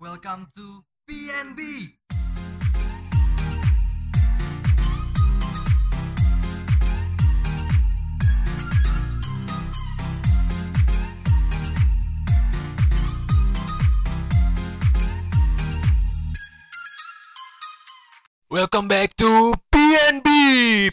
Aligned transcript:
Welcome 0.00 0.48
to 0.56 0.80
PNB. 1.04 1.60
Welcome 18.48 18.88
back 18.88 19.12
to 19.20 19.52
PNB 19.68 20.28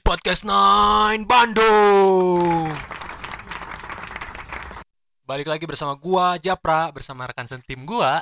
Podcast 0.03 0.43
9 0.43 1.23
Bandung. 1.23 2.75
Balik 5.23 5.47
lagi 5.47 5.63
bersama 5.63 5.95
gua 5.95 6.35
Japra 6.35 6.91
bersama 6.91 7.23
rekan 7.31 7.47
sentim 7.47 7.87
gua. 7.87 8.19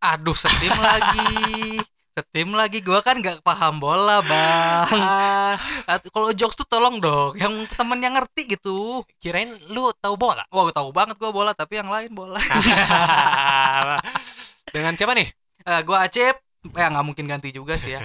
Aduh, 0.00 0.36
setim 0.36 0.72
lagi. 0.78 1.80
Setim 2.12 2.48
lagi. 2.52 2.80
Gua 2.80 3.00
kan 3.04 3.20
nggak 3.20 3.44
paham 3.44 3.76
bola, 3.76 4.24
Bang. 4.24 4.88
Ah, 4.96 5.54
At- 5.88 6.08
Kalau 6.08 6.32
jokes 6.32 6.56
tuh 6.56 6.64
tolong 6.64 6.96
dong 6.96 7.36
yang 7.36 7.52
temen 7.76 8.00
yang 8.00 8.16
ngerti 8.16 8.56
gitu. 8.56 9.04
kirain 9.20 9.52
lu 9.72 9.92
tahu 10.00 10.16
bola. 10.16 10.44
Wah, 10.48 10.62
gue 10.68 10.74
tahu 10.74 10.88
banget 10.92 11.16
gua 11.20 11.32
bola, 11.32 11.52
tapi 11.52 11.80
yang 11.80 11.88
lain 11.88 12.12
bola. 12.12 12.36
Dengan 14.74 14.92
siapa 14.96 15.12
nih? 15.16 15.28
Eh, 15.66 15.80
gua 15.84 16.06
Acep. 16.06 16.36
Ya 16.74 16.90
nggak 16.90 17.06
mungkin 17.06 17.24
ganti 17.30 17.54
juga 17.54 17.78
sih 17.78 17.94
ya. 17.94 18.02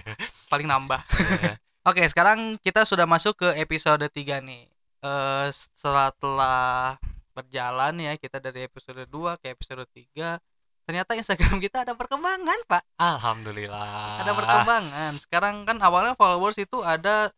Paling 0.47 0.69
nambah. 0.69 1.01
Oke, 1.89 2.05
sekarang 2.05 2.61
kita 2.61 2.85
sudah 2.85 3.09
masuk 3.09 3.41
ke 3.41 3.47
episode 3.57 4.05
3 4.05 4.37
nih. 4.43 4.69
Eh 5.01 5.47
setelah 5.49 6.93
berjalan 7.33 7.95
ya 7.97 8.13
kita 8.19 8.37
dari 8.37 8.67
episode 8.67 9.01
2 9.07 9.39
ke 9.41 9.49
episode 9.49 9.81
3 9.89 10.37
ternyata 10.83 11.13
Instagram 11.13 11.57
kita 11.59 11.83
ada 11.83 11.93
perkembangan, 11.93 12.59
Pak. 12.65 12.83
Alhamdulillah. 12.95 14.21
ada 14.21 14.31
perkembangan 14.31 15.11
sekarang 15.17 15.63
kan 15.63 15.77
awalnya 15.79 16.13
followers 16.13 16.57
itu 16.57 16.81
ada 16.81 17.29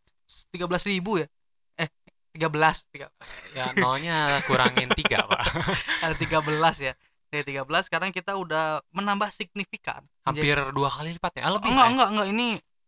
13.000 0.50 0.60
ribu 0.90 1.20
ya 1.20 1.28
eh 1.76 1.88
13 2.32 2.50
tiga, 2.88 3.06
Ya 3.52 3.70
nolnya 3.74 4.40
kurangin 4.42 4.88
tiga 4.90 5.22
pak. 5.22 5.42
ada 6.04 6.14
13 6.14 6.40
ya 6.82 6.92
dari 7.28 7.44
13 7.44 7.66
sekarang 7.84 8.10
kita 8.10 8.34
udah 8.34 8.82
menambah 8.90 9.28
signifikan 9.28 10.02
Hampir 10.22 10.54
dua 10.70 10.88
kali 10.88 11.12
lipat 11.12 11.38
ya. 11.38 11.42
Menjadi- 11.44 11.54
lebih. 11.56 11.68
enggak 11.70 11.84
ya? 11.84 11.92
enggak 11.92 12.08
enggak 12.10 12.28
ini 12.30 12.46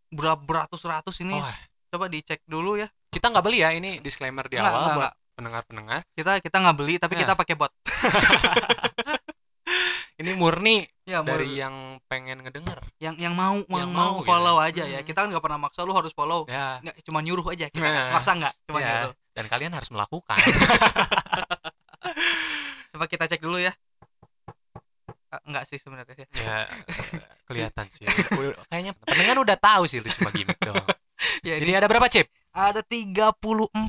berapa 0.09 0.39
beratus-ratus 0.39 1.17
ini 1.21 1.35
Oh, 1.35 1.47
coba 1.89 2.07
dicek 2.07 2.41
dulu 2.45 2.75
ya 2.75 2.87
kita 3.09 3.27
nggak 3.27 3.43
beli 3.43 3.59
ya 3.61 3.71
ini 3.71 3.99
disclaimer 3.99 4.45
di 4.45 4.55
Enggak, 4.55 4.71
awal 4.71 4.81
enggak, 4.83 4.97
buat 4.97 5.13
pendengar-pendengar. 5.37 6.01
kita 6.13 6.33
kita 6.41 6.57
nggak 6.59 6.77
beli 6.77 6.95
tapi 6.97 7.15
Ya. 7.15 7.21
kita 7.23 7.33
pakai 7.35 7.55
bot 7.55 7.73
Ini 10.17 10.33
murni 10.33 10.81
ya 11.05 11.21
dari 11.21 11.45
mur- 11.47 11.57
yang 11.57 11.75
pengen 12.07 12.41
ngedenger. 12.41 12.81
yang 12.99 13.15
yang 13.17 13.31
mau 13.31 13.61
yang, 13.69 13.87
mau, 13.89 14.17
mau, 14.17 14.19
ya. 14.19 14.25
follow 14.25 14.57
aja 14.59 14.83
ya 14.83 14.99
Hmm. 14.99 15.07
kita 15.07 15.19
kan 15.19 15.29
nggak 15.29 15.41
pernah 15.41 15.61
maksa 15.61 15.83
lu 15.83 15.93
harus 15.93 16.11
follow 16.11 16.45
Ya. 16.47 16.81
nggak 16.81 17.05
cuma 17.05 17.21
nyuruh 17.21 17.45
aja 17.47 17.69
kita 17.69 17.85
Nah. 17.85 18.11
maksa 18.13 18.33
nggak 18.35 18.55
cuma 18.65 18.79
ya. 18.79 18.89
nyuruh 19.05 19.15
Dan 19.31 19.45
kalian 19.47 19.71
harus 19.71 19.91
melakukan. 19.91 20.41
coba 22.89 23.05
kita 23.05 23.25
cek 23.27 23.39
dulu 23.39 23.59
ya 23.59 23.73
enggak 25.45 25.69
sih 25.69 25.77
sebenarnya 25.77 26.17
ya. 26.17 26.27
ya 26.33 26.57
kelihatan 27.47 27.87
sih 27.87 28.09
kayaknya 28.67 28.97
pendengar 28.97 29.37
udah 29.39 29.53
tahu 29.55 29.85
sih 29.85 30.01
lu 30.01 30.09
cuma 30.11 30.33
gimmick 30.33 30.57
doang 30.59 30.81
ya 31.43 31.61
jadi 31.61 31.73
ada 31.77 31.87
berapa 31.87 32.09
chip 32.09 32.25
ada 32.51 32.81
34 32.81 33.37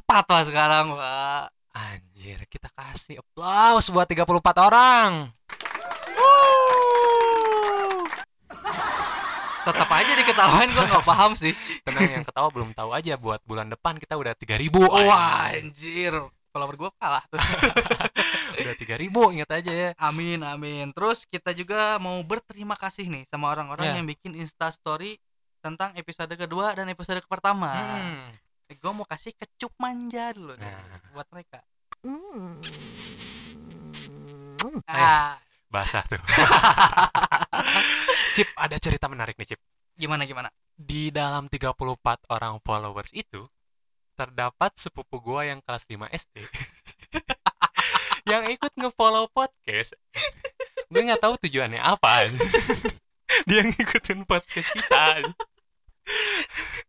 lah 0.03 0.43
sekarang 0.43 0.85
pak 0.91 1.45
anjir 1.71 2.43
kita 2.45 2.67
kasih 2.69 3.23
applause 3.23 3.87
buat 3.87 4.03
34 4.05 4.27
orang 4.59 5.31
tetap 9.67 9.89
aja 9.91 10.11
diketawain 10.13 10.69
gue 10.69 10.85
nggak 10.87 11.03
paham 11.03 11.31
sih 11.33 11.51
tenang 11.83 12.09
yang 12.09 12.23
ketawa 12.23 12.47
belum 12.47 12.71
tahu 12.71 12.89
aja 12.91 13.13
buat 13.15 13.43
bulan 13.43 13.67
depan 13.67 13.95
kita 13.95 14.15
udah 14.15 14.33
3000 14.33 14.71
wah 14.79 15.51
anjir. 15.51 15.59
anjir 15.61 16.13
follower 16.47 16.75
gue 16.75 16.89
kalah 16.95 17.21
tuh 17.27 17.37
udah 18.63 18.73
3000 18.73 19.03
ingat 19.35 19.49
aja 19.53 19.71
ya 19.71 19.89
amin 19.99 20.41
amin 20.41 20.89
terus 20.89 21.23
kita 21.23 21.51
juga 21.51 21.95
mau 21.97 22.17
berterima 22.21 22.73
kasih 22.73 23.07
nih 23.07 23.23
sama 23.25 23.51
orang-orang 23.51 23.85
Ya. 23.85 23.93
yang 23.93 24.07
bikin 24.07 24.33
insta 24.33 24.67
story 24.69 25.19
tentang 25.59 25.91
episode 25.93 26.31
kedua 26.31 26.71
dan 26.71 26.87
episode 26.87 27.19
pertama 27.25 27.69
Hmm. 27.75 28.31
gue 28.67 28.91
mau 28.91 29.03
kasih 29.03 29.31
kecup 29.33 29.75
manja 29.77 30.31
dulu 30.31 30.55
nih 30.55 30.65
Nah. 30.65 31.11
buat 31.13 31.27
mereka 31.29 31.59
Ayo. 34.87 35.03
ah, 35.03 35.35
basah 35.67 36.03
tuh. 36.07 36.17
Cip 38.35 38.47
ada 38.55 38.77
cerita 38.79 39.11
menarik 39.11 39.35
nih 39.35 39.55
Cip. 39.55 39.59
Gimana 39.97 40.23
gimana? 40.23 40.47
Di 40.77 41.09
dalam 41.09 41.49
34 41.49 42.31
orang 42.31 42.61
followers 42.61 43.11
itu 43.11 43.43
terdapat 44.17 44.73
sepupu 44.77 45.21
gua 45.21 45.45
yang 45.45 45.61
kelas 45.61 45.85
5 45.85 46.09
SD 46.09 46.35
yang 48.31 48.43
ikut 48.49 48.73
ngefollow 48.77 49.29
podcast. 49.29 49.93
Gue 50.87 51.03
nggak 51.03 51.21
tahu 51.21 51.35
tujuannya 51.47 51.79
apa. 51.79 52.27
Dia 53.47 53.61
ngikutin 53.63 54.25
podcast 54.25 54.75
kita. 54.75 55.23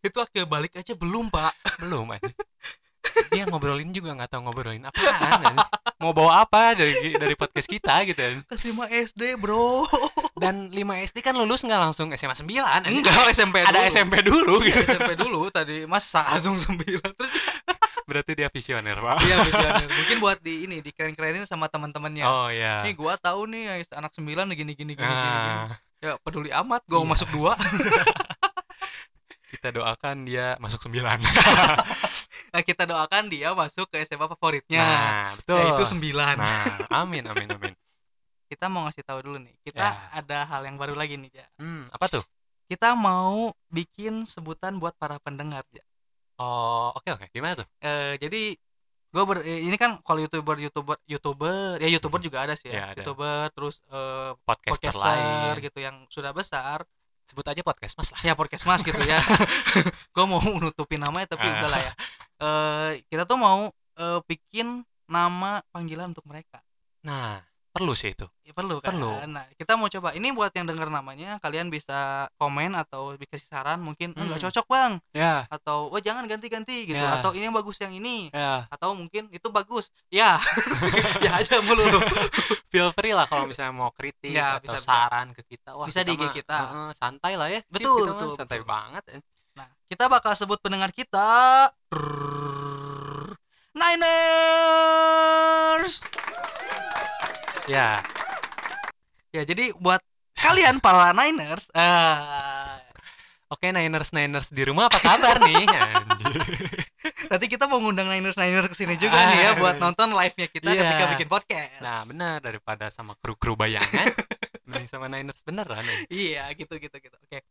Itu 0.03 0.19
akhir 0.23 0.47
balik 0.47 0.79
aja 0.79 0.95
belum 0.95 1.31
pak. 1.31 1.55
Belum 1.83 2.11
aja 2.11 2.31
dia 3.33 3.45
ngobrolin 3.49 3.91
juga 3.91 4.15
nggak 4.15 4.31
tahu 4.31 4.41
ngobrolin 4.49 4.85
apaan. 4.87 5.57
Mau 5.99 6.15
bawa 6.15 6.43
apa 6.43 6.73
dari 6.73 6.95
dari 7.13 7.35
podcast 7.35 7.67
kita 7.67 8.07
gitu 8.07 8.23
kelas 8.47 8.63
5 8.65 8.87
SD 9.11 9.35
bro 9.37 9.83
dan 10.37 10.71
5 10.71 10.79
SD 11.05 11.19
kan 11.21 11.35
lulus 11.35 11.61
nggak 11.61 11.81
langsung 11.81 12.07
SMA 12.13 12.33
9 12.33 12.47
anjing. 12.47 13.03
enggak 13.03 13.35
SMP 13.35 13.61
ada 13.61 13.83
dulu. 13.83 13.91
SMP 13.91 14.15
dulu 14.23 14.55
gitu. 14.63 14.79
SMP 14.81 15.13
dulu 15.15 15.41
tadi 15.49 15.83
masa 15.85 16.23
langsung 16.29 16.55
9 16.55 16.79
terus 17.13 17.31
berarti 18.07 18.33
dia 18.33 18.49
visioner 18.49 18.95
pak 18.95 19.21
Iya 19.21 19.37
visioner. 19.43 19.85
Mungkin 19.85 20.17
buat 20.19 20.39
di 20.39 20.65
ini 20.65 20.77
dikeren-kerenin 20.81 21.45
sama 21.45 21.67
teman-temannya. 21.67 22.25
oh 22.25 22.49
ya 22.49 22.81
Nih 22.81 22.95
gua 22.95 23.19
tahu 23.19 23.45
nih 23.45 23.83
anak 23.91 24.15
9 24.15 24.23
gini 24.23 24.39
gini 24.49 24.73
gini 24.73 24.95
gini. 24.95 24.95
gini. 24.95 25.51
Ah, 25.61 25.77
Ya 25.99 26.15
peduli 26.17 26.55
amat 26.55 26.87
gua 26.87 27.03
Iya. 27.03 27.11
masuk 27.11 27.29
dua. 27.35 27.53
kita 29.51 29.75
doakan 29.75 30.23
dia 30.23 30.55
masuk 30.57 30.79
sembilan 30.79 31.19
nah, 32.49 32.61
kita 32.61 32.83
doakan 32.85 33.25
dia 33.27 33.53
masuk 33.53 33.87
ke 33.87 34.03
SMA 34.03 34.27
favoritnya. 34.29 34.81
nah 34.81 35.29
betul 35.35 35.59
Yaitu 35.59 35.85
9. 35.85 36.15
nah 36.35 36.65
amin 36.97 37.25
amin 37.25 37.49
amin 37.51 37.75
Kita 38.45 38.65
mau 38.67 38.81
ngasih 38.83 39.03
tahu 39.03 39.21
dulu 39.23 39.37
nih. 39.39 39.53
Kita 39.61 39.85
Ya. 39.85 39.93
ada 40.15 40.39
hal 40.47 40.65
yang 40.65 40.75
baru 40.75 40.93
lagi 40.93 41.15
nih, 41.15 41.29
Ja. 41.31 41.45
hmm, 41.57 41.91
apa 41.91 42.09
tuh 42.11 42.25
Kita 42.65 42.93
mau 42.93 43.49
bikin 43.69 44.25
sebutan 44.25 44.77
buat 44.77 44.93
para 44.95 45.17
pendengar, 45.19 45.65
Ja. 45.69 45.85
oh 46.37 46.93
oke 46.93 47.09
oke 47.11 47.27
gimana 47.29 47.57
tuh 47.57 47.69
Eh, 47.79 48.17
jadi 48.17 48.57
gue 49.09 49.25
ber 49.25 49.41
eh, 49.41 49.65
ini 49.65 49.75
kan 49.75 50.01
kalau 50.01 50.21
youtuber 50.21 50.57
youtuber 50.57 50.97
youtuber 51.05 51.77
ya 51.77 51.89
youtuber 51.89 52.21
juga 52.21 52.45
ada 52.45 52.53
sih 52.53 52.69
Ya, 52.69 52.73
ya, 52.73 52.85
ada. 52.89 52.97
youtuber 52.99 53.49
terus 53.51 53.81
eh, 53.87 54.33
podcaster, 54.43 54.93
podcaster 54.93 55.01
lain 55.03 55.55
gitu 55.63 55.79
yang 55.79 55.97
sudah 56.07 56.31
besar 56.31 56.85
sebut 57.25 57.45
aja 57.47 57.61
podcast 57.61 57.93
mas 57.95 58.09
lah 58.11 58.23
ya 58.23 58.33
podcast 58.33 58.65
mas 58.65 58.81
gitu 58.81 59.01
ya 59.03 59.17
gue 60.15 60.25
mau 60.25 60.41
nutupin 60.41 60.97
namanya 60.99 61.29
tapi 61.31 61.41
Ah. 61.43 61.57
udahlah 61.59 61.81
ya 61.83 61.93
Eh 62.39 63.03
kita 63.07 63.23
tuh 63.23 63.37
mau 63.37 63.67
eh, 63.95 64.21
bikin 64.25 64.83
nama 65.07 65.59
panggilan 65.69 66.11
untuk 66.11 66.25
mereka. 66.25 66.63
Nah 67.03 67.43
perlu 67.69 67.95
sih 67.95 68.11
itu. 68.11 68.27
Ya, 68.43 68.51
perlu 68.51 68.83
kan? 68.83 68.91
Perlu. 68.91 69.23
nah 69.31 69.47
kita 69.55 69.79
mau 69.79 69.87
coba. 69.87 70.11
Ini 70.11 70.35
buat 70.35 70.51
yang 70.51 70.67
dengar 70.67 70.91
namanya 70.91 71.39
kalian 71.39 71.69
bisa 71.69 72.27
komen 72.35 72.75
atau 72.75 73.15
dikasih 73.15 73.47
saran 73.47 73.79
mungkin 73.79 74.11
Hmm. 74.19 74.27
enggak 74.27 74.51
cocok 74.51 74.67
bang. 74.67 74.93
Ya. 75.15 75.47
Atau 75.47 75.87
oh 75.87 76.01
jangan 76.03 76.27
ganti-ganti 76.27 76.91
gitu. 76.91 76.99
Ya. 76.99 77.21
atau 77.21 77.31
ini 77.39 77.47
yang 77.47 77.55
bagus 77.55 77.79
yang 77.79 77.95
ini. 77.95 78.35
Ya. 78.35 78.67
Atau 78.67 78.99
mungkin 78.99 79.31
itu 79.31 79.47
bagus. 79.49 79.95
Ya. 80.11 80.43
Ya 81.23 81.39
aja 81.39 81.59
mulu. 81.63 81.87
Feel 82.73 82.91
free 82.93 83.15
lah 83.15 83.25
kalau 83.25 83.47
misalnya 83.47 83.73
mau 83.73 83.89
kritik 83.91 84.35
Ya, 84.35 84.59
atau 84.59 84.75
bisa, 84.75 84.79
bisa. 84.79 84.89
saran 84.89 85.27
ke 85.33 85.43
kita. 85.47 85.71
Wah 85.73 85.87
Bisa 85.87 86.03
di 86.03 86.13
IG 86.13 86.21
mah, 86.21 86.33
kita. 86.35 86.57
heeh, 86.59 86.91
santai 86.93 87.33
lah 87.35 87.49
ya. 87.49 87.61
Cip, 87.63 87.79
Betul, 87.81 87.97
kita 87.97 88.11
mah 88.11 88.19
betul, 88.19 88.31
santai 88.35 88.59
betul. 88.59 88.69
banget 88.69 89.05
nah 89.59 89.67
kita 89.87 90.07
bakal 90.07 90.33
sebut 90.33 90.63
pendengar 90.63 90.95
kita 90.95 91.67
Niners 94.99 95.95
ya 97.67 98.01
Ya, 99.29 99.45
jadi 99.45 99.77
buat 99.77 100.01
kalian 100.33 100.81
para 100.81 101.13
Niners, 101.13 101.69
ah, 101.77 102.81
Oke 103.49 103.69
Niners 103.69 104.09
Niners 104.11 104.49
di 104.49 104.65
rumah 104.65 104.89
apa 104.89 104.97
kabar 104.99 105.37
nih? 105.45 105.69
Nanti 107.31 107.47
kita 107.47 107.69
mau 107.69 107.77
ngundang 107.77 108.09
Niners 108.09 108.41
Niners 108.41 108.67
ke 108.67 108.75
sini 108.75 108.97
juga 108.97 109.21
nih 109.21 109.39
ya 109.39 109.51
Ah. 109.53 109.61
buat 109.61 109.77
nonton 109.77 110.17
live-nya 110.17 110.49
kita 110.49 110.65
Iya. 110.65 110.81
ketika 110.81 111.05
bikin 111.13 111.29
podcast. 111.29 111.85
Nah 111.85 112.01
benar 112.09 112.41
daripada 112.41 112.89
sama 112.89 113.21
kru-kru 113.21 113.53
bayangan, 113.53 114.09
mending 114.65 114.89
sama 114.89 115.13
Niners 115.13 115.45
beneran. 115.45 115.85
nih. 115.85 115.99
Iya, 116.09 116.49
gitu 116.57 116.73
gitu 116.81 116.97
gitu. 116.99 117.17
Oke. 117.21 117.45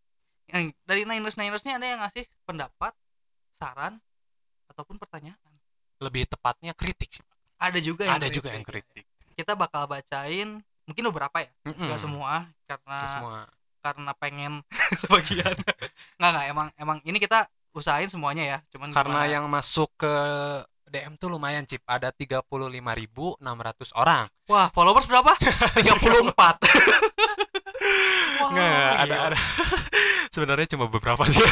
Dari 0.49 1.01
Niners 1.03 1.35
Ninersnya 1.35 1.75
ada 1.75 1.85
yang 1.85 1.99
ngasih 1.99 2.23
pendapat, 2.43 2.91
saran 3.51 3.99
ataupun 4.67 4.95
pertanyaan. 4.95 5.37
Lebih 5.97 6.25
tepatnya 6.25 6.71
kritik 6.71 7.09
sih. 7.11 7.21
Pak. 7.21 7.35
Ada 7.59 7.79
juga 7.79 8.01
yang 8.05 8.15
Ada 8.15 8.27
juga 8.29 8.49
yang 8.51 8.61
kritik. 8.61 9.05
Kita 9.33 9.53
bakal 9.53 9.85
bacain 9.85 10.61
mungkin 10.83 11.03
beberapa 11.05 11.35
ya, 11.37 11.49
Mm-mm. 11.63 11.83
nggak 11.83 11.99
semua 11.99 12.47
karena 12.63 12.95
Nggak 12.95 13.11
semua. 13.11 13.37
karena 13.77 14.11
pengen 14.15 14.51
sebagian 14.97 15.53
nggak 16.15 16.29
nggak 16.31 16.45
emang 16.47 16.67
emang 16.75 16.97
ini 17.03 17.17
kita 17.17 17.43
usahain 17.71 18.07
semuanya 18.07 18.43
ya 18.45 18.57
cuman 18.69 18.89
Karena 18.89 19.21
gimana- 19.21 19.29
yang 19.29 19.43
masuk 19.47 19.87
ke 19.95 20.11
DM 20.87 21.15
tuh 21.15 21.27
lumayan 21.27 21.63
Cip, 21.63 21.83
ada 21.83 22.09
35.600 22.09 23.91
orang. 23.93 24.25
wah 24.45 24.67
followers 24.71 25.05
berapa 25.05 25.29
34 25.35 27.46
Nggak, 28.47 28.91
ada 28.95 29.05
gila. 29.07 29.25
ada. 29.27 29.37
Sebenarnya 30.33 30.67
cuma 30.69 30.85
beberapa 30.87 31.23
sih. 31.25 31.41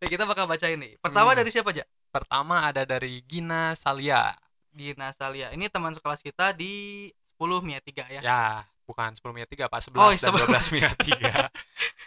Ya, 0.00 0.10
kita 0.10 0.28
bakal 0.28 0.44
bacain 0.44 0.76
nih 0.76 1.00
pertama 1.00 1.32
Hmm. 1.32 1.38
dari 1.38 1.48
siapa 1.48 1.72
aja 1.72 1.80
Pertama 2.12 2.60
ada 2.62 2.84
dari 2.84 3.24
Gina 3.24 3.72
Salia. 3.72 4.36
Gina 4.68 5.08
Salia 5.10 5.48
ini 5.50 5.66
teman 5.66 5.90
sekelas 5.90 6.20
kita 6.20 6.52
di 6.52 7.08
10 7.32 7.64
Mia 7.64 7.80
3 7.80 8.04
ya 8.06 8.20
Ya, 8.20 8.44
bukan 8.84 9.16
10 9.16 9.32
Mia 9.32 9.48
3, 9.48 9.64
Pak. 9.64 9.80
11 9.80 9.96
Oh, 9.96 10.12
dan 10.12 10.20
11. 10.20 10.68
12 10.68 10.74
Mia 10.76 10.90
3. 10.92 11.32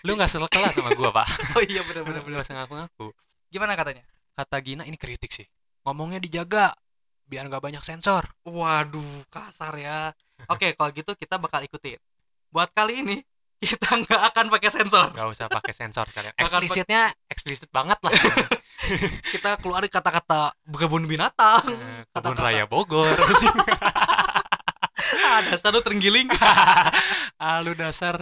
Lu 0.06 0.14
nggak 0.14 0.30
sekelas 0.30 0.74
sama 0.74 0.94
gua, 0.94 1.10
Pak. 1.12 1.26
oh 1.58 1.64
iya 1.66 1.82
Lu 1.82 2.06
benar 2.06 2.22
nggak 2.22 2.46
usah 2.46 2.56
ngaku-ngaku. 2.56 3.08
gimana 3.50 3.74
katanya 3.74 4.06
Kata 4.32 4.58
Gina 4.62 4.86
ini 4.86 4.94
kritik 4.96 5.34
sih. 5.34 5.50
Ngomongnya 5.82 6.22
dijaga 6.22 6.78
biar 7.26 7.50
nggak 7.50 7.60
banyak 7.60 7.82
sensor. 7.82 8.30
waduh 8.46 9.26
kasar 9.28 9.74
ya 9.74 10.14
oke 10.46 10.68
kalau 10.74 10.90
gitu 10.92 11.12
kita 11.14 11.36
bakal 11.36 11.60
ikutin 11.60 11.98
buat 12.48 12.70
kali 12.72 13.02
ini 13.02 13.18
kita 13.64 13.90
nggak 13.98 14.22
akan 14.30 14.46
pakai 14.54 14.70
sensor 14.70 15.10
Nggak 15.12 15.28
usah 15.34 15.46
pakai 15.50 15.74
sensor 15.74 16.06
kalian. 16.14 16.30
Eksplisitnya 16.38 17.10
eksplisit 17.26 17.74
banget 17.74 17.98
lah. 18.06 18.14
kita 19.34 19.58
keluarin 19.58 19.90
kata-kata 19.90 20.54
kebun 20.70 21.04
binatang 21.04 21.66
Eh, 21.66 22.06
Kebun 22.14 22.38
kata-kata 22.38 22.42
Raya 22.46 22.70
Bogor. 22.70 23.10
ada 25.28 25.56
satu 25.58 25.82
terenggiling 25.82 26.30
ah, 27.38 27.58
lu 27.62 27.74
dasar. 27.74 28.22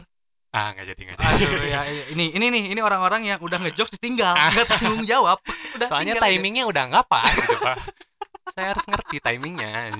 Ah, 0.50 0.72
nggak 0.72 0.96
jadi 0.96 1.02
nggak 1.04 1.18
jadi. 1.20 1.28
aduh 1.28 1.64
ya 1.68 1.82
ini 2.16 2.32
ini 2.32 2.46
nih 2.48 2.64
ini 2.72 2.80
orang-orang 2.80 3.28
yang 3.28 3.40
udah 3.44 3.60
ngejokes 3.60 4.00
ditinggal 4.00 4.32
nggak 4.32 4.68
tanggung 4.72 5.04
jawab 5.04 5.36
udah 5.76 5.88
Soalnya 5.92 6.16
tinggal 6.16 6.24
aja. 6.24 6.32
timingnya 6.32 6.64
udah 6.64 6.84
nggak 6.88 7.06
pas 7.12 7.36
gitu, 7.36 7.60
Pak. 7.60 7.76
Saya 8.56 8.72
harus 8.72 8.86
ngerti 8.88 9.20
timingnya. 9.20 9.92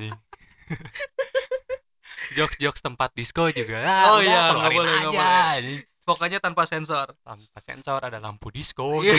Anjing. 2.26 2.36
Jokes-jokes 2.36 2.82
tempat 2.82 3.10
disco 3.12 3.46
juga. 3.50 3.78
Oh 4.10 4.20
iya, 4.20 4.50
nggak 4.52 4.72
boleh, 4.72 4.94
aja. 5.00 5.30
boleh. 5.60 5.80
pokoknya 6.02 6.38
tanpa 6.38 6.64
sensor 6.64 7.18
Tanpa 7.20 7.58
sensor 7.60 7.98
ada 8.00 8.18
lampu 8.18 8.50
disco 8.50 9.00
Iya. 9.04 9.18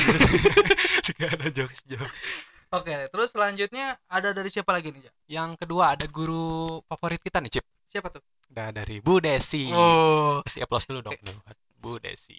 juga 1.08 1.26
ada 1.28 1.46
jokes-jokes. 1.48 2.14
oke 2.68 2.94
terus 3.08 3.28
selanjutnya 3.30 3.98
ada 4.06 4.30
dari 4.30 4.46
siapa 4.48 4.70
lagi 4.70 4.90
nih? 4.90 5.02
Yang 5.26 5.58
kedua 5.58 5.94
ada 5.94 6.06
guru 6.06 6.78
favorit 6.84 7.18
kita 7.18 7.38
nih, 7.38 7.50
Cip. 7.52 7.66
siapa 7.86 8.10
tuh 8.10 8.22
Ada 8.46 8.70
dari 8.72 8.98
Bu 8.98 9.18
Desi. 9.18 9.66
oh 9.70 10.38
Kasih 10.42 10.62
applause 10.62 10.86
dulu 10.86 11.02
dong 11.04 11.18
buat 11.18 11.58
Bu 11.76 11.98
Desi. 11.98 12.38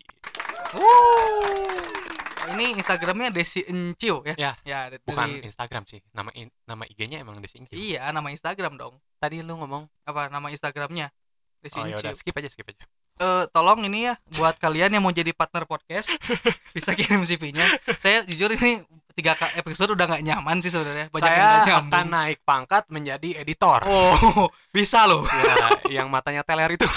Wuh. 0.73 2.26
Ini 2.49 2.75
Instagramnya 2.75 3.29
Desi 3.29 3.61
Enciu 3.63 4.23
ya 4.23 4.35
Ya, 4.37 4.51
ya 4.63 4.79
dari- 4.87 5.03
Bukan 5.03 5.27
Instagram 5.41 5.83
sih. 5.83 5.99
Nama 6.11 6.29
in- 6.33 6.53
nama 6.63 6.83
IG-nya 6.83 7.19
emang 7.19 7.37
Desi 7.37 7.57
Inci. 7.57 7.73
iya 7.73 8.07
nama 8.09 8.27
Instagram 8.27 8.75
dong 8.75 8.95
Tadi 9.17 9.41
lu 9.41 9.57
ngomong, 9.57 9.89
apa 10.03 10.29
nama 10.29 10.47
Instagramnya 10.47 11.09
Desi 11.57 11.77
oh 11.77 11.85
ya 11.85 11.97
Enciu 11.97 12.05
udah 12.05 12.13
skip 12.13 12.35
aja, 12.37 12.47
skip 12.47 12.69
aja. 12.69 12.85
Eh, 13.17 13.49
tolong 13.49 13.81
ini 13.81 14.05
ya 14.05 14.13
buat 14.37 14.55
kalian 14.55 14.93
yang 14.93 15.01
mau 15.01 15.09
jadi 15.09 15.33
partner 15.33 15.65
podcast 15.65 16.21
bisa 16.77 16.93
kirim 16.93 17.25
CV-nya. 17.25 17.65
Saya 17.97 18.21
jujur 18.21 18.53
ini 18.53 18.85
tiga 19.17 19.33
episode 19.57 19.97
udah 19.97 20.05
nggak 20.05 20.21
nyaman 20.21 20.61
sih 20.61 20.69
sebenarnya. 20.69 21.09
Saya 21.17 21.65
akan 21.81 22.05
naik 22.07 22.45
pangkat 22.45 22.85
menjadi 22.93 23.41
editor. 23.41 23.81
Oh 23.89 24.45
bisa 24.75 25.09
loh. 25.09 25.25
Ya, 25.25 25.97
yang 25.97 26.13
matanya 26.13 26.45
teler 26.45 26.69
itu. 26.69 26.85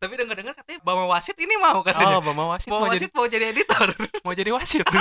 Tapi 0.00 0.16
dengar-dengar 0.16 0.56
katanya 0.56 0.80
Bama 0.80 1.04
Wasit 1.04 1.36
ini 1.36 1.60
mau 1.60 1.84
kan? 1.84 1.92
Oh, 2.00 2.24
Bama 2.24 2.56
Wasit 2.56 2.72
Bama 2.72 2.88
mau 2.88 2.88
jadi 2.88 3.04
Wasit 3.04 3.12
mau 3.12 3.26
jadi 3.28 3.44
editor. 3.52 3.88
mau 4.24 4.32
jadi 4.32 4.50
wasit. 4.56 4.86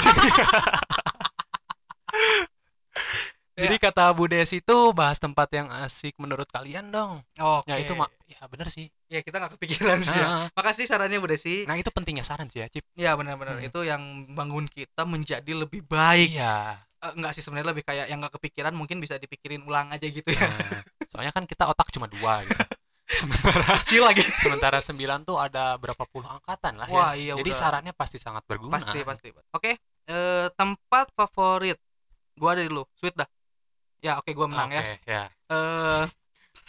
Jadi 3.59 3.75
kata 3.75 4.15
Bu 4.15 4.31
Desi 4.31 4.63
itu 4.63 4.77
bahas 4.95 5.19
tempat 5.19 5.51
yang 5.51 5.67
asik 5.83 6.15
menurut 6.15 6.47
kalian 6.47 6.95
dong. 6.95 7.19
Oke. 7.35 7.67
Ya 7.67 7.75
itu 7.83 7.91
mak 7.91 8.07
ya 8.23 8.39
bener 8.47 8.71
sih. 8.71 8.87
Ya 9.11 9.19
kita 9.19 9.35
nggak 9.35 9.59
kepikiran 9.59 9.99
sih. 9.99 10.15
Ya. 10.15 10.47
Makasih 10.55 10.87
sarannya 10.87 11.19
Bu 11.19 11.27
Desi. 11.27 11.67
Nah 11.67 11.75
itu 11.75 11.91
pentingnya 11.91 12.23
saran 12.23 12.47
sih 12.47 12.63
ya 12.63 12.71
Cip. 12.71 12.87
Ya 12.95 13.19
benar-benar 13.19 13.59
Hmm. 13.59 13.67
itu 13.67 13.83
yang 13.83 13.99
bangun 14.31 14.63
kita 14.63 15.03
menjadi 15.03 15.51
lebih 15.51 15.83
baik. 15.83 16.39
Iya. 16.39 16.87
Eh, 17.03 17.11
enggak 17.19 17.35
sih 17.35 17.43
sebenarnya 17.43 17.75
lebih 17.75 17.83
kayak 17.83 18.07
yang 18.07 18.23
nggak 18.23 18.39
kepikiran 18.39 18.71
mungkin 18.71 19.03
bisa 19.03 19.19
dipikirin 19.19 19.59
ulang 19.67 19.91
aja 19.91 20.07
gitu 20.07 20.31
ya. 20.31 20.47
Nah, 20.47 20.79
soalnya 21.11 21.35
kan 21.35 21.43
kita 21.43 21.67
otak 21.67 21.91
cuma 21.91 22.07
dua 22.07 22.39
gitu. 22.47 22.63
Sementara 23.09 23.65
Kecil 23.81 24.05
lagi. 24.05 24.21
sementara 24.21 24.77
sembilan 24.77 25.23
tuh 25.23 25.35
ada 25.35 25.73
berapa 25.75 26.05
puluh 26.05 26.25
angkatan 26.25 26.77
lah 26.77 26.87
Wah, 26.87 27.11
ya. 27.13 27.17
iya 27.17 27.33
Jadi 27.35 27.49
udah. 27.49 27.57
sarannya 27.57 27.93
pasti 27.93 28.17
sangat 28.17 28.45
berguna. 28.45 28.77
pasti 28.77 29.01
pasti 29.01 29.27
oke 29.33 29.71
eh, 30.05 30.47
tempat 30.53 31.09
favorit 31.11 31.77
gua 32.33 32.53
dari 32.53 32.67
dulu 32.67 32.85
sweet 32.93 33.13
dah 33.13 33.25
ya 33.99 34.15
oke 34.15 34.29
gua 34.31 34.45
menang 34.45 34.69
ya 34.71 34.81
Oke, 34.81 34.93
ya. 35.03 35.23
eh 35.49 36.05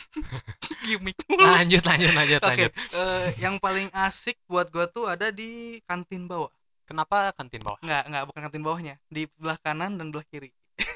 gimmick 0.82 1.16
mulu. 1.28 1.44
Lanjut 1.44 1.82
lanjut 1.82 2.10
lanjut 2.10 2.40
oke 2.40 2.48
lanjut. 2.48 2.72
eh, 2.72 3.26
yang 3.38 3.56
paling 3.56 3.92
asik 3.92 4.40
buat 4.44 4.68
gua 4.68 4.86
tuh 4.86 5.06
ada 5.06 5.28
di 5.28 5.78
kantin 5.84 6.24
bawah 6.24 6.48
Kenapa 6.82 7.30
kantin 7.30 7.60
bawah? 7.60 7.78
nggak 7.78 8.02
nggak 8.02 8.24
bukan 8.26 8.40
kantin 8.42 8.62
bawahnya 8.64 8.94
di 9.06 9.28
belah 9.36 9.54
kanan 9.56 9.94
dan 9.94 10.08
belah 10.08 10.26
kiri 10.26 10.50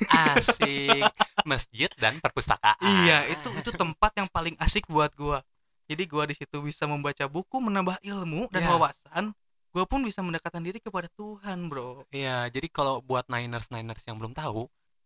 Asik. 0.09 1.05
Masjid 1.45 1.91
dan 1.97 2.17
perpustakaan. 2.19 2.77
iya 3.05 3.29
itu 3.29 3.49
itu 3.55 3.71
tempat 3.71 4.13
yang 4.17 4.29
paling 4.29 4.57
asik 4.57 4.85
buat 4.87 5.13
gua 5.13 5.45
jadi 5.85 6.05
gua 6.05 6.25
di 6.25 6.33
situ 6.33 6.61
bisa 6.61 6.85
membaca 6.85 7.25
buku 7.27 7.61
menambah 7.61 8.01
ilmu 8.01 8.49
dan 8.49 8.65
Iya. 8.65 8.71
wawasan 8.73 9.25
gua 9.71 9.85
pun 9.85 10.01
bisa 10.01 10.25
mendekatkan 10.25 10.63
diri 10.63 10.81
kepada 10.81 11.11
Tuhan 11.13 11.69
bro 11.69 12.09
Iya, 12.09 12.49
jadi 12.49 12.65
kalau 12.69 13.01
buat 13.01 13.29
Niners 13.29 13.69
Niners 13.69 14.05
yang 14.05 14.17
belum 14.17 14.33
tahu, 14.33 14.65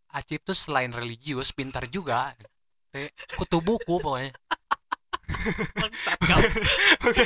Acip 0.09 0.41
tuh 0.41 0.55
selain 0.55 0.89
religius, 0.89 1.53
pintar 1.53 1.85
juga. 1.85 2.33
Kutu 3.35 3.61
buku 3.61 4.01
pokoknya. 4.01 4.33
Oke. 7.05 7.25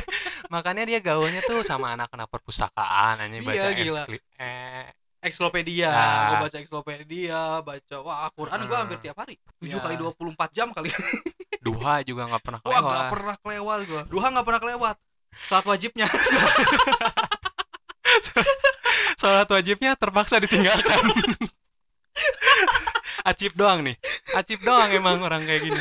Makanya 0.51 0.83
dia 0.83 0.99
gaulnya 0.99 1.41
tuh 1.43 1.63
sama 1.63 1.95
anak-anak 1.95 2.27
perpustakaan, 2.27 3.23
hanya 3.23 3.39
Iya, 3.39 3.47
baca 3.47 3.69
gila. 3.73 4.03
eh, 4.39 4.87
Eksklopedia, 5.23 5.87
Nah. 5.87 6.35
gua 6.35 6.51
baca 6.51 6.59
eksklopedia, 6.59 7.41
baca 7.63 7.97
wah 8.03 8.27
Quran 8.35 8.59
gua 8.67 8.79
hampir 8.83 8.99
tiap 8.99 9.17
hari. 9.23 9.39
7 9.63 9.71
Iya. 9.71 9.79
kali 9.79 9.95
24 9.95 10.51
jam 10.51 10.69
kali. 10.75 10.91
duha 11.67 12.03
juga 12.03 12.27
nggak 12.27 12.43
pernah 12.43 12.59
Wah, 12.59 12.75
kelewat. 12.75 12.91
nggak 12.91 13.13
pernah 13.15 13.37
kelewat 13.39 13.79
gua. 13.87 14.03
Duha 14.11 14.27
nggak 14.35 14.47
pernah 14.51 14.61
kelewat. 14.61 14.97
Saat 15.47 15.65
wajibnya. 15.65 16.11
Salat 19.17 19.47
wajibnya 19.47 19.95
terpaksa 19.95 20.43
ditinggalkan. 20.43 20.99
Acip 23.23 23.55
doang 23.55 23.87
nih. 23.87 23.95
Acip 24.35 24.59
doang 24.67 24.91
emang 24.91 25.23
orang 25.23 25.47
kayak 25.47 25.63
gini. 25.63 25.79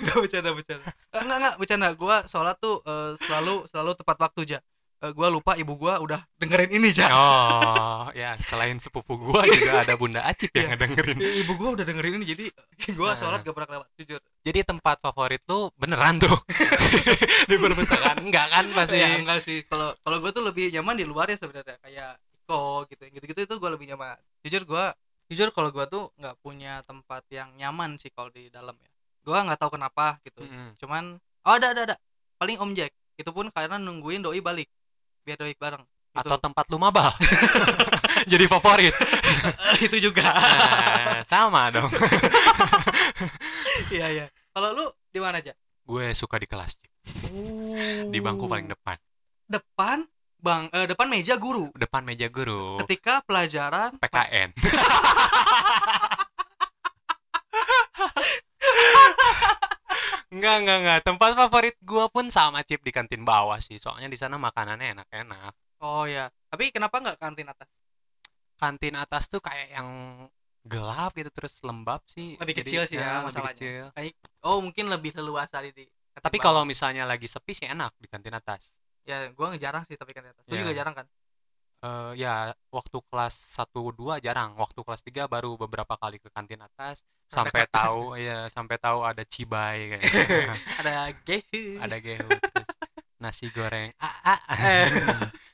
Enggak 0.00 0.16
bercanda 0.24 0.50
bercanda. 0.56 0.88
Enggak 1.12 1.36
enggak 1.38 1.56
bercanda. 1.60 1.88
Gua 1.92 2.24
sholat 2.24 2.56
tuh 2.56 2.80
eh, 2.82 3.12
selalu 3.20 3.68
selalu 3.68 3.92
tepat 3.92 4.16
waktu 4.18 4.40
aja. 4.48 4.58
Eh, 5.02 5.10
gua 5.10 5.26
lupa 5.26 5.58
ibu 5.58 5.74
gua 5.74 5.98
udah 5.98 6.22
dengerin 6.38 6.78
ini 6.78 6.94
ja. 6.94 7.10
Oh, 7.10 8.06
ya 8.14 8.38
selain 8.38 8.78
sepupu 8.78 9.18
gua 9.18 9.42
juga 9.42 9.82
ada 9.82 9.98
Bunda 9.98 10.22
Acip 10.22 10.54
yang 10.54 10.70
ngedengerin. 10.70 11.18
Ibu 11.18 11.58
gua 11.58 11.74
udah 11.74 11.82
dengerin 11.82 12.22
ini 12.22 12.26
jadi 12.30 12.46
gua 12.98 13.10
Nah. 13.10 13.18
sholat 13.18 13.42
gak 13.42 13.50
pernah 13.50 13.66
kelewat 13.82 13.88
jujur. 13.98 14.22
Jadi 14.46 14.58
tempat 14.62 15.02
favorit 15.02 15.42
lu 15.50 15.74
beneran 15.74 16.22
tuh 16.22 16.30
di 17.50 17.58
perpustakaan 17.58 18.22
enggak 18.22 18.46
kan 18.46 18.70
pasti? 18.70 19.02
Ya 19.02 19.18
enggak 19.18 19.42
sih. 19.42 19.66
Kalau 19.66 19.90
kalau 20.06 20.22
gua 20.22 20.30
tuh 20.30 20.46
lebih 20.46 20.70
nyaman 20.70 20.94
di 20.94 21.02
luar 21.02 21.26
ya 21.26 21.34
sebenarnya 21.34 21.82
kayak 21.82 22.22
Iko 22.46 22.86
gitu. 22.86 23.02
Gitu-gitu 23.10 23.40
itu 23.42 23.54
gua 23.58 23.74
lebih 23.74 23.90
nyaman. 23.90 24.14
Jujur 24.46 24.62
gua 24.70 24.94
jujur 25.26 25.50
kalau 25.50 25.74
gua 25.74 25.90
tuh 25.90 26.14
nggak 26.14 26.38
punya 26.38 26.78
tempat 26.86 27.26
yang 27.34 27.50
nyaman 27.58 27.98
sih 27.98 28.14
kalau 28.14 28.30
di 28.30 28.54
dalam 28.54 28.78
ya. 28.78 28.90
Gua 29.26 29.42
nggak 29.42 29.58
tahu 29.58 29.74
kenapa 29.74 30.22
gitu. 30.22 30.46
Mm-mm. 30.46 30.78
Cuman 30.78 31.18
oh 31.18 31.54
ada 31.58 31.74
ada 31.74 31.90
ada. 31.90 31.96
Paling 32.38 32.54
Om 32.62 32.70
Jack. 32.78 32.94
Itu 33.18 33.34
pun 33.34 33.50
karena 33.50 33.82
nungguin 33.82 34.22
doi 34.22 34.38
balik. 34.38 34.70
Biar 35.22 35.38
doi 35.38 35.54
bareng. 35.54 35.82
Itu, 35.82 36.18
Atau 36.18 36.36
tempat 36.36 36.64
lu 36.68 36.76
mabal. 36.76 37.08
Jadi 38.32 38.44
favorit. 38.44 38.92
itu 39.86 39.96
juga. 40.02 40.28
Nah, 40.28 41.24
sama 41.24 41.72
dong. 41.72 41.88
Iya 43.88 44.06
iya. 44.10 44.26
Kalau 44.52 44.76
lu 44.76 44.84
di 45.08 45.18
mana 45.18 45.40
aja? 45.40 45.56
Gue 45.82 46.12
suka 46.12 46.36
di 46.36 46.46
kelas 46.46 46.76
Cip. 46.76 46.90
di 48.08 48.18
bangku 48.20 48.46
paling 48.46 48.68
depan. 48.68 48.94
depan 49.42 50.06
bang 50.38 50.70
eh, 50.70 50.86
depan 50.86 51.10
meja 51.10 51.34
guru 51.34 51.66
Depan 51.74 52.06
meja 52.06 52.30
guru. 52.30 52.78
ketika 52.84 53.20
pelajaran 53.22 53.98
PKN. 53.98 54.54
Enggak, 60.32 60.54
enggak, 60.64 60.76
enggak. 60.80 60.98
Tempat 61.04 61.30
favorit 61.36 61.76
gua 61.84 62.08
pun 62.08 62.26
sama 62.32 62.64
Cip 62.64 62.80
di 62.80 62.88
kantin 62.88 63.20
bawah 63.22 63.60
sih. 63.60 63.76
Soalnya 63.76 64.08
di 64.08 64.16
sana 64.16 64.40
makanannya 64.40 64.96
enak-enak. 64.96 65.52
oh 65.82 66.06
ya 66.06 66.30
tapi 66.46 66.70
kenapa 66.70 67.02
nggak 67.02 67.18
kantin 67.18 67.50
atas 67.50 67.66
Kantin 68.54 68.94
atas 68.94 69.26
tuh 69.26 69.42
kayak 69.42 69.74
yang 69.74 69.88
gelap 70.62 71.10
gitu 71.18 71.26
terus 71.34 71.58
lembab 71.66 71.98
sih 72.06 72.38
Lebih 72.38 72.54
Jadi, 72.54 72.62
kecil 72.62 72.82
sih 72.86 72.96
ya 72.96 73.18
lebih 73.18 73.26
masalahnya. 73.34 73.50
kecil. 73.58 73.84
oh 74.46 74.62
mungkin 74.62 74.86
lebih 74.86 75.10
leluasa 75.18 75.58
di 75.58 75.74
di- 75.74 75.90
tapi 76.14 76.38
kalau 76.38 76.62
misalnya 76.62 77.02
lagi 77.02 77.26
sepi 77.26 77.50
sih 77.50 77.66
enak 77.66 77.98
di 77.98 78.06
kantin 78.06 78.30
atas 78.30 78.78
ya 79.02 79.26
gua 79.34 79.58
jarang 79.58 79.82
sih 79.82 79.98
tapi 79.98 80.14
kan 80.14 80.22
di 80.22 80.30
atas 80.30 80.44
lu 80.46 80.54
Ya. 80.54 80.62
juga 80.62 80.72
jarang 80.78 80.94
kan 80.94 81.06
Eh, 81.82 82.12
ya 82.14 82.54
waktu 82.70 83.02
kelas 83.10 83.58
1 83.58 83.74
2 83.74 84.22
jarang 84.22 84.54
waktu 84.54 84.86
kelas 84.86 85.02
3 85.02 85.26
baru 85.26 85.58
beberapa 85.58 85.98
kali 85.98 86.22
ke 86.22 86.30
kantin 86.30 86.62
atas 86.62 87.02
sampai 87.26 87.66
Dekat. 87.66 87.74
tahu 87.74 88.14
ya 88.22 88.46
sampai 88.46 88.78
tahu 88.78 89.02
ada 89.02 89.26
cibai 89.26 89.98
kayak 89.98 90.06
ada 90.78 91.10
gehu 91.26 91.82
ada 91.82 91.96
gehu 91.98 92.30
nasi 93.18 93.50
goreng 93.50 93.90
ah, 93.98 94.14
ah. 94.22 94.40
Eh. 94.62 94.86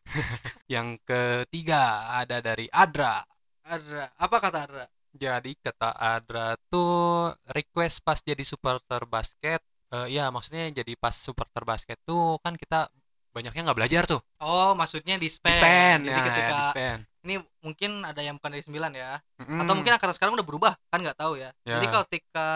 yang 0.77 1.01
ketiga 1.01 2.13
ada 2.21 2.45
dari 2.45 2.69
Adra 2.77 3.25
ada 3.65 4.13
apa 4.21 4.37
kata 4.37 4.59
ada 4.69 4.85
jadi 5.17 5.53
kata 5.65 5.97
Adra 5.97 6.61
tuh 6.69 7.33
request 7.57 8.05
pas 8.05 8.21
jadi 8.21 8.45
supporter 8.45 9.09
basket 9.09 9.65
eh, 9.97 10.13
ya 10.13 10.29
maksudnya 10.29 10.69
jadi 10.77 10.93
pas 11.01 11.17
supporter 11.17 11.65
basket 11.65 11.97
tuh 12.05 12.37
kan 12.45 12.53
kita 12.53 12.93
banyaknya 13.39 13.63
nggak 13.71 13.79
belajar 13.79 14.03
tuh. 14.05 14.21
Oh 14.43 14.75
maksudnya 14.75 15.15
dispen 15.17 15.55
jadi 16.03 16.11
ya, 16.11 16.27
ketika 16.27 16.51
ya, 16.51 16.59
dispen 16.59 16.99
ini 17.27 17.35
mungkin 17.61 18.09
ada 18.09 18.25
yang 18.25 18.41
bukan 18.41 18.57
dari 18.57 18.65
9 18.65 18.73
ya. 18.95 19.21
Mm-mm. 19.43 19.61
atau 19.61 19.73
mungkin 19.77 19.93
angkatan 19.95 20.17
sekarang 20.17 20.35
udah 20.35 20.47
berubah 20.47 20.73
kan 20.89 20.99
nggak 21.05 21.19
tahu 21.19 21.37
ya. 21.37 21.53
Ya. 21.63 21.79
jadi 21.79 21.87
kalau 21.93 22.05
ketika 22.09 22.49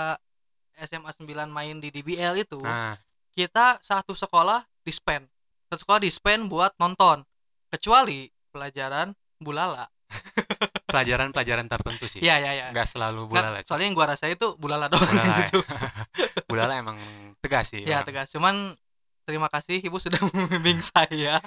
SMA 0.88 1.10
9 1.12 1.28
main 1.52 1.76
di 1.78 1.92
DBL 1.92 2.40
itu 2.40 2.58
nah. 2.64 2.96
kita 3.36 3.78
satu 3.84 4.16
sekolah 4.16 4.64
dispen 4.82 5.28
satu 5.72 5.88
sekolah 5.88 6.00
dispen 6.04 6.52
buat 6.52 6.76
nonton. 6.76 7.24
Kecuali 7.72 8.28
pelajaran 8.52 9.16
bulala. 9.40 9.88
Pelajaran-pelajaran 10.92 11.64
tertentu 11.64 12.04
sih. 12.04 12.20
Iya 12.20 12.44
iya 12.44 12.50
iya. 12.52 12.66
Nggak 12.76 12.92
selalu 12.92 13.24
Nggak, 13.32 13.40
bulala. 13.48 13.58
soalnya 13.64 13.86
yang 13.88 13.96
gua 13.96 14.06
rasa 14.12 14.28
itu 14.28 14.52
bulala 14.60 14.92
doang 14.92 15.08
Bulala, 15.08 15.24
ya. 15.32 15.48
gitu. 15.48 15.60
Bulala 16.52 16.72
emang 16.76 17.00
tegas 17.40 17.72
sih 17.72 17.80
ya 17.88 18.04
tegas. 18.04 18.28
Cuman 18.28 18.76
terima 19.22 19.48
kasih 19.48 19.78
ibu 19.78 19.96
sudah 19.96 20.18
membimbing 20.34 20.78
saya 20.78 21.38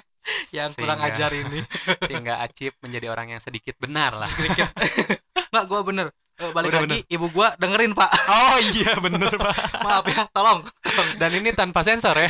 yang 0.50 0.70
kurang 0.74 0.98
Sehingga- 1.00 1.16
ajar 1.16 1.30
ini. 1.32 1.60
sehingga 2.08 2.34
Acip 2.40 2.74
menjadi 2.80 3.06
orang 3.08 3.32
yang 3.32 3.40
sedikit 3.40 3.76
benar 3.76 4.14
lah. 4.14 4.26
Sedikit. 4.26 4.68
Nggak 5.52 5.64
gua 5.66 5.80
bener. 5.82 6.06
Eh, 6.36 6.52
balik 6.52 6.68
Udah 6.68 6.80
lagi 6.84 7.00
ibu 7.08 7.26
gua 7.30 7.56
dengerin 7.56 7.96
pak. 7.96 8.10
Oh 8.28 8.58
iya 8.76 8.92
bener 8.98 9.32
pak. 9.32 9.56
Maaf 9.80 10.04
ya 10.04 10.22
tolong. 10.28 10.60
Dan 11.16 11.30
ini 11.32 11.52
tanpa 11.52 11.80
sensor 11.80 12.12
ya. 12.14 12.28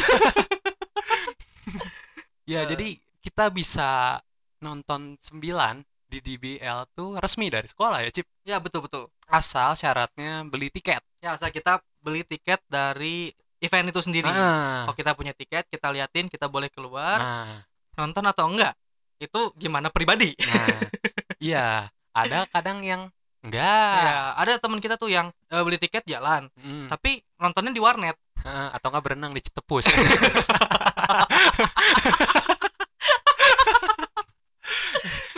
Ya 2.47 2.63
Eh. 2.63 2.67
jadi 2.71 2.89
kita 3.21 3.51
bisa 3.51 4.23
nonton 4.63 5.19
9 5.19 5.83
di 6.07 6.23
DBL 6.23 6.87
tuh 6.95 7.19
resmi 7.19 7.51
dari 7.51 7.67
sekolah 7.67 7.99
ya 7.99 8.11
Cip? 8.15 8.27
Ya 8.47 8.63
betul 8.63 8.87
betul. 8.87 9.11
Asal 9.27 9.75
syaratnya 9.75 10.47
beli 10.47 10.71
tiket. 10.71 11.03
Ya 11.19 11.35
asal 11.35 11.51
kita 11.51 11.83
beli 11.99 12.23
tiket 12.23 12.63
dari 12.71 13.35
event 13.61 13.89
itu 13.89 14.01
sendiri. 14.05 14.29
Nah, 14.29 14.85
kalau 14.89 14.97
kita 14.97 15.13
punya 15.17 15.33
tiket 15.33 15.65
kita 15.69 15.89
liatin 15.93 16.29
kita 16.29 16.47
boleh 16.49 16.69
keluar 16.73 17.19
nah, 17.21 17.65
nonton 17.97 18.25
atau 18.29 18.49
enggak 18.53 18.77
itu 19.17 19.53
gimana 19.57 19.89
pribadi? 19.89 20.37
Nah. 20.37 20.81
iya 21.49 21.89
ada 22.13 22.45
kadang 22.53 22.85
yang 22.85 23.09
enggak. 23.41 24.01
Ya 24.05 24.37
ada 24.37 24.53
teman 24.61 24.81
kita 24.81 25.01
tuh 25.01 25.09
yang 25.09 25.33
eh, 25.53 25.63
beli 25.65 25.81
tiket 25.81 26.05
jalan 26.05 26.49
Mm. 26.57 26.89
tapi 26.93 27.23
nontonnya 27.41 27.73
di 27.73 27.81
warnet. 27.81 28.17
Heeh, 28.45 28.69
atau 28.77 28.89
enggak 28.93 29.05
berenang 29.05 29.33
di 29.33 29.41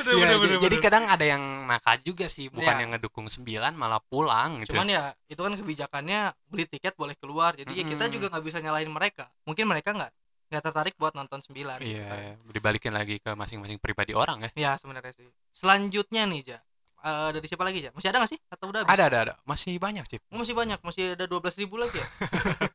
Citepus 0.09 0.41
Iya, 0.41 0.57
j- 0.57 0.63
jadi 0.63 0.77
kadang 0.79 1.05
ada 1.05 1.23
yang 1.23 1.39
nakal 1.65 2.01
juga 2.01 2.27
sih 2.27 2.49
bukan 2.49 2.65
Ya. 2.71 2.81
yang 2.81 2.91
ngedukung 2.93 3.27
9 3.27 3.45
malah 3.73 4.01
pulang 4.03 4.59
gitu. 4.61 4.73
Cuman 4.73 4.89
ya 4.89 5.13
itu 5.25 5.37
kan 5.37 5.53
kebijakannya 5.53 6.21
beli 6.45 6.65
tiket 6.65 6.95
boleh 6.95 7.13
keluar 7.15 7.53
jadi 7.53 7.69
ya 7.69 7.85
kita 7.85 8.09
juga 8.09 8.29
nggak 8.29 8.43
bisa 8.43 8.59
nyalahin 8.59 8.89
mereka. 8.89 9.29
Mungkin 9.45 9.65
mereka 9.65 9.93
nggak 9.93 10.11
nggak 10.49 10.63
tertarik 10.65 10.95
buat 10.97 11.13
nonton 11.13 11.45
9 11.45 11.77
gitu 11.77 12.01
kan. 12.01 12.17
iya 12.17 12.33
dibalikin 12.49 12.91
lagi 12.91 13.21
ke 13.21 13.31
masing-masing 13.31 13.77
pribadi 13.77 14.17
orang 14.17 14.49
ya. 14.49 14.51
Ya 14.57 14.73
sebenarnya 14.75 15.13
sih. 15.13 15.29
Selanjutnya 15.53 16.25
nih 16.25 16.43
ja. 16.47 16.59
Eh, 16.99 17.31
dari 17.31 17.47
siapa 17.47 17.63
lagi 17.63 17.79
ja? 17.79 17.95
Masih 17.95 18.09
ada 18.09 18.19
nggak 18.19 18.33
sih? 18.33 18.41
Atau 18.49 18.73
udah 18.73 18.83
habis? 18.83 18.91
ada 18.91 19.05
ada 19.07 19.19
ada. 19.23 19.35
Masih 19.45 19.77
banyak 19.77 20.03
Cip 20.05 20.25
Oh, 20.33 20.41
masih 20.41 20.51
banyak. 20.51 20.83
Masih 20.83 21.15
ada 21.15 21.25
12.000 21.25 21.63
ribu 21.63 21.77
lagi 21.79 21.95
ya? 21.95 22.07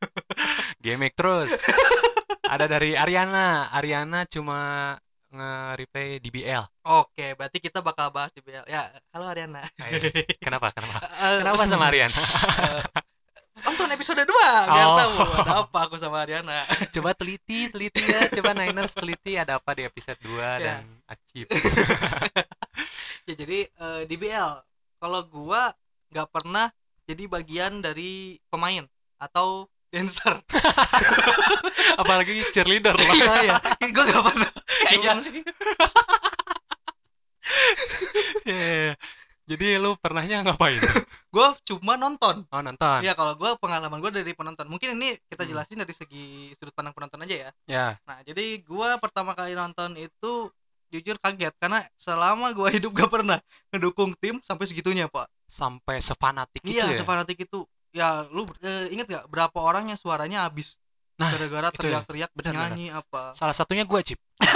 Gimmick 0.82 1.12
terus. 1.14 1.50
Ada 2.44 2.68
dari 2.68 2.92
Ariana. 2.92 3.72
Ariana 3.72 4.28
cuma 4.28 4.92
nge-replay 5.34 6.18
DBL. 6.18 6.62
oke 6.84 7.26
berarti 7.34 7.58
kita 7.58 7.78
bakal 7.78 8.08
bahas 8.08 8.30
di 8.30 8.38
BL 8.38 8.62
ya 8.64 8.86
halo 9.10 9.26
Ariana 9.26 9.66
Kenapa? 10.38 10.70
Kenapa? 10.70 10.98
Eh, 11.24 11.38
Kenapa 11.42 11.62
sama 11.64 11.90
Ariana? 11.90 12.14
nonton 13.56 13.88
episode 13.88 14.20
2 14.20 14.28
biar 14.28 14.86
Oh. 14.86 14.96
tahu 14.96 15.12
ada 15.40 15.52
apa 15.64 15.78
aku 15.84 15.96
sama 15.96 16.22
Ariana 16.22 16.62
Coba 16.94 17.14
teliti, 17.14 17.66
teliti 17.66 18.02
ya. 18.02 18.28
Coba 18.30 18.52
Niners 18.52 18.92
teliti 18.92 19.34
ada 19.34 19.58
apa 19.58 19.72
di 19.72 19.82
episode 19.82 20.18
2 20.20 20.38
Ya. 20.38 20.78
dan 20.78 20.84
Acip. 21.04 21.46
ya 23.26 23.34
jadi 23.34 23.58
eh, 23.66 24.02
di 24.04 24.14
BL 24.14 24.50
kalau 24.98 25.20
gua 25.24 25.72
nggak 26.08 26.28
pernah 26.30 26.68
jadi 27.04 27.26
bagian 27.26 27.80
dari 27.80 28.38
pemain 28.48 28.84
atau 29.18 29.68
dancer 29.94 30.34
Apalagi 32.00 32.42
cheerleader 32.50 32.92
lah. 32.92 33.14
iya 33.14 33.34
iya 33.46 33.54
gua 33.94 34.04
nggak 34.04 34.24
pernah 34.24 34.50
kayaknya 34.82 35.12
sih 35.20 35.38
Iya, 38.44 38.54
iya, 38.56 38.74
iya. 38.90 38.94
Jadi 39.44 39.76
lu 39.76 39.92
pernahnya 39.94 40.40
ngapain? 40.40 40.80
gua 41.28 41.52
cuma 41.62 41.94
nonton 41.94 42.48
Oh, 42.48 42.62
nonton. 42.62 42.98
Iya 43.04 43.12
kalau 43.12 43.36
gua 43.36 43.54
pengalaman 43.54 44.00
gua 44.00 44.08
dari 44.08 44.32
penonton 44.32 44.64
mungkin 44.66 44.96
ini 44.96 45.20
kita 45.24 45.44
Hmm. 45.44 45.50
jelasin 45.52 45.78
dari 45.78 45.92
segi 45.92 46.26
sudut 46.54 46.72
pandang 46.72 46.90
penonton 46.92 47.20
aja 47.20 47.36
ya 47.36 47.50
Ya. 47.66 47.86
nah 48.02 48.18
jadi 48.22 48.58
gua 48.60 48.96
pertama 48.96 49.32
kali 49.32 49.52
nonton 49.52 49.94
itu 49.94 50.48
jujur 50.88 51.18
kaget 51.18 51.52
karena 51.58 51.82
selama 51.92 52.50
gua 52.50 52.70
hidup 52.70 52.94
gak 52.94 53.10
pernah 53.10 53.36
ngedukung 53.68 54.14
tim 54.16 54.38
sampai 54.40 54.64
segitunya 54.64 55.06
pak 55.06 55.26
Sampai 55.44 56.00
sefanatik 56.00 56.62
itu 56.62 56.72
iya 56.72 56.88
ya. 56.88 56.96
sefanatik 56.96 57.36
itu 57.36 57.68
ya 57.94 58.26
lu 58.28 58.44
eh, 58.60 58.90
inget 58.90 59.06
gak 59.06 59.24
berapa 59.26 59.54
orang 59.56 59.86
yang 59.86 59.96
suaranya 59.96 60.44
habis 60.44 60.76
Nah, 61.14 61.30
gara-gara 61.30 61.64
ya. 61.64 61.72
teriak-teriak 61.72 62.30
Benar, 62.34 62.74
nyanyi 62.74 62.90
apa 62.90 63.30
Salah 63.32 63.54
satunya 63.54 63.82
gua, 63.82 64.02
Cip. 64.02 64.18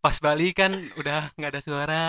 Pas 0.00 0.16
balik 0.18 0.56
kan 0.56 0.72
udah 0.96 1.30
nggak 1.34 1.50
ada 1.50 1.60
suara, 1.60 2.04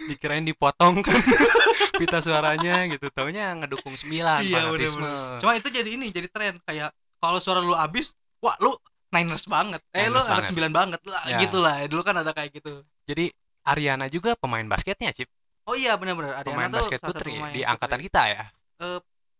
dikirain 0.00 0.42
dipotong 0.42 1.00
kan 1.00 1.16
pita 2.00 2.18
suaranya 2.18 2.88
gitu. 2.88 3.06
Taunya 3.12 3.52
ngedukung 3.54 3.92
9 3.92 4.08
Iya, 4.42 4.58
fanatisme. 4.58 5.06
cuma 5.38 5.52
itu 5.54 5.68
jadi 5.68 5.88
ini 5.92 6.08
jadi 6.08 6.26
tren 6.26 6.54
kayak 6.62 6.90
kalau 7.18 7.38
suara 7.38 7.60
lu 7.60 7.72
habis 7.72 8.12
wah 8.38 8.54
lu 8.58 8.72
Niners 9.12 9.44
banget 9.44 9.80
eh 9.92 10.08
lu 10.08 10.08
Niners 10.08 10.24
anak 10.24 10.34
banget. 10.34 10.46
sembilan 10.48 10.70
banget 10.72 11.00
lah 11.04 11.22
Ya. 11.28 11.36
gitu 11.38 11.56
lah 11.60 11.74
dulu 11.84 12.00
kan 12.00 12.16
ada 12.16 12.32
kayak 12.32 12.48
gitu 12.52 12.80
Jadi 13.04 13.28
Ariana 13.62 14.08
juga 14.08 14.32
pemain 14.34 14.64
basketnya, 14.64 15.12
Cip. 15.12 15.28
Oh 15.64 15.74
iya 15.74 15.94
benar-benar 15.94 16.38
Ariana 16.38 16.48
Pemain 16.58 16.70
tuh 16.70 16.78
basket 16.82 17.00
putri 17.00 17.30
ya, 17.32 17.38
di 17.38 17.42
putri. 17.42 17.60
angkatan 17.62 18.00
kita 18.02 18.22
ya. 18.28 18.44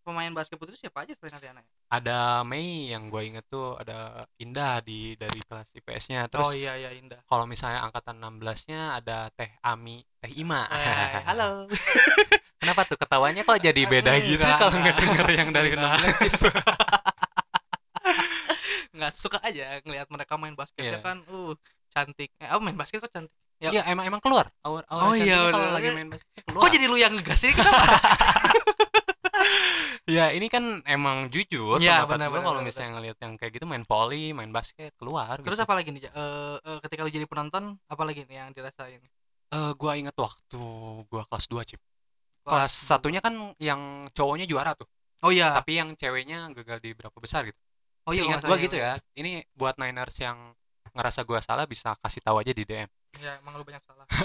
pemain 0.02 0.35
basket 0.35 0.59
putri 0.59 0.75
siapa 0.75 1.07
aja 1.07 1.14
selain 1.14 1.38
Ariana 1.38 1.61
ya? 1.62 1.71
Ada 1.93 2.19
Mei 2.43 2.91
yang 2.91 3.07
gue 3.07 3.23
inget 3.23 3.47
tuh 3.47 3.79
ada 3.79 4.26
Indah 4.38 4.83
di 4.83 5.14
dari 5.14 5.38
kelas 5.47 5.71
IPS-nya. 5.79 6.26
Terus 6.26 6.43
oh 6.43 6.55
iya 6.55 6.75
iya 6.75 6.91
Indah 6.91 7.23
kalau 7.26 7.47
misalnya 7.47 7.87
angkatan 7.87 8.19
16-nya 8.19 8.99
ada 8.99 9.31
Teh 9.31 9.50
Ami, 9.62 10.02
Teh 10.19 10.33
Ima. 10.35 10.67
Eh, 10.75 11.23
halo 11.23 11.71
Kenapa 12.62 12.87
tuh 12.87 12.95
ketawanya 12.95 13.43
kok 13.43 13.59
jadi 13.59 13.83
beda 13.87 14.14
gitu 14.23 14.43
kalau 14.47 14.79
ngedenger 14.79 15.29
yang 15.35 15.50
dari 15.50 15.75
Enggak. 15.75 15.99
16 16.02 16.23
Cip? 16.23 16.43
nggak 18.93 19.12
suka 19.14 19.38
aja 19.43 19.81
ngelihat 19.83 20.09
mereka 20.12 20.35
main 20.37 20.55
basketnya 20.55 21.00
Iya. 21.00 21.02
kan 21.02 21.19
uh 21.26 21.57
cantik 21.91 22.31
eh 22.38 22.49
apa 22.49 22.61
main 22.61 22.76
basket 22.76 23.00
kok 23.00 23.12
cantik 23.12 23.33
Ya. 23.62 23.71
Iya, 23.71 23.83
emang 23.95 24.11
emang 24.11 24.19
keluar. 24.19 24.50
Aura, 24.66 24.83
aura 24.90 25.02
Oh, 25.07 25.14
iya, 25.14 25.47
kalau 25.54 25.71
lagi 25.71 25.95
main 25.95 26.11
basket 26.11 26.42
keluar. 26.42 26.62
kok 26.66 26.71
jadi 26.75 26.87
lu 26.90 26.99
yang 26.99 27.14
ngegas 27.14 27.38
sih 27.47 27.54
kenapa 27.54 27.78
Ya 30.11 30.35
ini 30.35 30.50
kan 30.50 30.83
emang 30.83 31.31
jujur 31.31 31.78
pendapat 31.78 32.19
benar, 32.19 32.28
benar, 32.35 32.42
kalau 32.50 32.61
misalnya 32.66 32.90
ngelihat 32.99 33.19
yang 33.23 33.38
kayak 33.38 33.54
gitu 33.54 33.71
main 33.71 33.87
volley, 33.87 34.35
main 34.35 34.50
basket 34.50 34.90
keluar. 34.99 35.38
terus 35.38 35.54
gitu. 35.54 35.62
apa 35.62 35.78
lagi 35.78 35.95
nih? 35.95 36.11
Eh, 36.11 36.57
eh, 36.59 36.78
ketika 36.83 37.07
lu 37.07 37.11
jadi 37.14 37.23
penonton 37.31 37.78
apa 37.87 38.02
lagi 38.02 38.26
nih 38.26 38.37
yang 38.42 38.50
dirasain 38.50 38.99
Eh, 39.52 39.73
gua 39.78 39.92
inget 39.95 40.16
waktu 40.19 40.59
gua 41.07 41.23
kelas 41.31 41.47
2 41.47 41.62
Cip. 41.62 41.78
Kelas 42.42 42.50
Kelas 42.50 42.73
satunya 42.75 43.23
kan 43.23 43.54
yang 43.62 44.11
cowoknya 44.11 44.50
juara 44.50 44.75
tuh, 44.75 44.90
oh 45.23 45.31
iya 45.31 45.54
tapi 45.54 45.78
yang 45.78 45.95
ceweknya 45.95 46.50
gagal 46.50 46.83
di 46.83 46.90
berapa 46.99 47.14
besar 47.23 47.47
gitu. 47.47 47.61
oh 48.02 48.11
iya 48.11 48.26
Seingat 48.26 48.42
gua 48.42 48.57
gitu 48.59 48.75
ya. 48.75 48.99
Ini 49.14 49.47
buat 49.54 49.78
Niners 49.78 50.19
yang 50.19 50.50
ngerasa 50.99 51.23
gua 51.23 51.38
salah 51.38 51.62
bisa 51.71 51.95
kasih 52.02 52.19
tahu 52.26 52.42
aja 52.42 52.50
di 52.50 52.66
DM. 52.66 52.90
Ya 53.19 53.37
emang 53.38 53.57
lu 53.57 53.64
banyak 53.64 53.83
salah 53.83 54.07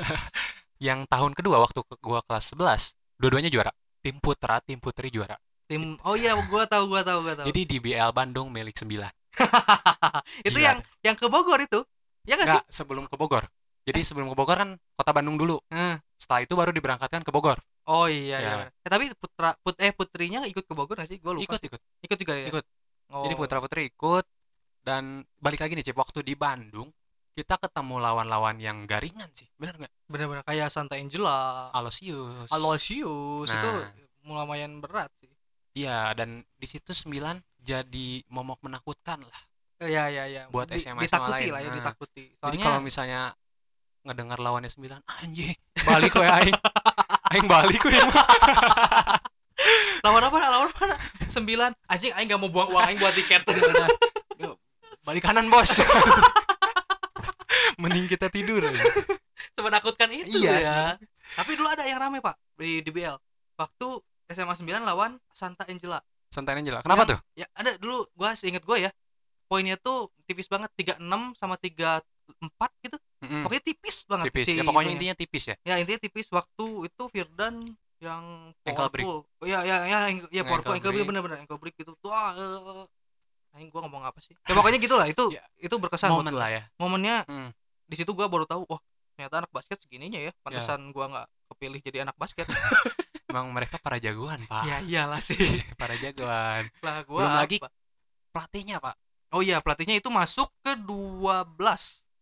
Yang 0.77 1.09
tahun 1.09 1.33
kedua 1.33 1.57
waktu 1.57 1.81
ke- 1.81 1.97
gua 1.97 2.21
kelas 2.21 2.53
11, 2.53 2.93
dua-duanya 3.17 3.49
juara. 3.49 3.73
Tim 3.97 4.21
putra, 4.21 4.61
tim 4.61 4.77
putri 4.77 5.09
juara. 5.09 5.33
tim 5.65 5.97
oh 5.99 6.13
iya 6.13 6.31
gua 6.47 6.63
tahu 6.63 6.87
gua 6.87 7.01
tahu 7.01 7.25
gua 7.25 7.33
tahu 7.35 7.45
Jadi 7.49 7.61
di 7.65 7.77
BL 7.81 8.13
Bandung 8.13 8.47
milik 8.47 8.77
9. 8.77 8.93
itu 10.47 10.57
yang 10.57 10.77
yang 11.01 11.13
ke 11.13 11.27
Bogor 11.27 11.59
itu 11.59 11.81
ya 12.23 12.37
nggak 12.37 12.47
sih 12.47 12.55
Enggak, 12.55 12.65
sebelum 12.69 13.03
ke 13.05 13.15
Bogor. 13.15 13.43
Jadi 13.83 13.99
sebelum 14.01 14.29
ke 14.29 14.35
Bogor 14.35 14.55
kan 14.55 14.69
kota 14.93 15.11
Bandung 15.11 15.35
dulu. 15.35 15.57
Eh. 15.67 15.97
Setelah 16.15 16.41
itu 16.41 16.53
baru 16.53 16.71
diberangkatkan 16.71 17.21
ke 17.21 17.31
Bogor. 17.31 17.57
Oh 17.83 18.05
iya 18.05 18.37
Ya. 18.37 18.51
iya. 18.61 18.67
Eh, 18.69 18.87
tapi 18.87 19.09
putra 19.13 19.57
put 19.57 19.75
eh 19.77 19.91
putrinya 19.91 20.45
ikut 20.45 20.61
ke 20.61 20.73
Bogor 20.73 20.95
gak 20.95 21.09
sih? 21.09 21.17
Gue 21.17 21.35
lupa. 21.35 21.43
Ikut 21.43 21.59
sih. 21.59 21.67
ikut. 21.67 21.81
Ikut 22.03 22.17
juga 22.21 22.33
ya. 22.35 22.45
Ikut. 22.47 22.65
Oh. 23.09 23.23
Jadi 23.23 23.33
putra 23.33 23.57
putri 23.57 23.81
ikut 23.87 24.25
dan 24.83 25.23
balik 25.35 25.59
lagi 25.59 25.73
nih 25.73 25.83
Cip 25.83 25.97
waktu 25.97 26.21
di 26.21 26.35
Bandung 26.35 26.91
kita 27.37 27.53
ketemu 27.61 28.01
lawan-lawan 28.01 28.57
yang 28.57 28.83
garingan 28.83 29.29
sih. 29.29 29.45
Bener 29.55 29.77
nggak? 29.77 29.93
bener-bener 30.07 30.41
kayak 30.41 30.67
Santa 30.67 30.97
Angela. 30.97 31.69
Aloysius 32.49 33.45
itu 33.45 33.69
Nah. 33.69 33.93
lumayan 34.25 34.81
berat 34.81 35.11
sih. 35.19 35.29
Iya 35.77 36.09
dan 36.11 36.41
di 36.57 36.65
situ 36.65 36.89
9 36.89 37.37
jadi 37.59 38.25
momok 38.27 38.65
menakutkan 38.65 39.21
lah. 39.21 39.41
Iya 39.77 40.09
iya 40.09 40.23
iya. 40.25 40.41
Buat 40.49 40.73
Di- 40.73 40.81
SMA 40.81 41.05
ditakuti 41.05 41.45
lain. 41.45 41.53
lah 41.53 41.59
ya, 41.61 41.69
Nah. 41.69 41.75
ditakuti. 41.77 42.23
Jadi 42.25 42.41
Soalnya 42.41 42.65
kalau 42.65 42.79
misalnya 42.81 43.19
ngedengar 44.01 44.37
lawannya 44.41 44.67
9 44.67 44.99
anjing 45.21 45.53
balik 45.87 46.11
we 46.11 46.25
aing. 46.25 46.57
aing 47.29 47.45
balik 47.45 47.79
we. 47.83 47.93
lawan 50.01 50.23
apa? 50.23 50.37
Lawan 50.41 50.69
mana? 50.73 50.95
Sembilan. 51.27 51.71
Anjing 51.85 52.11
aing 52.11 52.25
gak 52.25 52.39
mau 52.39 52.49
buang 52.49 52.71
uang 52.71 52.83
aing 52.83 52.97
buat 52.97 53.13
tiket. 53.13 53.45
Balik 55.05 55.23
kanan 55.23 55.47
bos. 55.47 55.79
Mending 57.77 58.05
kita 58.05 58.27
tidur. 58.27 58.61
aja. 58.67 58.81
Semenakutkan 59.53 60.09
itu 60.11 60.37
Iya 60.37 60.51
ya. 60.51 60.61
sih. 60.61 61.07
Tapi 61.33 61.51
dulu 61.53 61.67
ada 61.67 61.85
yang 61.85 61.97
rame, 61.97 62.19
Pak, 62.19 62.35
di 62.55 62.81
DBL. 62.81 63.17
Waktu 63.55 63.87
SMA 64.27 64.53
9 64.53 64.65
lawan 64.83 65.17
Santa 65.29 65.65
Angela. 65.65 66.01
Santai 66.27 66.59
aja 66.59 66.71
lah. 66.71 66.81
Kenapa 66.83 67.01
Yang- 67.01 67.09
tuh? 67.09 67.19
Ya, 67.35 67.47
ada 67.55 67.71
dulu 67.77 68.03
gua 68.11 68.35
seinget 68.35 68.61
gua 68.61 68.77
ya. 68.77 68.91
Poinnya 69.47 69.79
tuh 69.79 70.11
tipis 70.27 70.45
banget 70.45 70.67
36 70.75 70.99
sama 71.33 71.55
34 71.55 72.03
gitu. 72.83 72.97
Mm-mm. 73.23 73.41
Pokoknya 73.41 73.63
tipis 73.63 73.97
banget 74.03 74.25
tipis. 74.27 74.45
si 74.45 74.53
Ya, 74.53 74.61
pokoknya 74.61 74.91
itunya. 74.91 74.93
intinya 74.93 75.15
tipis 75.15 75.43
ya. 75.47 75.55
Ya 75.63 75.75
intinya 75.79 75.97
tipis 75.97 76.27
waktu 76.29 76.65
itu 76.85 77.03
Firdan 77.07 77.71
yang 77.97 78.51
powerful. 78.61 79.25
Oh, 79.25 79.47
ya 79.47 79.63
ya 79.63 79.87
ya 79.87 79.99
ya 80.29 80.43
powerful 80.43 80.75
ankle 80.75 80.91
break 80.91 81.07
bener-bener 81.07 81.37
ankle 81.39 81.57
break 81.57 81.73
gitu. 81.73 81.95
Tuh 81.97 82.11
ah, 82.11 82.35
eh, 82.35 82.85
Aing 83.55 83.71
gua 83.71 83.87
ngomong 83.87 84.03
apa 84.03 84.19
sih? 84.19 84.35
Ya 84.37 84.53
pokoknya 84.53 84.77
gitulah 84.77 85.07
itu 85.07 85.31
Ya, 85.33 85.41
itu 85.57 85.73
berkesan 85.79 86.11
Momen 86.11 86.35
lah 86.35 86.51
ya. 86.51 86.61
Momennya 86.75 87.23
Hmm. 87.25 87.49
Di 87.87 87.95
situ 87.95 88.11
gua 88.11 88.27
baru 88.27 88.43
tahu 88.43 88.67
wah 88.67 88.79
ternyata 89.15 89.41
anak 89.41 89.51
basket 89.51 89.79
segininya 89.79 90.19
ya. 90.19 90.31
Pantesan 90.39 90.91
gua 90.91 91.05
nggak 91.07 91.27
kepilih 91.49 91.79
jadi 91.81 91.97
anak 92.03 92.15
basket. 92.15 92.45
Emang 93.27 93.51
mereka 93.51 93.75
para 93.77 93.97
jagoan, 93.97 94.39
Pak. 94.45 94.63
ya 94.63 94.77
iyalah 94.81 95.19
sih. 95.19 95.35
para 95.81 95.95
jagoan. 95.95 96.63
lah 96.85 97.03
gua 97.03 97.19
Belum 97.23 97.35
lagi 97.35 97.57
apa? 97.59 97.69
Pelatihnya, 98.29 98.77
Pak. 98.77 98.95
Oh 99.33 99.41
iya, 99.41 99.59
pelatihnya 99.59 99.97
itu 99.97 100.07
masuk 100.07 100.47
ke 100.61 100.77
12 100.77 101.57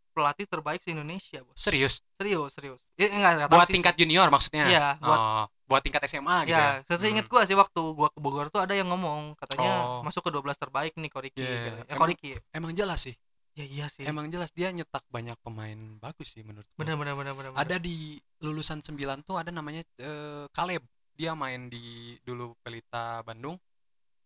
pelatih 0.10 0.48
terbaik 0.48 0.80
se 0.80 0.90
Indonesia, 0.90 1.44
Bos. 1.44 1.60
Serius. 1.60 2.00
Serius, 2.16 2.56
serius. 2.56 2.80
Ya, 2.96 3.12
enggak, 3.12 3.52
Buat 3.52 3.68
sih, 3.68 3.76
tingkat 3.76 3.94
junior 3.94 4.32
maksudnya. 4.32 4.64
Iya, 4.66 4.88
buat- 4.98 5.20
Oh, 5.20 5.44
buat 5.68 5.84
tingkat 5.84 6.08
SMA 6.08 6.48
gitu 6.48 6.56
ya. 6.56 6.80
Ya, 6.80 6.96
seingat 6.96 7.28
Hmm. 7.28 7.34
gua 7.36 7.42
sih 7.44 7.54
waktu 7.54 7.82
gua 7.92 8.08
ke 8.08 8.18
Bogor 8.18 8.48
tuh 8.48 8.64
ada 8.64 8.72
yang 8.72 8.88
ngomong 8.88 9.36
katanya 9.36 9.76
Oh. 9.84 10.02
masuk 10.02 10.24
ke 10.24 10.32
12 10.32 10.56
terbaik 10.56 10.96
nih 10.96 11.12
Koriki. 11.12 11.38
Gitu. 11.38 11.70
Ya 11.70 11.84
emang- 11.86 12.00
Koriki. 12.00 12.32
Emang 12.50 12.72
jelas 12.72 13.04
sih. 13.04 13.14
Ya 13.56 13.64
iya 13.64 13.86
sih. 13.88 14.04
Emang 14.04 14.28
jelas 14.28 14.52
dia 14.52 14.68
nyetak 14.68 15.08
banyak 15.08 15.40
pemain 15.40 15.80
bagus 16.04 16.36
sih 16.36 16.44
menurut 16.44 16.68
bener 16.76 17.00
bener 17.00 17.16
bener. 17.16 17.34
bener. 17.34 17.52
Ada 17.56 17.80
di 17.80 18.20
lulusan 18.44 18.84
9 18.84 19.24
tuh 19.24 19.40
ada 19.40 19.48
namanya 19.48 19.80
eh, 19.96 20.46
Caleb. 20.52 20.84
Dia 21.16 21.32
main 21.32 21.72
di 21.72 22.20
dulu 22.20 22.60
Pelita 22.60 23.24
Bandung 23.24 23.56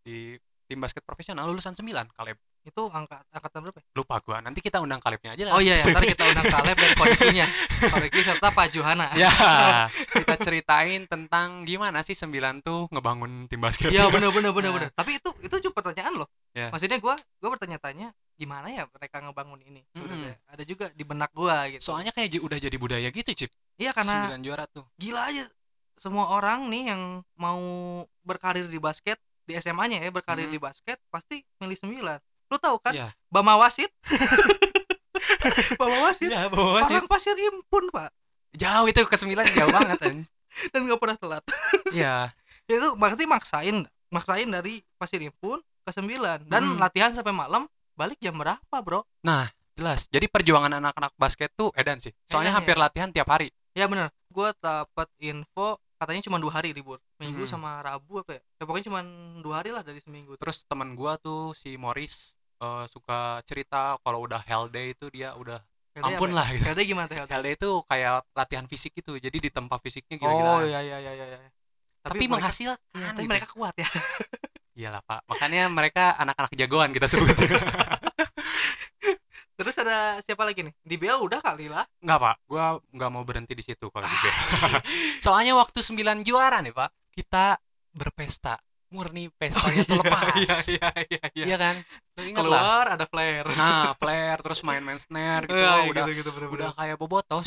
di 0.02 0.34
tim 0.66 0.82
basket 0.82 1.06
profesional 1.06 1.46
lulusan 1.46 1.78
9 1.78 1.86
Caleb. 2.18 2.42
Itu 2.62 2.82
angkat 2.88 3.24
angkatan 3.30 3.60
berapa? 3.64 3.80
ya? 3.80 3.86
Lupa 3.96 4.16
gua. 4.20 4.38
Nanti 4.40 4.60
kita 4.60 4.78
undang 4.78 5.00
Calebnya 5.00 5.34
aja 5.34 5.44
lah. 5.48 5.54
Oh 5.56 5.62
iya, 5.62 5.74
ya, 5.74 5.86
ntar 5.90 6.04
kita 6.04 6.24
undang 6.28 6.46
Kaleb 6.48 6.76
dan 6.76 6.92
Korikinya. 6.94 7.46
Koriki 7.94 8.22
serta 8.22 8.48
Pak 8.50 8.68
Johana. 8.70 9.08
ya, 9.16 9.32
kita 10.16 10.36
ceritain 10.36 11.06
tentang 11.06 11.64
gimana 11.64 12.04
sih 12.04 12.14
9 12.14 12.62
tuh 12.62 12.86
ngebangun 12.92 13.48
tim 13.48 13.60
basket. 13.60 13.90
Iya 13.90 14.08
bener 14.10 14.30
bener 14.30 14.52
bener 14.52 14.70
Nah. 14.70 14.76
bener. 14.78 14.90
Tapi 14.92 15.12
itu 15.18 15.30
itu 15.40 15.56
juga 15.64 15.74
pertanyaan 15.82 16.14
loh. 16.20 16.30
Ya. 16.52 16.68
Maksudnya 16.70 17.00
gua 17.00 17.16
gua 17.40 17.50
bertanya-tanya 17.56 18.12
gimana 18.36 18.68
ya 18.68 18.84
mereka 18.88 19.20
ngebangun 19.20 19.60
ini 19.64 19.82
sebenarnya. 19.92 20.36
Ada 20.48 20.64
juga 20.64 20.86
di 20.92 21.04
benak 21.04 21.32
gua 21.32 21.68
gitu. 21.68 21.82
Soalnya 21.82 22.12
kayak 22.12 22.40
udah 22.40 22.58
jadi 22.58 22.78
budaya 22.78 23.08
gitu, 23.10 23.32
Cip. 23.34 23.52
iya 23.80 23.92
karena 23.92 24.28
9 24.32 24.44
juara 24.44 24.68
tuh. 24.68 24.84
gila 24.96 25.28
aja 25.28 25.48
semua 25.96 26.32
orang 26.32 26.68
nih 26.68 26.96
yang 26.96 27.02
mau 27.36 27.60
berkarir 28.22 28.68
di 28.68 28.80
basket 28.80 29.20
di 29.44 29.58
SMA-nya 29.58 30.00
ya 30.00 30.08
berkarir 30.10 30.48
Hmm. 30.48 30.56
di 30.56 30.60
basket 30.60 30.96
pasti 31.10 31.44
milih 31.58 31.76
9 31.76 32.22
lu 32.50 32.58
tahu 32.58 32.78
kan 32.80 32.92
Iya. 32.92 33.10
Bama 33.28 33.56
Wasit 33.56 33.90
Bama 35.80 35.98
Wasit 36.06 36.30
Iya, 36.30 36.50
bawa 36.50 36.82
orang 36.82 37.08
pasir 37.08 37.36
impun 37.38 37.90
pak 37.90 38.10
Jauh 38.52 38.86
itu 38.86 39.00
ke 39.00 39.14
9 39.16 39.30
jauh 39.54 39.70
banget 39.70 39.98
anjing. 40.02 40.26
dan 40.74 40.80
nggak 40.84 40.98
pernah 40.98 41.18
telat 41.18 41.44
Iya. 41.96 42.34
itu 42.66 42.94
berarti 42.94 43.26
maksain 43.26 43.86
maksain 44.10 44.50
dari 44.50 44.82
pasir 44.96 45.22
impun 45.22 45.62
ke 45.82 45.92
9 45.92 46.46
dan 46.46 46.62
Hmm. 46.66 46.78
latihan 46.78 47.14
sampai 47.14 47.30
malam 47.30 47.66
balik 47.94 48.18
jam 48.18 48.34
berapa 48.34 48.76
bro 48.80 49.06
Jelas. 49.74 50.12
Jadi 50.12 50.28
perjuangan 50.28 50.76
anak-anak 50.76 51.16
basket 51.16 51.56
tuh 51.56 51.72
edan 51.72 52.04
sih. 52.04 52.12
Soalnya 52.28 52.52
Edan, 52.52 52.60
hampir 52.60 52.76
ya. 52.76 52.82
latihan 52.84 53.10
tiap 53.10 53.32
hari. 53.32 53.48
ya 53.72 53.88
bener 53.88 54.12
gue 54.28 54.50
dapat 54.60 55.08
info 55.20 55.80
katanya 55.96 56.22
cuma 56.22 56.36
dua 56.36 56.52
hari 56.54 56.72
libur 56.72 57.00
minggu 57.16 57.44
Hmm. 57.44 57.52
sama 57.52 57.80
rabu 57.80 58.20
apa 58.20 58.36
ya, 58.36 58.42
ya 58.56 58.64
pokoknya 58.64 58.86
cuma 58.88 59.00
dua 59.40 59.56
hari 59.58 59.70
lah 59.70 59.80
dari 59.80 60.00
seminggu 60.00 60.36
Terus 60.36 60.64
teman 60.64 60.94
gua 60.94 61.16
tuh 61.16 61.52
si 61.54 61.76
Morris 61.76 62.36
eh, 62.60 62.86
suka 62.92 63.40
cerita 63.48 63.96
kalau 64.04 64.24
udah 64.28 64.44
hell 64.46 64.68
day 64.68 64.92
itu 64.94 65.08
dia 65.12 65.34
udah 65.36 65.60
Yaudah, 66.00 66.16
ampun 66.16 66.30
apa 66.32 66.34
ya? 66.34 66.38
lah 66.38 66.48
gitu. 66.54 66.64
Yaudah 66.70 66.86
gimana 66.86 67.06
tuh 67.10 67.18
Hell 67.28 67.44
day 67.44 67.54
itu 67.58 67.70
kayak 67.90 68.24
latihan 68.32 68.66
fisik 68.70 68.92
gitu. 68.96 69.18
Jadi 69.18 69.38
di 69.42 69.50
tempat 69.50 69.82
fisiknya 69.82 70.16
gila-gila. 70.22 70.52
Oh 70.56 70.62
iya 70.64 70.80
iya 70.80 70.98
iya 71.02 71.12
iya. 71.18 71.26
iya. 71.28 71.50
Tapi, 72.00 72.26
mereka, 72.26 72.40
menghasilkan 72.40 72.80
iya, 72.96 73.08
tapi 73.12 73.28
gitu. 73.28 73.32
mereka 73.36 73.48
kuat 73.52 73.76
ya. 73.76 73.90
Iyalah, 74.80 75.04
Pak. 75.04 75.28
Makanya 75.28 75.68
mereka 75.68 76.16
anak-anak 76.16 76.56
jagoan 76.56 76.96
kita 76.96 77.12
sebut. 77.12 77.36
Terus 79.60 79.76
ada 79.76 80.24
siapa 80.24 80.48
lagi 80.48 80.64
nih? 80.64 80.72
Di 80.80 80.96
BL 80.96 81.20
udah 81.20 81.44
kali 81.44 81.68
lah. 81.68 81.84
Enggak, 82.00 82.20
Pak. 82.24 82.36
Gua 82.48 82.80
nggak 82.96 83.12
mau 83.12 83.28
berhenti 83.28 83.52
di 83.52 83.64
situ 83.66 83.92
kalau 83.92 84.08
di 84.08 84.16
BL. 84.16 84.36
Soalnya 85.26 85.60
waktu 85.60 85.84
9 85.84 86.24
juara 86.24 86.64
nih, 86.64 86.72
Pak, 86.72 87.12
kita 87.12 87.60
berpesta. 87.92 88.56
Murni 88.90 89.30
pestanya 89.30 89.86
tuh 89.86 90.02
lepas. 90.02 90.34
iya 90.68 90.90
iya 91.06 91.24
iya. 91.34 91.46
Iya 91.54 91.58
kan? 91.58 91.76
Lu 92.18 92.22
ingat 92.26 92.42
lah. 92.42 92.60
Keluar 92.62 92.86
ada 92.98 93.06
flare. 93.06 93.50
Nah, 93.54 93.94
flare 93.94 94.40
terus 94.42 94.60
main-main 94.62 94.98
snare 94.98 95.46
gitu. 95.46 95.54
Iya, 95.56 95.86
udah 95.86 96.04
gitu, 96.10 96.18
gitu, 96.20 96.30
bener-bener. 96.34 96.58
udah 96.58 96.70
kayak 96.74 96.96
bobotos. 96.98 97.46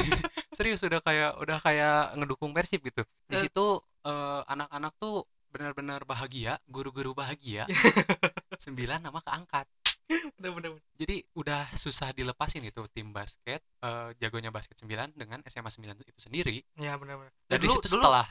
Serius 0.56 0.80
udah 0.82 0.98
kayak 0.98 1.38
udah 1.38 1.58
kayak 1.60 1.98
ngedukung 2.16 2.50
Persib 2.50 2.80
gitu. 2.82 3.04
Di 3.24 3.36
Eh. 3.36 3.40
situ 3.44 3.66
eh, 4.02 4.40
anak-anak 4.44 4.96
tuh 4.96 5.22
benar-benar 5.48 6.04
bahagia, 6.04 6.56
guru-guru 6.64 7.12
bahagia. 7.12 7.68
Sembilan 8.58 9.00
nama 9.00 9.20
keangkat. 9.20 9.68
Bener, 10.08 10.50
bener, 10.50 10.70
bener. 10.72 10.84
Jadi 10.96 11.16
udah 11.34 11.68
susah 11.74 12.10
dilepasin 12.10 12.64
itu 12.64 12.80
tim 12.90 13.12
basket 13.12 13.60
eh, 13.78 14.08
jagonya 14.16 14.48
basket 14.48 14.80
9 14.80 15.14
dengan 15.14 15.44
SMA 15.44 15.68
9 15.68 15.84
itu 16.00 16.16
sendiri. 16.18 16.64
Iya 16.74 16.96
benar-benar. 16.96 17.28
Dan 17.44 17.58
di 17.58 17.68
Dulu- 17.68 17.76
situ 17.76 17.86
dulu- 17.86 18.00
setelah 18.00 18.26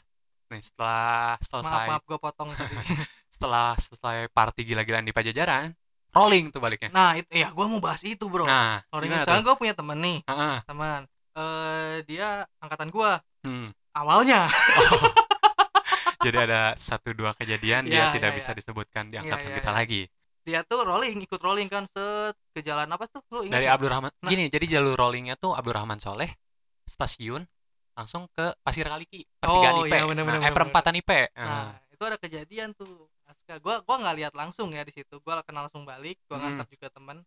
nih 0.49 0.63
setelah 0.63 1.35
maaf 1.35 1.43
selesai 1.43 1.85
maaf 1.87 2.03
gue 2.03 2.17
potong 2.17 2.49
tadi. 2.51 2.75
setelah 3.33 3.75
selesai 3.77 4.27
party 4.31 4.61
gila-gilaan 4.65 5.05
di 5.05 5.13
Pajajaran, 5.13 5.71
rolling 6.11 6.49
tuh 6.49 6.57
baliknya. 6.57 6.89
nah, 6.89 7.13
itu 7.13 7.29
ya 7.31 7.51
gue 7.51 7.65
mau 7.67 7.77
bahas 7.77 8.01
itu, 8.01 8.25
Bro. 8.25 8.47
Nah, 8.47 8.81
gimana 8.97 9.21
misalnya 9.21 9.43
gue 9.45 9.55
punya 9.55 9.73
temen 9.77 9.97
nih, 9.99 10.19
Heeh. 10.25 10.57
teman. 10.65 11.01
Eh 11.37 11.95
dia 12.09 12.43
angkatan 12.57 12.89
gua 12.89 13.21
Hmm. 13.45 13.69
awalnya. 13.93 14.49
Jadi 16.25 16.37
ada 16.43 16.73
satu 16.75 17.13
dua 17.13 17.31
kejadian 17.37 17.85
dia 17.87 18.09
Iya, 18.09 18.15
tidak 18.17 18.31
iya, 18.33 18.37
bisa 18.41 18.51
iya. 18.51 18.57
disebutkan 18.57 19.03
di 19.07 19.15
Iya, 19.15 19.21
angkatan 19.23 19.49
iya, 19.53 19.57
kita 19.61 19.71
lagi. 19.71 20.01
Dia 20.43 20.59
tuh 20.65 20.81
rolling, 20.81 21.19
ikut 21.21 21.39
rolling 21.39 21.69
kan 21.69 21.85
set 21.85 22.35
ke 22.51 22.65
jalan 22.65 22.87
apa 22.89 23.05
tuh? 23.05 23.21
Lu 23.31 23.45
ingat 23.45 23.59
Dari? 23.61 23.67
Abdurrahman. 23.69 24.11
Nah. 24.23 24.29
Gini, 24.31 24.49
jadi 24.49 24.65
jalur 24.79 24.97
rollingnya 24.97 25.35
tuh 25.37 25.53
Abdurrahman 25.53 25.99
Soleh, 25.99 26.31
stasiun, 26.83 27.45
langsung 27.97 28.29
ke 28.29 28.53
Pasir 28.61 28.85
Kaliki, 28.85 29.25
Oh, 29.41 29.49
pertigaan 29.49 29.75
IP. 29.81 29.89
iya, 29.89 30.05
bener, 30.05 30.21
Nah, 30.21 30.29
bener, 30.31 30.41
eh, 30.43 30.53
perempatan 30.53 30.93
IP. 30.93 31.11
Nah, 31.33 31.43
Nah, 31.43 31.67
itu 31.89 32.03
ada 32.05 32.15
kejadian 32.15 32.69
tuh. 32.71 33.09
Aska, 33.25 33.57
gua 33.57 33.81
gua 33.81 33.97
nggak 33.97 34.15
lihat 34.15 34.33
langsung 34.33 34.69
ya 34.69 34.85
di 34.85 34.93
situ. 34.93 35.17
Gua 35.19 35.41
kenal 35.41 35.65
langsung 35.65 35.81
balik, 35.81 36.21
gua 36.25 36.37
Hmm. 36.37 36.53
ngantar 36.53 36.69
juga 36.69 36.87
teman. 36.87 37.17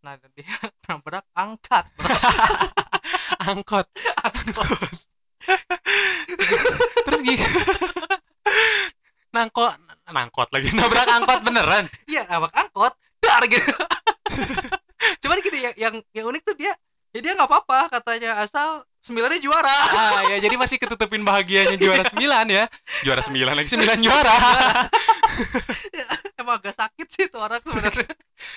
Nah, 0.00 0.16
dia 0.32 0.48
nabrak 0.88 1.28
angkat. 1.30 1.84
bro. 1.94 2.08
angkot. 3.52 3.86
Terus 7.04 7.20
gini. 7.20 7.44
nangkot 9.34 9.74
nangkot 10.06 10.46
lagi 10.54 10.70
nabrak 10.70 11.10
angkot 11.10 11.42
beneran 11.42 11.84
Iya, 12.06 12.22
nabrak 12.24 12.54
angkot. 12.54 12.94
Dar 13.18 13.42
gitu. 13.44 13.66
Cuman 15.20 15.38
gini 15.40 15.58
yang 15.60 15.74
yang, 15.76 15.94
yang 16.12 16.26
unik 16.28 16.42
tuh 16.44 16.54
dia 16.54 16.72
ya 17.14 17.22
dia 17.22 17.32
nggak 17.38 17.46
apa-apa 17.46 17.94
katanya 17.94 18.42
asal 18.42 18.82
sembilannya 18.98 19.38
juara. 19.38 19.70
ah 19.70 20.26
ya 20.34 20.42
jadi 20.42 20.58
masih 20.58 20.82
ketutupin 20.82 21.22
bahagianya 21.22 21.78
juara 21.78 22.02
9 22.02 22.18
ya. 22.50 22.66
Juara 23.06 23.22
9 23.22 23.54
lagi 23.54 23.68
9 23.70 24.02
juara. 24.02 24.34
Emang 26.40 26.58
agak 26.58 26.74
sakit 26.74 27.06
sih 27.08 27.24
tuh 27.30 27.40
orang 27.40 27.62
sebenarnya. 27.62 28.10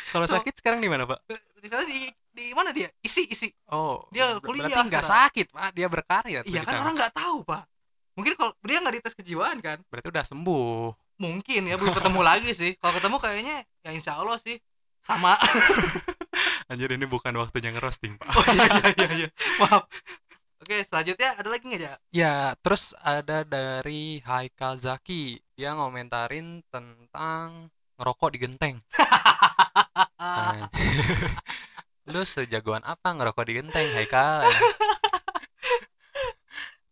kalau 0.10 0.26
sakit 0.26 0.54
sekarang 0.58 0.82
di 0.82 0.90
mana 0.90 1.06
pak? 1.06 1.22
Di 1.62 2.10
di 2.38 2.54
mana 2.54 2.70
dia? 2.74 2.90
Isi 3.02 3.30
isi 3.30 3.50
Oh, 3.70 4.06
Dia 4.14 4.38
kuliah 4.42 4.70
berarti 4.70 4.90
nggak 4.94 5.06
sakit, 5.06 5.48
Pak. 5.54 5.70
Dia 5.74 5.88
berkarya 5.90 6.40
iya 6.46 6.62
kan 6.62 6.78
sana. 6.78 6.82
orang 6.86 6.94
nggak 6.98 7.14
tahu 7.18 7.38
pak. 7.46 7.64
Mungkin 8.18 8.34
kalau 8.38 8.52
dia 8.66 8.78
nggak 8.82 8.96
dites 9.02 9.14
kejiwaan 9.18 9.58
kan? 9.62 9.78
Berarti 9.90 10.08
udah 10.10 10.26
sembuh. 10.26 10.94
mungkin 11.18 11.66
ya 11.66 11.82
belum 11.82 11.98
ketemu 11.98 12.22
lagi 12.22 12.54
sih. 12.54 12.72
Kalau 12.78 12.94
ketemu 12.94 13.18
kayaknya 13.18 13.56
ya 13.82 13.90
insya 13.90 14.22
Allah 14.22 14.38
sih 14.38 14.62
sama 15.02 15.34
Anjir 16.68 16.92
ini 16.92 17.06
bukan 17.06 17.32
waktunya 17.34 17.72
ngerosting, 17.72 18.20
Pak. 18.20 18.28
oh 18.30 18.46
iya 18.52 18.68
iya 18.68 18.90
iya, 18.92 19.08
iya. 19.24 19.30
maaf 19.64 19.88
oke 20.60 20.76
selanjutnya 20.84 21.32
ada 21.34 21.48
lagi 21.48 21.64
nggak 21.64 21.80
ya 21.82 21.94
Ya, 22.12 22.36
terus 22.60 22.92
ada 23.00 23.42
dari 23.42 24.20
Haikal 24.22 24.76
Zaki. 24.76 25.40
Dia 25.56 25.72
ngomentarin 25.74 26.60
tentang 26.68 27.72
ngerokok 27.96 28.30
di 28.30 28.40
genteng. 28.42 28.76
Nah, 30.20 30.68
Lu 32.12 32.24
sejagoan 32.24 32.84
apa 32.84 33.12
ngerokok 33.12 33.44
di 33.44 33.54
genteng, 33.58 33.88
Haikal? 33.96 34.44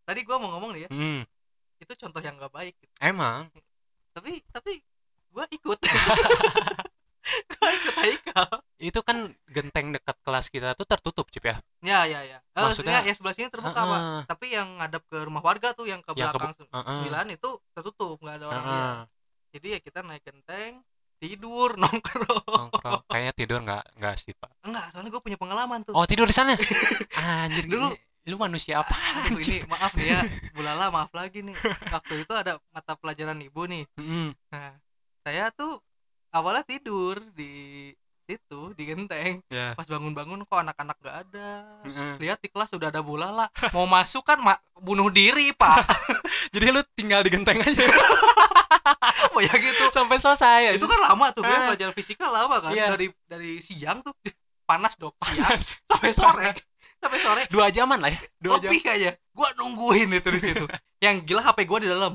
tadi 0.06 0.22
gua 0.22 0.38
mau 0.38 0.54
ngomong 0.54 0.72
nih 0.72 0.82
ya 0.86 0.90
Hmm, 0.94 1.22
itu 1.82 1.94
contoh 1.98 2.22
yang 2.22 2.38
nggak 2.38 2.54
baik 2.54 2.78
emang 3.02 3.50
tapi 4.14 4.38
tapi 4.54 4.78
gua 5.34 5.50
ikut 5.50 5.80
gua 7.52 7.68
ikut 7.74 7.85
Haikal 8.08 8.48
itu 8.78 9.00
kan 9.00 9.18
genteng 9.46 9.90
dekat 9.90 10.18
kelas 10.20 10.48
kita 10.48 10.74
tuh 10.74 10.84
tertutup, 10.84 11.26
Cip 11.28 11.44
ya. 11.44 11.56
ya 11.80 12.04
ya 12.04 12.22
ya 12.22 12.38
Eh, 12.52 12.62
Maksudnya- 12.62 13.02
ya, 13.02 13.08
ya 13.08 13.14
sebelah 13.14 13.34
sini 13.34 13.48
terbuka 13.48 13.74
Heeh. 13.76 13.90
pak 13.90 14.02
tapi 14.28 14.46
yang 14.50 14.78
ngadap 14.78 15.04
ke 15.04 15.18
rumah 15.20 15.42
warga 15.42 15.72
tuh 15.72 15.86
yang 15.86 16.00
ke 16.00 16.12
Yang 16.12 16.32
ke 16.32 16.38
belakang 16.38 16.52
bu- 16.54 16.70
heeh. 16.72 16.96
sembilan 16.96 17.26
itu 17.32 17.50
tertutup 17.72 18.18
nggak 18.18 18.36
ada 18.36 18.46
orang 18.48 18.64
Heeh. 18.64 18.74
lihat 18.74 18.96
jadi 19.52 19.68
ya 19.70 19.80
kita 19.82 20.00
naik 20.02 20.24
genteng 20.24 20.74
tidur 21.16 21.70
nongkrong 21.82 22.44
Nongkrong. 22.46 23.02
Kayaknya 23.08 23.34
tidur 23.34 23.60
nggak 23.62 23.84
nggak 23.96 24.16
sih, 24.16 24.34
Pak. 24.34 24.52
enggak 24.62 24.86
soalnya 24.90 25.10
gue 25.10 25.22
punya 25.22 25.36
pengalaman 25.36 25.80
tuh 25.82 25.94
Oh, 25.94 26.04
tidur 26.04 26.26
di 26.26 26.36
sana. 26.36 26.54
Anjir, 27.42 27.66
Dulu- 27.66 27.96
lu 28.26 28.36
manusia 28.36 28.82
apa? 28.82 28.92
Aduh, 29.22 29.38
ini 29.38 29.64
maaf 29.66 29.94
nih 29.94 30.08
ya 30.10 30.20
bulala 30.56 30.90
maaf 30.90 31.12
lagi 31.12 31.40
nih 31.40 31.56
waktu 31.88 32.26
itu 32.26 32.34
ada 32.34 32.58
mata 32.68 32.94
pelajaran 32.94 33.38
ibu 33.40 33.64
nih 33.64 33.86
Mm-mm. 33.96 34.34
nah 34.50 34.74
saya 35.22 35.50
tuh 35.50 35.78
awalnya 36.36 36.68
tidur 36.68 37.24
di 37.32 37.90
situ 38.26 38.74
di 38.74 38.84
genteng. 38.90 39.40
Ya. 39.48 39.78
pas 39.78 39.86
bangun-bangun 39.86 40.44
kok 40.44 40.60
anak-anak 40.60 40.98
gak 41.00 41.16
ada. 41.30 41.50
Heeh. 41.86 42.12
lihat 42.20 42.42
di 42.42 42.50
kelas 42.50 42.74
sudah 42.74 42.90
ada 42.90 43.00
bulala 43.00 43.48
mau 43.70 43.86
masuk 43.86 44.26
kan 44.26 44.42
ma- 44.42 44.60
bunuh 44.76 45.08
diri 45.08 45.54
pak. 45.56 45.86
Jadi 46.54 46.74
lu 46.74 46.82
tinggal 46.98 47.24
di 47.24 47.32
genteng 47.32 47.62
aja. 47.64 47.86
Oh 49.36 49.42
ya 49.44 49.52
gitu. 49.52 49.92
Sampai 49.92 50.16
selesai. 50.22 50.78
itu 50.78 50.86
kan 50.86 51.00
lama 51.12 51.28
tuh 51.34 51.42
kan 51.44 51.74
pelajaran 51.74 51.92
fisika 51.92 52.30
lama 52.30 52.62
kan. 52.62 52.72
Iya. 52.72 52.94
dari 52.96 53.08
dari 53.28 53.52
siang 53.60 54.00
tuh 54.00 54.14
panas 54.70 54.96
dong 54.96 55.12
siang. 55.26 55.60
Sampai 55.60 56.12
sore. 56.16 56.50
Sampai 57.02 57.20
sore. 57.20 57.42
Dua 57.52 57.68
jaman 57.68 58.00
lah 58.00 58.14
ya. 58.14 58.20
Dua 58.40 58.62
jam. 58.62 58.72
kayaknya. 58.72 59.18
Gua 59.36 59.50
nungguin 59.60 60.10
itu 60.14 60.30
di 60.32 60.42
situ. 60.42 60.66
Yang 61.04 61.16
gila 61.28 61.42
HP 61.44 61.66
gua 61.68 61.80
di 61.82 61.90
dalam. 61.90 62.14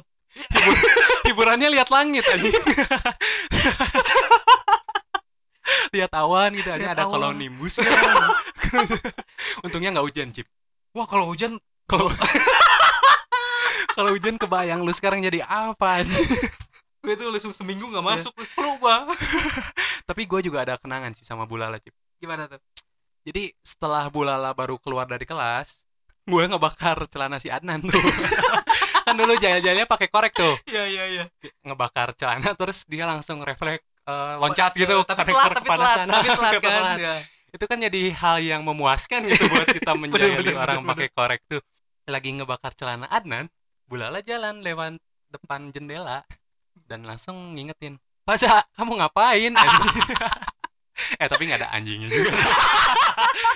Hiburannya 1.27 1.69
lihat 1.75 1.91
langit 1.91 2.23
aja. 2.25 2.49
Lihat 5.91 6.13
awan 6.13 6.51
gitu 6.53 6.69
aja 6.69 6.93
ada 6.93 7.05
awan. 7.05 7.13
kalau 7.13 7.29
nimbus 7.31 7.79
ya. 7.79 7.87
Untungnya 9.65 9.91
nggak 9.91 10.07
hujan, 10.07 10.29
Cip. 10.31 10.47
wah 10.91 11.05
kalau 11.05 11.27
hujan 11.27 11.59
Kalau 11.85 12.07
kalau 13.97 14.11
hujan 14.11 14.37
kebayang 14.37 14.81
lu 14.81 14.91
sekarang 14.91 15.21
jadi 15.21 15.43
apa 15.43 16.01
aja. 16.01 16.19
gue 17.03 17.15
tuh 17.17 17.29
langsung 17.29 17.51
seminggu 17.51 17.87
nggak 17.87 18.03
Iya. 18.03 18.13
masuk 18.15 18.33
flu 18.47 18.77
gua 18.77 19.09
Tapi 20.05 20.23
gue 20.25 20.41
juga 20.43 20.63
ada 20.63 20.75
kenangan 20.77 21.11
sih 21.11 21.25
sama 21.25 21.45
Bulala, 21.45 21.77
Cip. 21.77 21.91
gimana 22.17 22.45
tuh 22.45 22.61
Jadi 23.21 23.53
setelah 23.59 24.07
Bulala 24.07 24.51
baru 24.51 24.77
keluar 24.77 25.05
dari 25.05 25.25
kelas, 25.25 25.85
gue 26.23 26.43
ngebakar 26.43 27.05
celana 27.07 27.37
si 27.37 27.49
Adnan 27.49 27.83
tuh. 27.83 28.01
kan 29.01 29.17
dulu 29.17 29.35
jalan-jalannya 29.35 29.85
pakai 29.85 30.07
korek 30.07 30.31
tuh. 30.33 30.55
iya 30.65 30.87
iya 30.87 31.05
iya 31.11 31.25
ngebakar 31.63 32.15
celana 32.15 32.55
terus 32.55 32.87
dia 32.87 33.05
langsung 33.05 33.41
refleks 33.41 33.83
eh, 34.11 34.35
loncat 34.43 34.73
gitu 34.75 34.97
tapi 35.07 35.31
karena 35.31 35.61
telat 35.61 35.61
tapi 35.63 35.69
telat 35.71 35.99
tapi 36.03 36.29
telat 36.35 36.53
kan? 36.63 36.97
ya. 36.99 37.17
itu 37.51 37.65
kan 37.67 37.79
jadi 37.79 38.03
hal 38.15 38.37
yang 38.43 38.63
memuaskan 38.67 39.27
gitu 39.27 39.45
buat 39.51 39.69
kita 39.71 39.91
bener, 40.01 40.55
orang 40.59 40.83
bener, 40.83 40.91
pakai 40.95 41.09
korek 41.11 41.41
tuh. 41.47 41.63
Lagi 42.11 42.35
ngebakar 42.35 42.75
celana 42.75 43.07
Adnan 43.07 43.47
Bulala 43.87 44.23
jalan 44.23 44.63
lewat 44.63 44.99
depan 45.31 45.71
jendela 45.71 46.23
dan 46.87 47.07
langsung 47.07 47.55
ngingetin 47.55 47.99
Paza 48.27 48.63
kamu 48.75 48.99
ngapain 48.99 49.51
anjing?" 49.55 49.99
eh 51.23 51.27
tapi 51.27 51.49
nggak 51.49 51.65
ada 51.65 51.69
anjingnya 51.75 52.09
juga. 52.11 52.31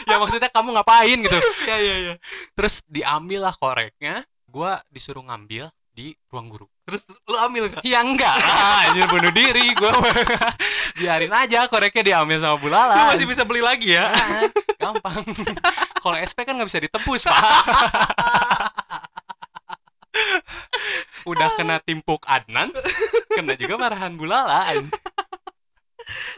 Ya 0.05 0.21
maksudnya 0.21 0.53
kamu 0.53 0.77
ngapain 0.77 1.19
gitu. 1.25 1.39
Iya 1.65 1.77
iya 1.81 1.97
iya. 1.97 2.15
Terus 2.53 2.85
diambil 2.85 3.49
lah 3.49 3.55
koreknya 3.57 4.23
gua 4.45 4.79
disuruh 4.93 5.25
ngambil 5.25 5.73
di 5.95 6.13
ruang 6.29 6.53
guru 6.53 6.67
terus 6.85 7.09
lu 7.25 7.37
ambil 7.41 7.69
gak 7.69 7.81
Ya 7.81 8.05
enggak 8.05 8.37
lah, 8.37 8.93
anjir 8.93 9.09
bunuh 9.09 9.33
diri 9.33 9.73
gua. 9.73 9.89
Biarin 11.01 11.33
aja 11.33 11.65
koreknya 11.67 12.03
diambil 12.05 12.37
sama 12.39 12.55
lu 12.55 12.69
Bulala. 12.69 13.09
masih 13.11 13.25
bisa 13.25 13.43
beli 13.43 13.61
lagi 13.61 13.97
ya 13.97 14.05
Ah, 14.05 14.45
gampang. 14.79 15.25
Kalau 16.05 16.17
SP 16.21 16.45
kan 16.45 16.55
nggak 16.55 16.69
bisa 16.69 16.79
ditebus, 16.79 17.25
Pak. 17.25 17.35
Udah 21.25 21.49
kena 21.57 21.81
timpuk 21.81 22.21
Adnan, 22.29 22.69
kena 23.33 23.57
juga 23.57 23.81
marahan 23.81 24.13
Bulala. 24.15 24.69
anjing. 24.69 24.93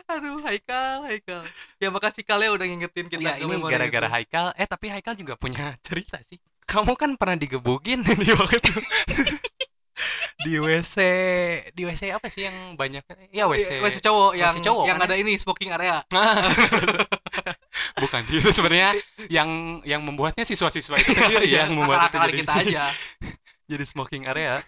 aduh 0.07 0.39
Haikal 0.47 1.03
Haikal 1.11 1.43
ya 1.83 1.91
makasih 1.91 2.23
kalian 2.23 2.55
udah 2.55 2.63
ngingetin 2.63 3.11
kita 3.11 3.19
Ya 3.19 3.35
ini 3.43 3.59
gara-gara. 3.59 4.07
Haikal. 4.07 4.55
Eh 4.55 4.63
tapi 4.63 4.95
Haikal 4.95 5.19
juga 5.19 5.35
punya 5.35 5.75
cerita 5.83 6.23
sih. 6.23 6.39
Kamu 6.63 6.95
kan 6.95 7.19
pernah 7.19 7.35
digebukin 7.35 8.07
di 8.07 8.31
waktu 8.31 8.63
itu. 8.63 8.71
Di 10.45 10.61
WC 10.61 10.97
di 11.73 11.83
WC 11.89 12.13
apa 12.13 12.29
sih 12.29 12.45
yang 12.45 12.77
banyak? 12.77 13.01
Ya 13.33 13.49
WC 13.49 13.81
WC 13.81 14.05
cowok 14.05 14.37
yang 14.37 14.53
WC 14.53 14.61
cowok 14.61 14.85
yang 14.85 14.97
kan 15.01 15.09
ada 15.09 15.17
ini 15.17 15.33
smoking 15.41 15.73
area. 15.73 16.05
Bukan 18.03 18.21
sih 18.29 18.37
itu 18.41 18.51
sebenarnya 18.53 18.93
yang 19.33 19.81
yang 19.89 20.05
membuatnya 20.05 20.45
siswa-siswa 20.45 21.01
itu 21.01 21.17
sendiri 21.17 21.49
Iya, 21.49 21.69
yang 21.69 21.77
membuat 21.77 22.13
itu 22.13 22.17
jadi 22.21 22.37
kita 22.45 22.53
aja. 22.61 22.85
jadi 23.73 23.85
smoking 23.89 24.29
area. 24.29 24.61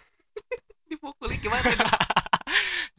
Dipukuli 0.89 1.37
gimana? 1.37 1.69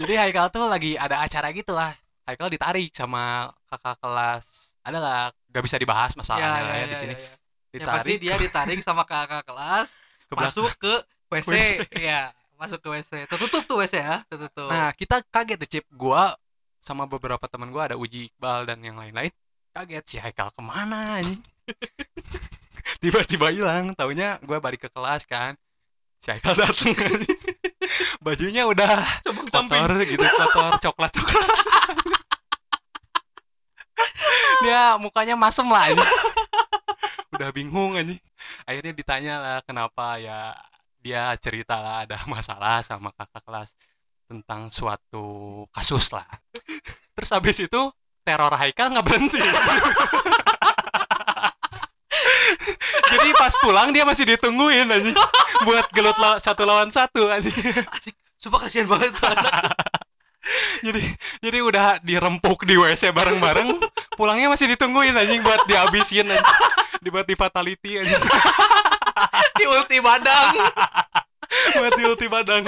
Jadi 0.01 0.17
Haikal 0.17 0.49
tuh 0.49 0.65
lagi 0.65 0.97
ada 0.97 1.21
acara 1.21 1.53
gitu 1.53 1.77
lah 1.77 1.93
Haikal 2.25 2.49
ditarik 2.49 2.95
sama 2.95 3.51
kakak 3.67 3.99
kelas. 3.99 4.79
Adalah 4.81 5.35
gak 5.51 5.65
bisa 5.67 5.77
dibahas 5.77 6.15
masalahnya 6.15 6.63
lah 6.63 6.77
ya, 6.79 6.87
di 6.87 6.97
sini. 6.97 7.15
ya. 7.19 7.85
Pasti 7.85 8.15
ditarik 8.15 8.19
dia 8.23 8.35
ditarik 8.39 8.79
sama 8.81 9.03
kakak 9.03 9.43
kelas 9.43 9.91
ke 10.31 10.35
masuk 10.39 10.71
ke 10.79 10.95
WC. 11.31 11.51
WC. 11.55 11.71
ya 12.03 12.35
masuk 12.59 12.83
ke 12.83 12.89
WC 12.93 13.25
tertutup 13.31 13.63
tuh 13.65 13.77
WC 13.81 13.95
ya 14.03 14.21
tertutup. 14.27 14.69
Nah 14.69 14.93
kita 14.93 15.23
kaget 15.31 15.57
tuh 15.63 15.69
Cip. 15.71 15.85
Gua 15.95 16.35
sama 16.83 17.07
beberapa 17.07 17.41
teman 17.47 17.71
gua 17.71 17.89
ada 17.89 17.97
Uji 17.97 18.29
Iqbal 18.29 18.67
dan 18.67 18.83
yang 18.83 18.99
lain-lain. 18.99 19.31
Kaget 19.71 20.05
si 20.05 20.17
Haikal 20.19 20.51
ke 20.51 20.61
mana 20.61 21.23
nih 21.23 21.39
tiba-tiba 23.03 23.55
hilang. 23.55 23.95
Taunya 23.95 24.43
gua 24.43 24.59
balik 24.59 24.85
ke 24.85 24.91
kelas 24.91 25.25
kan. 25.25 25.55
Si 26.21 26.29
Haikal 26.29 26.59
dateng 26.59 26.93
bajunya 28.27 28.69
udah 28.69 29.01
kotor 29.49 29.91
gitu 30.05 30.21
kotor 30.21 30.73
coklat 30.83 31.11
coklat. 31.15 31.49
Dia 34.61 35.01
mukanya 35.01 35.41
masem 35.41 35.65
lah 35.65 35.89
ini 35.89 36.05
udah 37.41 37.57
bingung 37.57 37.97
ini 37.97 38.13
akhirnya 38.69 38.93
ditanya 38.93 39.35
lah 39.41 39.59
kenapa 39.65 40.21
ya 40.21 40.53
dia 41.01 41.35
cerita 41.41 41.81
lah 41.81 42.05
ada 42.07 42.17
masalah 42.29 42.85
sama 42.85 43.13
kakak 43.17 43.43
kelas 43.45 43.75
tentang 44.31 44.71
suatu 44.71 45.67
kasus 45.75 46.15
lah 46.15 46.27
terus 47.17 47.31
habis 47.35 47.59
itu 47.61 47.83
teror 48.23 48.55
Haikal 48.55 48.93
nggak 48.95 49.05
berhenti 49.05 49.41
jadi 53.11 53.29
pas 53.35 53.55
pulang 53.59 53.91
dia 53.91 54.07
masih 54.07 54.29
ditungguin 54.37 54.87
aja 54.87 55.13
buat 55.67 55.89
gelut 55.91 56.15
satu 56.39 56.63
lawan 56.63 56.93
satu 56.95 57.27
aja 57.27 57.51
Asik. 57.91 58.15
Sumpah 58.41 58.65
kasihan 58.65 58.89
banget 58.89 59.13
tuh 59.13 59.29
anak. 59.37 59.53
jadi 60.87 61.03
jadi 61.45 61.59
udah 61.61 61.87
dirempuk 62.01 62.65
di 62.65 62.75
WC 62.77 63.13
bareng-bareng 63.13 63.69
pulangnya 64.17 64.49
masih 64.49 64.73
ditungguin 64.73 65.13
anjing 65.13 65.45
buat 65.45 65.65
dihabisin 65.69 66.29
anjing 66.29 66.57
dibuat 67.05 67.27
di 67.29 67.37
fatality 67.37 68.01
anjing 68.01 68.21
di 69.59 69.65
ulti 69.69 69.99
badang. 70.01 70.57
buat 71.81 71.93
di 71.99 72.05
ulti 72.07 72.27
badang 72.31 72.63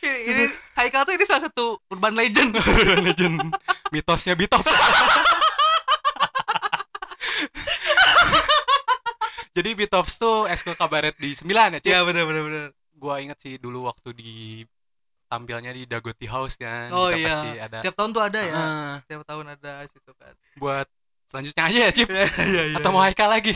ini, 0.00 0.12
ini 0.32 0.44
Haikal 0.74 1.04
tuh 1.04 1.12
ini 1.12 1.24
salah 1.28 1.44
satu 1.44 1.76
urban 1.92 2.16
legend. 2.16 2.56
legend 3.04 3.52
mitosnya 3.92 4.32
Bitops 4.34 4.72
jadi 9.54 9.70
Bitops 9.78 10.18
tuh 10.18 10.50
ekskul 10.50 10.74
kabaret 10.74 11.14
di 11.14 11.30
9 11.30 11.46
ya 11.46 11.78
Cik? 11.78 11.90
Iya 11.94 12.00
benar 12.02 12.24
benar 12.26 12.42
benar. 12.42 12.66
gua 12.98 13.20
inget 13.20 13.38
sih 13.38 13.54
dulu 13.60 13.86
waktu 13.86 14.16
di 14.16 14.64
tampilnya 15.34 15.72
di 15.74 15.82
Dagoti 15.90 16.26
House 16.30 16.54
kan. 16.54 16.86
Oh 16.94 17.10
kita 17.10 17.18
iya. 17.18 17.26
pasti 17.26 17.48
ada. 17.58 17.78
Tiap 17.82 17.94
tahun 17.98 18.10
tuh 18.14 18.22
ada 18.22 18.40
ya. 18.40 18.54
Ah, 18.54 18.94
Tiap 19.10 19.22
tahun 19.26 19.44
ada 19.58 19.72
situ 19.90 20.12
kan. 20.14 20.34
buat 20.54 20.86
selanjutnya 21.26 21.62
aja 21.66 21.78
ya 21.82 21.90
Cip. 21.90 22.08
Iya 22.54 22.62
iya 22.70 22.76
atau 22.78 22.90
mau 22.94 23.02
Haikal 23.02 23.26
lagi? 23.26 23.50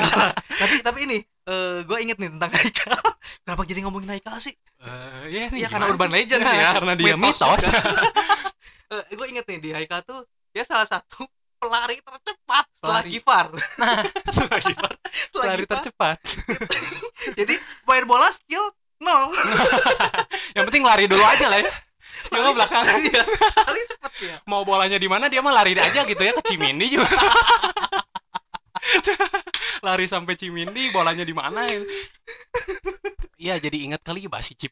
Tapi 0.62 0.74
tapi 0.82 0.98
ini 1.06 1.18
eh 1.22 1.82
gue 1.86 1.98
inget 2.02 2.18
nih 2.18 2.30
tentang 2.34 2.50
Haikal. 2.50 2.98
Kenapa 3.46 3.62
jadi 3.62 3.80
ngomongin 3.86 4.10
Haikal 4.18 4.36
sih? 4.42 4.54
Eh, 4.82 5.30
ya, 5.30 5.46
Iya 5.46 5.54
nih, 5.54 5.60
karena 5.70 5.86
urban 5.94 6.10
legend 6.10 6.42
Nah, 6.42 6.50
sih 6.50 6.58
ya. 6.58 6.70
karena 6.74 6.92
dia 6.98 7.14
mitos, 7.14 7.62
gue 9.14 9.26
inget 9.30 9.46
nih 9.46 9.58
di 9.62 9.70
Haikal 9.70 10.02
tuh 10.02 10.26
dia 10.50 10.66
salah 10.66 10.84
satu 10.84 11.22
pelari 11.62 12.02
tercepat 12.02 12.64
setelah 12.74 13.00
Pelari. 13.06 13.14
Gifar. 13.14 13.46
Setelah 14.26 14.60
Gifar, 14.66 14.94
Setelah 15.06 15.54
Gifar, 15.54 15.70
tercepat. 15.78 16.16
Jadi 17.38 17.54
main 17.86 18.04
bola 18.10 18.28
skill 18.34 18.66
nol 19.02 19.34
yang 20.56 20.64
penting 20.64 20.86
lari 20.86 21.04
dulu 21.04 21.20
aja 21.20 21.50
lah 21.50 21.58
ya. 21.58 21.70
Skillnya 22.22 22.54
belakangan 22.54 23.02
Iya, 23.02 23.22
paling 23.58 23.86
cepet. 23.90 24.10
ya 24.22 24.36
mau 24.46 24.62
bolanya 24.62 24.94
di 24.94 25.10
mana 25.10 25.26
dia 25.26 25.42
mah 25.42 25.50
lari 25.50 25.74
aja 25.74 26.06
gitu 26.06 26.22
ya 26.22 26.32
ke 26.32 26.42
Cimindi 26.46 26.94
juga. 26.94 27.10
Lari 29.82 30.06
sampai 30.06 30.34
Cimindi 30.34 30.90
bolanya 30.90 31.22
di 31.22 31.34
mana 31.34 31.66
ya? 31.66 31.78
Iya 33.38 33.54
jadi 33.58 33.90
ingat 33.90 34.02
kali 34.02 34.26
basi 34.26 34.54
Cip. 34.54 34.70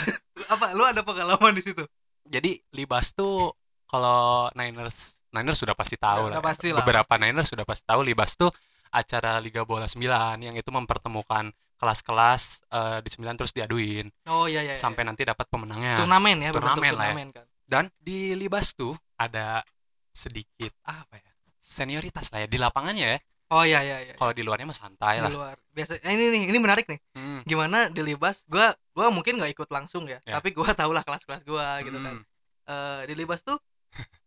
Apa 0.52 0.72
lu 0.72 0.84
ada 0.84 1.04
pengalaman 1.04 1.52
di 1.52 1.60
situ? 1.60 1.84
Jadi 2.24 2.56
Libas 2.72 3.12
tuh 3.12 3.52
kalau 3.84 4.48
Niners 4.56 5.20
Niners 5.30 5.58
sudah 5.60 5.76
pasti 5.76 6.00
tahu 6.00 6.32
Udah 6.32 6.40
lah. 6.40 6.44
pasti 6.44 6.72
lah. 6.72 6.80
Beberapa 6.80 7.20
Niners 7.20 7.52
sudah 7.52 7.64
pasti 7.68 7.84
tahu 7.84 8.00
Libas 8.00 8.32
tuh 8.34 8.48
acara 8.88 9.36
Liga 9.40 9.68
Bola 9.68 9.84
9 9.84 10.00
yang 10.40 10.56
itu 10.56 10.70
mempertemukan 10.72 11.52
kelas-kelas 11.76 12.42
eh, 12.66 12.98
di 13.00 13.08
9 13.10 13.36
terus 13.36 13.52
diaduin 13.52 14.06
oh 14.26 14.44
iya 14.44 14.60
iya, 14.60 14.72
iya. 14.72 14.76
sampai 14.76 15.02
nanti 15.02 15.22
dapat 15.22 15.44
pemenangnya. 15.46 15.96
turnamen 15.96 16.36
ya 16.38 16.50
Turnamen 16.50 16.92
lah 16.92 17.06
ya. 17.06 17.14
kan 17.30 17.46
Dan 17.62 17.84
di 17.96 18.32
Libas 18.32 18.72
tuh 18.72 18.94
ada 19.14 19.60
sedikit 20.08 20.70
apa 20.82 21.16
ya? 21.16 21.32
Senioritas 21.58 22.30
lah 22.30 22.40
ya 22.40 22.48
di 22.48 22.56
lapangannya 22.56 23.06
ya. 23.08 23.18
oh 23.48 23.62
iya 23.62 23.78
iya 23.80 23.98
iya 24.02 24.14
Kalau 24.14 24.30
di 24.30 24.40
luarnya 24.40 24.66
mah 24.66 24.74
santai 24.76 25.18
di 25.18 25.22
lah. 25.22 25.30
luar 25.30 25.56
biasa 25.70 25.98
eh, 25.98 26.10
ini 26.10 26.24
nih 26.30 26.42
ini 26.48 26.58
menarik 26.58 26.86
nih 26.86 26.98
Hmm. 27.12 27.40
gimana 27.42 27.86
di 27.86 28.00
libas 28.00 28.42
gua 28.44 28.70
gua 28.90 29.06
mungkin 29.08 29.36
nggak 29.36 29.52
ikut 29.52 29.68
langsung 29.68 30.04
ya, 30.04 30.18
Ya. 30.22 30.34
tapi 30.34 30.50
gua 30.50 30.66
tau 30.72 30.90
lah 30.90 31.02
kelas-kelas 31.02 31.42
gua 31.42 31.78
gitu 31.80 31.98
kan 31.98 32.16
Hmm. 32.16 32.24
Eh, 32.66 33.02
di 33.06 33.14
libas 33.14 33.40
tuh 33.40 33.58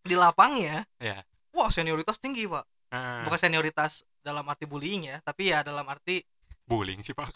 di 0.02 0.14
lapangnya 0.14 0.84
Ya. 0.98 1.20
wah 1.52 1.68
senioritas 1.68 2.16
tinggi 2.18 2.46
pak 2.46 2.64
Nah, 2.90 3.22
bukan 3.22 3.38
senioritas 3.40 4.02
dalam 4.20 4.42
arti 4.44 4.66
bullying 4.66 5.06
ya 5.06 5.22
tapi 5.22 5.48
ya 5.48 5.62
dalam 5.62 5.86
arti 5.86 6.26
bullying 6.70 7.02
sih 7.02 7.12
Pak. 7.12 7.26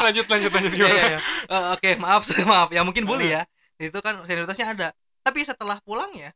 lanjut 0.00 0.26
lanjut 0.26 0.50
lanjut 0.50 0.72
gimana? 0.72 0.88
iya, 0.90 1.04
iya. 1.10 1.20
Eh, 1.46 1.64
oke 1.72 1.90
maaf 1.98 2.22
maaf 2.50 2.68
ya 2.70 2.80
mungkin 2.80 3.04
bully 3.04 3.30
ya 3.30 3.42
itu 3.76 3.96
kan 4.00 4.16
senioritasnya 4.22 4.72
ada 4.72 4.88
tapi 5.20 5.42
setelah 5.42 5.76
pulangnya 5.80 6.32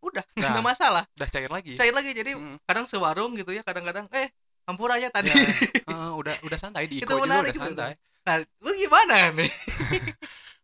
udah 0.00 0.20
nggak 0.30 0.50
ada 0.50 0.60
Nah. 0.60 0.64
masalah 0.66 1.04
Udah 1.16 1.28
cair 1.28 1.48
lagi. 1.48 1.72
cair 1.74 1.90
lagi 1.90 2.12
jadi 2.12 2.36
Hmm. 2.36 2.60
kadang 2.62 2.84
sewarung 2.84 3.32
gitu 3.32 3.50
ya 3.50 3.62
kadang-kadang 3.62 4.04
eh 4.12 4.28
hampur 4.64 4.88
aja 4.88 5.08
tadi 5.08 5.28
Ya, 5.28 5.36
eh, 5.92 6.10
udah 6.12 6.34
udah 6.42 6.58
santai 6.58 6.84
di 6.84 7.00
Itu 7.00 7.08
Iko 7.08 7.24
juga 7.24 7.40
udah 7.40 7.54
santai. 7.54 7.92
nah 8.22 8.36
lu 8.36 8.70
gimana 8.74 9.32
nih 9.32 9.48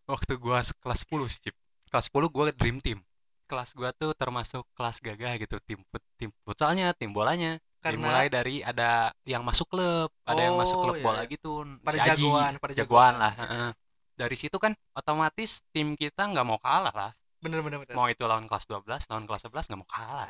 waktu 0.07 0.33
gua 0.37 0.61
kelas 0.61 1.01
10 1.05 1.25
sih 1.27 1.41
Cip. 1.43 1.55
kelas 1.89 2.09
10 2.09 2.29
gua 2.29 2.53
dream 2.53 2.81
team 2.81 3.01
kelas 3.47 3.73
gua 3.73 3.93
tuh 3.93 4.13
termasuk 4.13 4.65
kelas 4.73 5.01
gagah 5.01 5.37
gitu 5.37 5.57
tim 5.61 5.81
fut 5.87 6.03
tim 6.17 6.29
futsalnya 6.43 6.93
tim 6.93 7.11
bolanya 7.11 7.57
Karena- 7.81 7.97
dimulai 7.97 8.27
dari 8.29 8.61
ada 8.61 9.09
yang 9.25 9.41
masuk 9.41 9.67
klub 9.67 10.13
ada 10.23 10.41
yang 10.41 10.53
masuk 10.55 10.77
Oh, 10.77 10.83
klub 10.85 10.97
iya, 10.97 11.05
bola 11.05 11.23
iya. 11.25 11.33
gitu 11.33 11.53
Pada 11.81 11.91
si 11.91 11.99
Aji, 11.99 12.09
jagoan, 12.13 12.53
pada 12.61 12.73
jagoan. 12.73 12.77
Jagoan. 12.77 13.15
lah 13.17 13.33
heeh. 13.35 13.69
dari 14.15 14.37
situ 14.37 14.57
kan 14.61 14.77
otomatis 14.93 15.65
tim 15.73 15.97
kita 15.97 16.29
nggak 16.29 16.45
mau 16.45 16.61
kalah 16.61 16.93
lah. 16.93 17.13
Bener 17.41 17.65
bener 17.65 17.81
bener. 17.81 17.97
Mau 17.97 18.05
itu 18.05 18.21
lawan 18.29 18.45
kelas 18.45 18.69
12 18.69 18.85
lawan 19.09 19.25
kelas 19.25 19.49
11 19.49 19.65
nggak 19.73 19.81
mau 19.81 19.89
kalah 19.89 20.29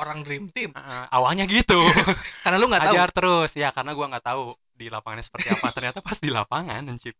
orang 0.00 0.24
dream 0.24 0.48
team. 0.48 0.72
Awalnya 1.12 1.44
gitu. 1.44 1.76
Karena 2.48 2.56
lu 2.56 2.64
nggak 2.64 2.88
tahu. 2.88 2.94
Ajar 2.96 3.08
terus. 3.12 3.52
Ya 3.60 3.68
karena 3.76 3.92
gua 3.92 4.08
nggak 4.08 4.24
tahu 4.24 4.56
di 4.72 4.88
lapangannya 4.88 5.20
seperti 5.20 5.52
apa. 5.52 5.68
Ternyata 5.68 6.00
pas 6.00 6.16
di 6.16 6.32
lapangan 6.32 6.80
anjir 6.88 7.12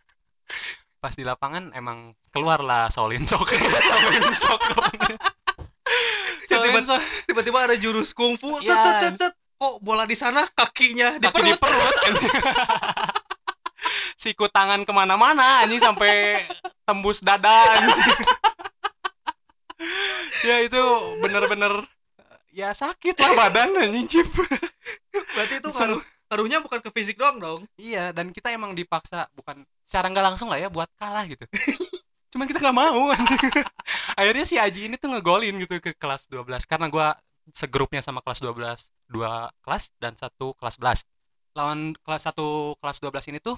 pas 1.04 1.16
di 1.16 1.24
lapangan 1.24 1.72
emang 1.72 2.12
keluar 2.28 2.60
lah 2.60 2.88
Solin 2.92 3.24
Sok 3.24 3.48
Solin 3.88 4.24
Sok 4.36 4.60
Tiba-tiba- 6.50 7.62
ada 7.62 7.76
jurus 7.76 8.10
kungfu 8.10 8.50
set 8.58 8.70
Iya. 8.70 8.82
set 8.82 8.96
set 8.98 9.14
set 9.20 9.34
kok 9.54 9.74
bola 9.78 10.02
di 10.04 10.14
sana 10.14 10.48
kakinya 10.48 11.14
di 11.14 11.26
kaki 11.26 11.40
di 11.42 11.52
perut 11.52 11.60
perut 11.60 11.96
anjing. 12.08 12.32
siku 14.16 14.48
tangan 14.48 14.82
ke 14.82 14.90
mana-mana 14.90 15.62
anjing 15.62 15.78
sampai 15.78 16.44
tembus 16.82 17.20
dada 17.20 17.68
ya 20.42 20.60
itu 20.60 20.80
bener-bener 21.20 21.84
ya 22.50 22.72
sakit 22.72 23.14
lah 23.14 23.32
badan 23.38 23.70
anjing 23.78 24.06
Cip. 24.06 24.28
berarti 25.32 25.54
itu 25.56 25.68
ngaruh 25.68 26.00
ngaruhnya 26.30 26.58
bukan 26.60 26.78
ke 26.78 26.90
fisik 26.90 27.16
doang 27.16 27.36
dong 27.36 27.60
Iya, 27.74 28.12
dan 28.12 28.30
kita 28.30 28.48
emang 28.50 28.72
dipaksa 28.72 29.28
bukan 29.32 29.60
secara 29.82 30.08
nggak 30.08 30.24
langsung 30.24 30.48
lah 30.48 30.56
ya 30.56 30.68
buat 30.68 30.86
kalah 30.94 31.26
gitu. 31.26 31.42
Cuman 32.30 32.46
kita 32.46 32.62
nggak 32.62 32.78
mau. 32.78 33.10
Akhirnya 34.20 34.44
si 34.44 34.60
Aji 34.60 34.84
ini 34.84 34.94
tuh 34.94 35.08
ngegolin 35.08 35.56
gitu 35.56 35.80
ke 35.80 35.96
kelas 35.96 36.28
12 36.28 36.68
karena 36.68 36.86
gua 36.92 37.16
segrupnya 37.50 38.04
sama 38.04 38.20
kelas 38.20 38.44
12, 38.44 38.92
dua 39.08 39.48
kelas 39.64 39.88
dan 39.96 40.12
satu 40.12 40.52
kelas 40.54 40.76
11. 40.76 41.08
Lawan 41.56 41.96
kelas 42.04 42.22
satu 42.28 42.76
kelas 42.78 43.00
12 43.00 43.32
ini 43.32 43.38
tuh 43.40 43.56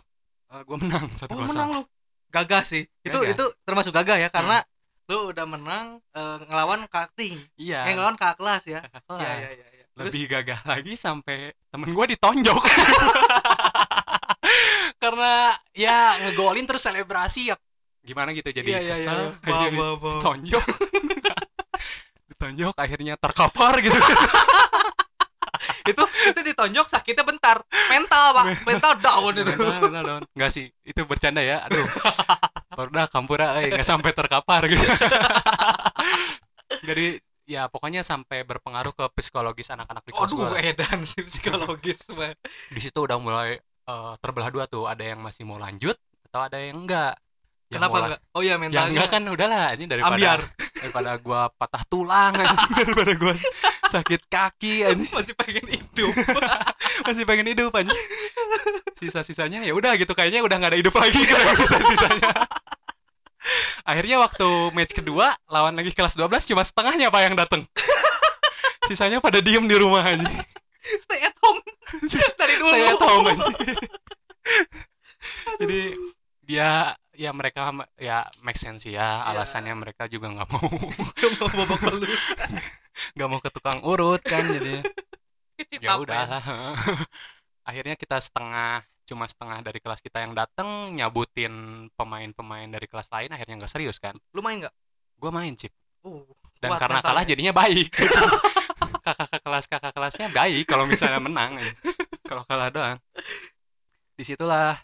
eh, 0.49 0.63
gua 0.63 0.79
menang 0.79 1.11
satu 1.19 1.35
oh 1.35 1.43
menang 1.43 1.69
lu 1.69 1.83
gagah 2.31 2.63
sih 2.63 2.87
itu 3.03 3.13
Gagah. 3.13 3.35
itu 3.35 3.45
termasuk 3.67 3.93
gagah 3.93 4.17
ya 4.17 4.29
karena 4.31 4.63
lu 5.11 5.35
udah 5.35 5.45
menang 5.45 5.99
eh, 6.15 6.37
ngelawan 6.47 6.87
kakak 6.87 7.11
ting 7.13 7.35
Iya. 7.59 7.91
eh, 7.91 7.93
ngelawan 7.93 8.15
kakak 8.15 8.39
kelas 8.39 8.63
ya 8.65 8.81
kakak 8.87 9.03
Iya, 9.03 9.19
kelas. 9.19 9.35
iya, 9.35 9.51
iya, 9.51 9.69
iya. 9.75 9.85
Terus, 9.93 10.09
Lebih 10.09 10.25
gagah 10.31 10.61
lagi 10.65 10.93
sampai 10.97 11.53
temen 11.69 11.91
gua 11.93 12.07
ditonjok. 12.07 12.57
karena 15.03 15.53
ya 15.75 16.17
ngegolin 16.23 16.65
terus 16.65 16.81
selebrasi 16.81 17.51
ya 17.51 17.59
gimana 18.03 18.35
gitu 18.35 18.51
jadi 18.51 18.93
kesel 18.93 19.31
akhirnya 19.47 19.71
Bam, 19.71 19.73
bam, 19.79 19.95
bam. 20.03 20.13
ditonjok 20.19 20.65
ditonjok 22.35 22.75
akhirnya 22.75 23.15
terkapar 23.15 23.79
gitu. 23.79 23.95
Itu 25.83 25.99
itu 26.31 26.41
ditonjok 26.47 26.87
sakitnya 26.87 27.27
bentar. 27.27 27.59
Mental 27.91 28.25
pak. 28.39 28.45
Mental 28.67 28.93
down 29.03 29.35
itu. 29.35 29.51
Bentar, 29.51 30.03
Don. 30.07 30.23
nggak 30.31 30.51
sih 30.55 30.71
itu 30.87 31.01
bercanda 31.07 31.43
ya. 31.43 31.59
Aduh. 31.67 31.83
Dah 32.91 33.07
kampura 33.11 33.59
eh 33.59 33.67
nggak 33.71 33.87
sampai 33.87 34.15
terkapar 34.15 34.71
gitu. 34.71 34.79
Jadi 36.87 37.19
ya 37.51 37.67
pokoknya 37.67 38.07
sampai 38.07 38.47
berpengaruh 38.47 38.95
ke 38.95 39.11
psikologis 39.19 39.75
anak-anak 39.75 40.07
di 40.07 40.11
kelas 40.15 40.31
Aduh, 40.31 40.55
edan 40.55 41.03
sih 41.03 41.27
psikologis 41.27 42.07
di 42.71 42.79
situ 42.79 42.99
udah 43.03 43.19
mulai 43.19 43.59
eh, 43.63 44.13
terbelah 44.23 44.55
dua 44.55 44.71
tuh. 44.71 44.87
Ada 44.87 45.15
yang 45.15 45.19
masih 45.23 45.43
mau 45.47 45.59
lanjut 45.59 45.99
atau 46.31 46.47
ada 46.47 46.63
yang 46.63 46.87
enggak 46.87 47.19
Kenapa 47.73 47.97
enggak? 48.05 48.21
Oh 48.37 48.43
iya 48.45 48.61
mentalnya. 48.61 48.93
enggak 48.93 49.09
kan 49.09 49.23
udahlah 49.25 49.73
ini 49.75 49.85
daripada 49.89 50.13
Ambiar. 50.15 50.41
daripada 50.77 51.11
gua 51.25 51.41
patah 51.49 51.83
tulang 51.89 52.33
daripada 52.79 53.13
gua 53.17 53.35
sakit 53.89 54.21
kaki 54.29 54.85
anjing. 54.87 55.11
masih 55.17 55.35
pengen 55.35 55.67
hidup. 55.67 56.13
masih 57.09 57.25
pengen 57.25 57.47
hidup 57.57 57.73
anjing 57.73 57.97
sisa-sisanya 59.03 59.67
ya 59.67 59.75
udah 59.75 59.99
gitu 59.99 60.15
kayaknya 60.15 60.47
udah 60.47 60.57
nggak 60.63 60.71
ada 60.71 60.79
hidup 60.79 60.95
lagi 60.95 61.19
kalau 61.27 61.55
sisa-sisanya 61.59 62.31
akhirnya 63.83 64.23
waktu 64.23 64.47
match 64.79 64.95
kedua 64.95 65.35
lawan 65.51 65.75
lagi 65.75 65.91
kelas 65.91 66.15
12 66.15 66.55
cuma 66.55 66.63
setengahnya 66.63 67.11
pak 67.11 67.23
yang 67.27 67.35
dateng 67.35 67.67
sisanya 68.87 69.19
pada 69.19 69.43
diem 69.43 69.67
di 69.67 69.75
rumah 69.75 70.07
anjing 70.07 70.39
Stay 70.83 71.19
at 71.23 71.35
home 71.43 71.59
dari 72.39 72.55
dulu. 72.59 72.71
saya 72.71 72.95
tahu 72.95 73.19
anjing 73.27 73.57
jadi 75.59 75.81
dia 76.47 76.71
ya 77.23 77.31
mereka 77.31 77.71
ya 77.95 78.27
make 78.43 78.59
sense 78.59 78.91
ya 78.91 79.23
alasannya 79.23 79.79
mereka 79.79 80.11
juga 80.11 80.27
nggak 80.35 80.49
mau 80.51 80.67
mau 81.39 81.49
babak 81.55 81.79
belur. 81.87 82.11
nggak 83.15 83.29
mau 83.31 83.39
ke 83.39 83.51
tukang 83.55 83.79
urut 83.87 84.19
kan 84.27 84.43
jadi 84.43 84.83
ya 85.85 85.95
Capek. 85.95 86.03
udah 86.03 86.23
akhirnya 87.63 87.95
kita 87.95 88.19
setengah 88.19 88.83
cuma 89.07 89.31
setengah 89.31 89.63
dari 89.63 89.79
kelas 89.79 90.03
kita 90.03 90.19
yang 90.27 90.35
datang 90.35 90.91
nyabutin 90.91 91.87
pemain-pemain 91.95 92.67
dari 92.67 92.87
kelas 92.91 93.07
lain 93.15 93.31
akhirnya 93.31 93.63
nggak 93.63 93.71
serius 93.71 94.03
kan 94.03 94.19
Lu 94.35 94.43
main 94.43 94.59
enggak? 94.59 94.75
gue 95.19 95.31
main 95.31 95.55
chip 95.55 95.71
Oh. 96.03 96.27
dan 96.59 96.75
karena 96.83 96.99
kalah 96.99 97.23
jadinya 97.23 97.55
baik 97.55 97.95
kakak 99.07 99.39
kelas 99.39 99.71
kakak 99.71 99.95
kelasnya 99.95 100.27
baik 100.35 100.67
kalau 100.67 100.83
misalnya 100.83 101.23
menang 101.23 101.63
ya. 101.63 101.71
kalau 102.27 102.43
kalah 102.43 102.75
doang 102.75 102.99
di 104.19 104.27
situlah 104.27 104.75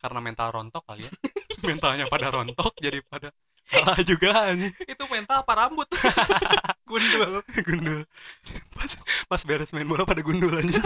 karena 0.00 0.18
mental 0.24 0.48
rontok 0.50 0.82
kali 0.88 1.04
ya. 1.04 1.12
Mentalnya 1.68 2.08
pada 2.08 2.32
rontok 2.32 2.72
jadi 2.80 3.04
pada 3.04 3.28
kalah 3.70 4.00
juga 4.02 4.50
anjing. 4.50 4.72
Itu 4.88 5.04
mental 5.12 5.44
apa 5.46 5.52
rambut? 5.54 5.86
Gundul. 6.90 7.44
gundul. 7.62 8.02
Pas 8.74 8.90
pas 9.30 9.42
beres 9.46 9.70
main 9.70 9.86
bola 9.86 10.02
pada 10.02 10.26
gundul 10.26 10.50
aja 10.50 10.74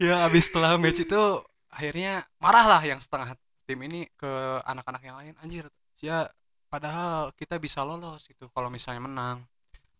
ya 0.00 0.30
abis 0.30 0.46
setelah 0.46 0.78
match 0.78 1.02
itu 1.02 1.18
akhirnya 1.74 2.22
marah 2.38 2.70
lah 2.70 2.82
yang 2.86 3.02
setengah 3.02 3.34
tim 3.66 3.82
ini 3.82 4.06
ke 4.14 4.30
anak-anak 4.62 5.02
yang 5.02 5.16
lain. 5.18 5.34
Anjir 5.42 5.66
sia 5.98 6.30
padahal 6.70 7.34
kita 7.34 7.58
bisa 7.58 7.82
lolos 7.82 8.30
gitu 8.30 8.46
kalau 8.54 8.70
misalnya 8.70 9.02
menang. 9.02 9.42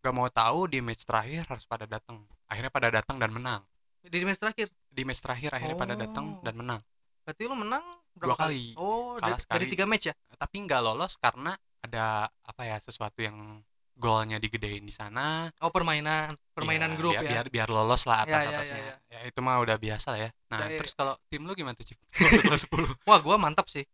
Gak 0.00 0.14
mau 0.14 0.31
tahu 0.31 0.70
di 0.70 0.79
match 0.81 1.03
terakhir 1.03 1.50
harus 1.50 1.66
pada 1.66 1.85
datang 1.85 2.22
akhirnya 2.46 2.70
pada 2.70 2.88
datang 2.94 3.18
dan 3.18 3.35
menang. 3.35 3.66
Di 4.07 4.22
match 4.22 4.38
terakhir 4.38 4.70
di 4.90 5.03
match 5.07 5.22
terakhir 5.22 5.55
akhirnya 5.55 5.79
pada 5.79 5.94
datang 5.94 6.37
Oh. 6.37 6.42
dan 6.42 6.55
menang. 6.55 6.81
Berarti 7.22 7.42
lu 7.46 7.55
menang 7.55 7.85
Dua 8.11 8.35
berapa 8.35 8.42
kali. 8.44 8.74
oh 8.74 9.14
Kalah 9.16 9.38
dari, 9.46 9.66
tiga 9.70 9.87
match 9.87 10.11
ya? 10.11 10.14
Tapi 10.35 10.57
nggak 10.61 10.81
lolos 10.83 11.14
karena 11.16 11.55
ada 11.81 12.26
apa 12.26 12.62
ya 12.62 12.76
sesuatu 12.76 13.22
yang 13.22 13.62
golnya 13.94 14.37
digedein 14.37 14.83
di 14.83 14.90
sana. 14.90 15.46
Oh 15.61 15.68
permainan 15.68 16.33
permainan 16.50 16.90
Ya, 16.90 16.96
grup 16.96 17.12
biar, 17.12 17.22
ya? 17.22 17.31
biar 17.31 17.46
biar 17.48 17.68
lolos 17.68 18.03
lah 18.05 18.24
Ya, 18.24 18.26
atas 18.26 18.42
ya, 18.42 18.50
atasnya. 18.50 18.79
ya, 18.81 18.94
ya, 19.09 19.20
itu 19.24 19.38
mah 19.38 19.61
udah 19.61 19.76
biasa 19.76 20.07
lah 20.11 20.20
ya. 20.24 20.31
Nah 20.50 20.59
Udah, 20.59 20.68
ya. 20.68 20.79
terus 20.83 20.92
kalau 20.92 21.14
tim 21.29 21.42
lu 21.44 21.53
gimana 21.55 21.72
tuh 21.72 21.87
Cip? 21.87 21.98
Kelas 22.44 22.66
10 22.66 23.07
wah 23.07 23.20
gua 23.20 23.37
mantap 23.37 23.68
sih. 23.68 23.85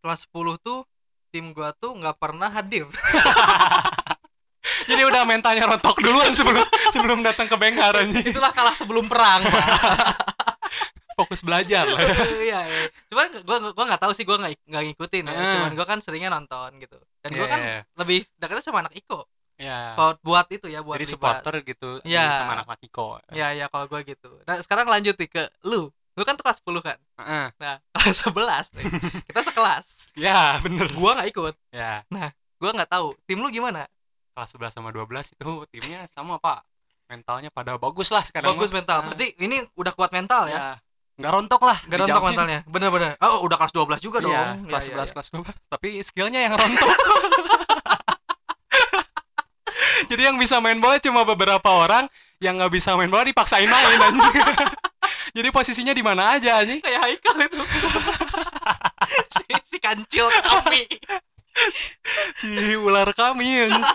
Kelas 0.00 0.26
10 0.26 0.34
tuh 0.58 0.82
tim 1.30 1.52
gua 1.52 1.70
tuh 1.72 1.94
nggak 1.94 2.16
pernah 2.16 2.48
hadir. 2.48 2.88
Jadi 4.90 5.02
udah 5.02 5.22
mentalnya 5.22 5.64
rontok 5.64 6.02
duluan 6.02 6.34
sebelum 6.34 6.64
sebelum 6.90 7.18
datang 7.22 7.46
ke 7.46 7.56
bengkar 7.56 7.94
itulah 8.04 8.50
kalah 8.50 8.74
sebelum 8.74 9.06
perang 9.06 9.46
Pak. 9.46 9.64
fokus 11.20 11.40
belajar 11.44 11.84
lah. 11.84 12.00
Ya. 12.00 12.14
iya, 12.48 12.60
iya. 12.64 12.82
cuman 13.12 13.26
gua 13.44 13.56
gua 13.76 13.84
nggak 13.92 14.02
tahu 14.02 14.12
sih 14.16 14.24
gua 14.24 14.40
nggak 14.40 14.56
nggak 14.64 14.82
ngikutin 14.88 15.24
ya. 15.28 15.32
Ah. 15.36 15.52
cuman 15.58 15.72
gua 15.76 15.86
kan 15.86 15.98
seringnya 16.00 16.30
nonton 16.32 16.70
gitu. 16.80 16.96
Dan 17.20 17.30
gua 17.36 17.46
kan 17.46 17.60
Iya, 17.60 17.80
lebih 18.00 18.18
dekatnya 18.40 18.64
sama 18.64 18.80
anak 18.82 18.94
Iko. 18.96 19.28
Ya 19.60 19.92
kalau 19.92 20.16
buat 20.24 20.48
itu 20.48 20.66
ya 20.72 20.80
buat 20.80 20.96
jadi 20.96 21.04
supporter 21.04 21.60
gitu 21.60 22.00
Iya. 22.00 22.32
sama 22.32 22.56
anak-anak 22.56 22.80
Iko. 22.80 23.20
Ya 23.36 23.52
ya 23.52 23.68
kalau 23.68 23.84
gua 23.92 24.00
gitu. 24.00 24.32
Nah 24.48 24.56
sekarang 24.64 24.88
lanjut 24.88 25.12
nih 25.20 25.28
ke 25.28 25.44
lu. 25.68 25.92
Lu 26.18 26.22
kan 26.26 26.34
tuh 26.34 26.42
kelas 26.42 26.58
10 26.64 26.80
kan? 26.80 26.98
Heeh. 27.22 27.46
nah 27.60 27.76
kelas 27.94 28.18
11 28.24 28.76
nih. 28.80 28.84
Kita 29.30 29.40
sekelas. 29.52 29.86
Ya 30.16 30.56
bener. 30.64 30.88
Gua 30.96 31.20
nggak 31.20 31.28
ikut. 31.28 31.54
Ya 31.76 32.02
gua 32.56 32.70
nggak 32.72 32.88
tahu. 32.88 33.12
Tim 33.28 33.44
lu 33.44 33.52
gimana? 33.52 33.84
Kelas 34.32 34.56
11 34.56 34.80
sama 34.80 34.88
12 34.96 35.36
itu 35.36 35.50
timnya 35.68 36.08
sama 36.08 36.40
pak. 36.40 36.64
Mentalnya 37.10 37.50
pada 37.52 37.74
bagus 37.76 38.08
lah 38.14 38.22
sekarang 38.24 38.54
bagus 38.54 38.70
mah. 38.72 38.80
mental. 38.80 38.98
Berarti 39.12 39.34
ini 39.44 39.60
udah 39.76 39.92
kuat 39.92 40.14
mental 40.14 40.48
ya? 40.48 40.56
Ya 40.56 40.64
nggak 41.20 41.32
rontok 41.36 41.62
lah 41.62 41.76
Gak 41.84 41.98
rontok 42.00 42.22
mentalnya. 42.24 42.60
Bener-bener. 42.64 43.12
Oh 43.20 43.44
udah 43.44 43.56
kelas 43.60 43.72
12 43.76 44.00
juga 44.00 44.18
dong. 44.24 44.32
Iya, 44.32 44.56
Ya, 44.56 44.66
kelas 44.66 44.84
ya, 44.88 44.96
11 44.96 45.04
ya. 45.04 45.12
kelas 45.14 45.28
12 45.36 45.70
tapi 45.70 45.88
skillnya 46.00 46.40
yang 46.48 46.54
rontok. 46.56 46.88
Jadi 50.10 50.22
yang 50.26 50.36
bisa 50.40 50.58
main 50.58 50.80
bola 50.80 50.98
cuma 50.98 51.22
beberapa 51.22 51.70
orang 51.70 52.08
yang 52.42 52.58
nggak 52.58 52.72
bisa 52.72 52.96
main 52.98 53.06
bola 53.06 53.22
dipaksain 53.22 53.68
main 53.68 54.00
anjing. 54.00 54.26
jadi 55.36 55.48
posisinya 55.54 55.94
di 55.94 56.02
mana 56.02 56.34
aja 56.34 56.58
anjing? 56.58 56.82
Kayak 56.82 57.00
Haikal 57.06 57.36
itu. 57.46 57.60
Si, 59.10 59.46
si 59.66 59.78
kancil 59.82 60.26
kami. 60.30 60.86
Si 62.34 62.48
ular 62.78 63.10
kami 63.10 63.66
anjing. 63.66 63.86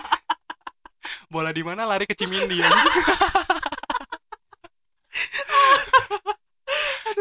bola 1.28 1.52
di 1.52 1.64
mana? 1.64 1.84
Lari 1.84 2.04
ke 2.04 2.12
Cimindi 2.12 2.60
anjing. 2.60 2.92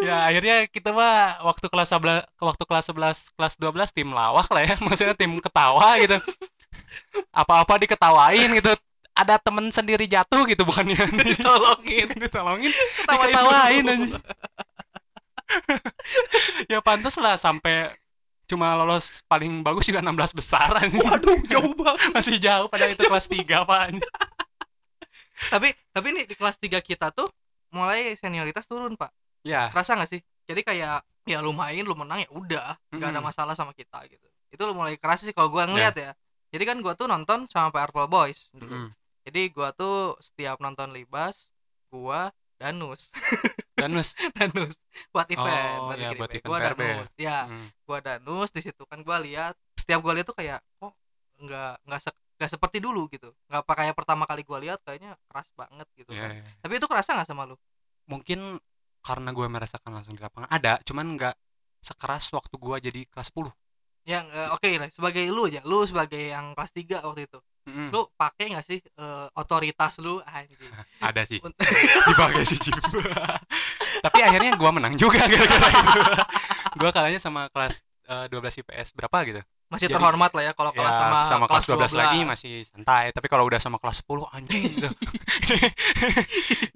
Ya 0.06 0.30
akhirnya 0.30 0.58
kita 0.70 0.94
mah 0.94 1.42
waktu 1.42 1.66
kelas 1.66 1.90
11 1.90 2.26
waktu 2.38 2.64
kelas 2.70 2.86
11 2.94 3.34
kelas 3.34 3.54
12 3.58 3.98
tim 3.98 4.10
lawak 4.14 4.48
lah 4.54 4.62
ya. 4.62 4.76
Maksudnya 4.86 5.18
tim 5.18 5.34
ketawa 5.42 5.98
gitu. 5.98 6.18
Apa-apa 7.34 7.82
diketawain 7.82 8.50
gitu. 8.54 8.72
Ada 9.16 9.40
temen 9.40 9.72
sendiri 9.72 10.06
jatuh 10.06 10.44
gitu 10.46 10.68
bukannya? 10.68 11.00
Tolongin 11.40 12.08
ditolongin. 12.24 12.72
Ketawain 12.72 13.32
diketawain 13.32 13.86
anjing 13.90 14.14
ya 16.72 16.82
pantas 16.82 17.16
lah 17.22 17.38
sampai 17.38 17.94
cuma 18.46 18.78
lolos 18.78 19.26
paling 19.26 19.66
bagus 19.66 19.90
juga 19.90 20.06
16 20.06 20.38
besar 20.38 20.70
anjing. 20.78 21.02
waduh 21.02 21.40
jauh 21.50 21.74
banget. 21.74 22.00
Masih 22.16 22.38
jauh 22.38 22.68
padahal 22.70 22.94
itu 22.94 23.04
kelas 23.06 23.28
3 23.30 23.66
pak 23.66 23.84
tapi 25.52 25.76
tapi 25.92 26.08
nih 26.16 26.26
di 26.32 26.36
kelas 26.38 26.56
3 26.62 26.80
kita 26.80 27.12
tuh 27.12 27.28
mulai 27.76 28.16
senioritas 28.16 28.66
turun 28.72 28.96
pak 28.96 29.12
ya 29.46 29.70
kerasa 29.70 29.94
nggak 29.94 30.10
sih? 30.10 30.22
Jadi 30.50 30.62
kayak 30.62 30.98
ya 31.26 31.38
lu 31.40 31.54
main 31.54 31.82
lu 31.82 31.94
menang 31.94 32.26
ya 32.26 32.30
udah. 32.34 32.74
Nggak 32.90 33.10
ada 33.10 33.22
Mm-mm. 33.22 33.30
masalah 33.30 33.54
sama 33.54 33.72
kita 33.72 34.02
gitu. 34.10 34.26
Itu 34.50 34.62
lu 34.66 34.74
mulai 34.74 34.98
kerasa 34.98 35.24
sih 35.24 35.32
kalau 35.32 35.48
gua 35.48 35.66
ngeliat 35.66 35.94
ya. 35.94 36.12
Jadi 36.50 36.64
kan 36.64 36.78
gua 36.80 36.94
tuh 36.94 37.06
nonton 37.06 37.46
sama 37.48 37.70
Purple 37.70 38.08
Boys 38.08 38.50
dulu 38.52 38.72
Mm-mm. 38.72 38.90
jadi 39.22 39.42
gua 39.52 39.70
tuh 39.72 40.16
setiap 40.18 40.58
nonton 40.58 40.90
libas 40.90 41.50
gua 41.90 42.30
Danus. 42.56 43.12
Danus? 43.76 44.16
Danus. 44.32 44.80
Buat 45.12 45.28
event 45.28 45.80
Oh, 45.84 45.92
buat 45.92 45.98
ya, 46.00 46.10
bikin 46.10 46.20
buat 46.22 46.32
event. 46.32 46.48
gua 46.48 46.58
PRB? 46.58 46.80
Danus 46.80 47.12
ya 47.20 47.38
Hmm. 47.44 47.68
gua 47.84 48.00
Danus 48.00 48.50
di 48.50 48.62
situ 48.64 48.84
kan 48.88 49.04
gua 49.04 49.20
lihat 49.20 49.54
setiap 49.76 50.00
gua 50.00 50.16
lihat 50.16 50.26
tuh 50.26 50.38
kayak 50.38 50.64
oh 50.80 50.96
nggak 51.36 51.84
nggak 51.84 52.00
se- 52.00 52.18
nggak 52.40 52.52
seperti 52.54 52.78
dulu 52.80 53.12
gitu. 53.12 53.36
Nggak 53.52 53.62
apa 53.68 53.74
kayak 53.76 53.96
pertama 54.00 54.24
kali 54.24 54.48
gua 54.48 54.64
lihat 54.64 54.80
kayaknya 54.88 55.20
keras 55.28 55.52
banget 55.52 55.88
gitu 56.00 56.16
Ya, 56.16 56.22
kan. 56.24 56.30
ya. 56.40 56.44
tapi 56.64 56.74
itu 56.80 56.88
kerasa 56.88 57.10
nggak 57.20 57.28
sama 57.28 57.44
lu? 57.44 57.60
Mungkin 58.08 58.62
karena 59.06 59.30
gue 59.30 59.46
merasakan 59.46 60.02
langsung 60.02 60.18
di 60.18 60.22
lapangan. 60.26 60.50
Ada 60.50 60.82
cuman 60.82 61.14
nggak 61.14 61.36
sekeras 61.86 62.34
waktu 62.34 62.58
gue 62.58 62.76
jadi 62.90 63.02
kelas 63.06 63.30
10 63.30 63.54
yang 64.06 64.26
eh, 64.30 64.50
oke 64.54 64.70
lah 64.78 64.90
sebagai 64.94 65.26
lu 65.34 65.50
aja 65.50 65.66
lu 65.66 65.82
sebagai 65.82 66.30
yang 66.30 66.54
kelas 66.54 66.72
3 66.78 67.02
waktu 67.10 67.26
itu 67.26 67.42
Mm-mm. 67.66 67.90
lu 67.90 68.06
pakai 68.14 68.54
nggak 68.54 68.66
sih 68.66 68.78
eh, 68.78 69.28
otoritas 69.34 69.98
lu? 69.98 70.22
Anjing. 70.22 70.58
Ada 71.10 71.26
sih. 71.26 71.42
Dipakai 72.10 72.46
sih 72.46 72.58
Cip. 72.62 72.78
tapi 74.06 74.20
akhirnya 74.22 74.54
gue 74.54 74.70
menang 74.70 74.94
juga 74.94 75.18
gara-gara 75.26 75.70
itu. 75.74 76.02
Gue 76.78 76.90
kalahnya 76.94 77.18
sama 77.18 77.50
kelas 77.50 77.82
eh, 78.06 78.26
12 78.30 78.62
IPS 78.62 78.94
berapa 78.94 79.18
gitu. 79.26 79.42
Masih 79.66 79.90
Jadi- 79.90 79.98
terhormat 79.98 80.30
lah 80.38 80.44
ya 80.46 80.54
kalau 80.54 80.70
ya, 80.70 80.78
kalah 80.78 81.26
sama, 81.26 81.50
kelas 81.50 81.66
12, 81.66 81.98
lagi 81.98 82.22
masih 82.22 82.54
santai. 82.70 83.10
Tapi 83.10 83.26
kalau 83.26 83.50
udah 83.50 83.58
sama 83.58 83.82
kelas 83.82 84.06
10 84.06 84.30
anjing. 84.30 84.70
Gitu. 84.70 84.90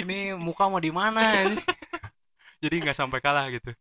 ini 0.01 0.33
muka 0.33 0.65
mau 0.65 0.81
di 0.81 0.89
mana 0.89 1.21
ini? 1.45 1.57
Jadi 2.59 2.75
nggak 2.83 2.97
sampai 2.97 3.19
kalah 3.19 3.47
gitu 3.49 3.71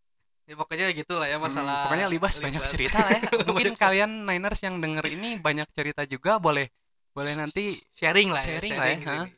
ya, 0.48 0.54
pokoknya 0.56 0.86
gitu 0.94 1.14
lah 1.18 1.28
ya 1.28 1.36
masalah 1.36 1.74
Hmm, 1.76 1.84
pokoknya 1.90 2.06
libas 2.08 2.34
banyak 2.38 2.62
Libas. 2.62 2.72
cerita 2.72 2.98
lah 2.98 3.10
ya 3.12 3.22
mungkin 3.48 3.74
kalian 3.74 4.10
Niners 4.24 4.60
yang 4.62 4.80
denger 4.80 5.04
ini 5.06 5.36
banyak 5.36 5.68
cerita 5.70 6.02
juga 6.08 6.38
boleh 6.38 6.70
boleh 7.12 7.34
nanti 7.34 7.76
sharing 7.92 8.30
lah 8.30 8.40
Sharing 8.40 8.72
ya, 8.72 8.78
lah 8.78 8.86
ya, 8.86 8.96
sharing 8.96 9.00
ha? 9.02 9.12
sini. 9.18 9.30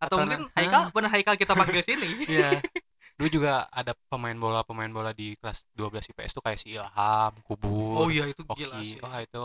atau, 0.00 0.16
Atau 0.16 0.16
mungkin 0.20 0.40
Haikal 0.52 0.82
ha? 0.82 0.90
benar 0.90 1.10
Haikal 1.14 1.34
kita 1.38 1.52
panggil 1.54 1.82
sini 1.88 2.08
ya 2.28 2.50
dulu 3.20 3.28
juga 3.30 3.68
ada 3.68 3.92
pemain 4.08 4.32
bola 4.34 4.64
pemain 4.64 4.88
bola 4.88 5.12
di 5.12 5.36
kelas 5.36 5.68
12 5.76 6.08
IPS 6.10 6.32
tuh 6.36 6.42
kayak 6.42 6.58
si 6.58 6.72
Ilham 6.72 7.32
Kubur 7.44 8.04
oh 8.04 8.08
iya 8.08 8.24
itu 8.26 8.42
gila 8.48 8.80
Oki 8.80 8.96
sih 8.96 8.98
wah 9.00 9.20
itu 9.20 9.44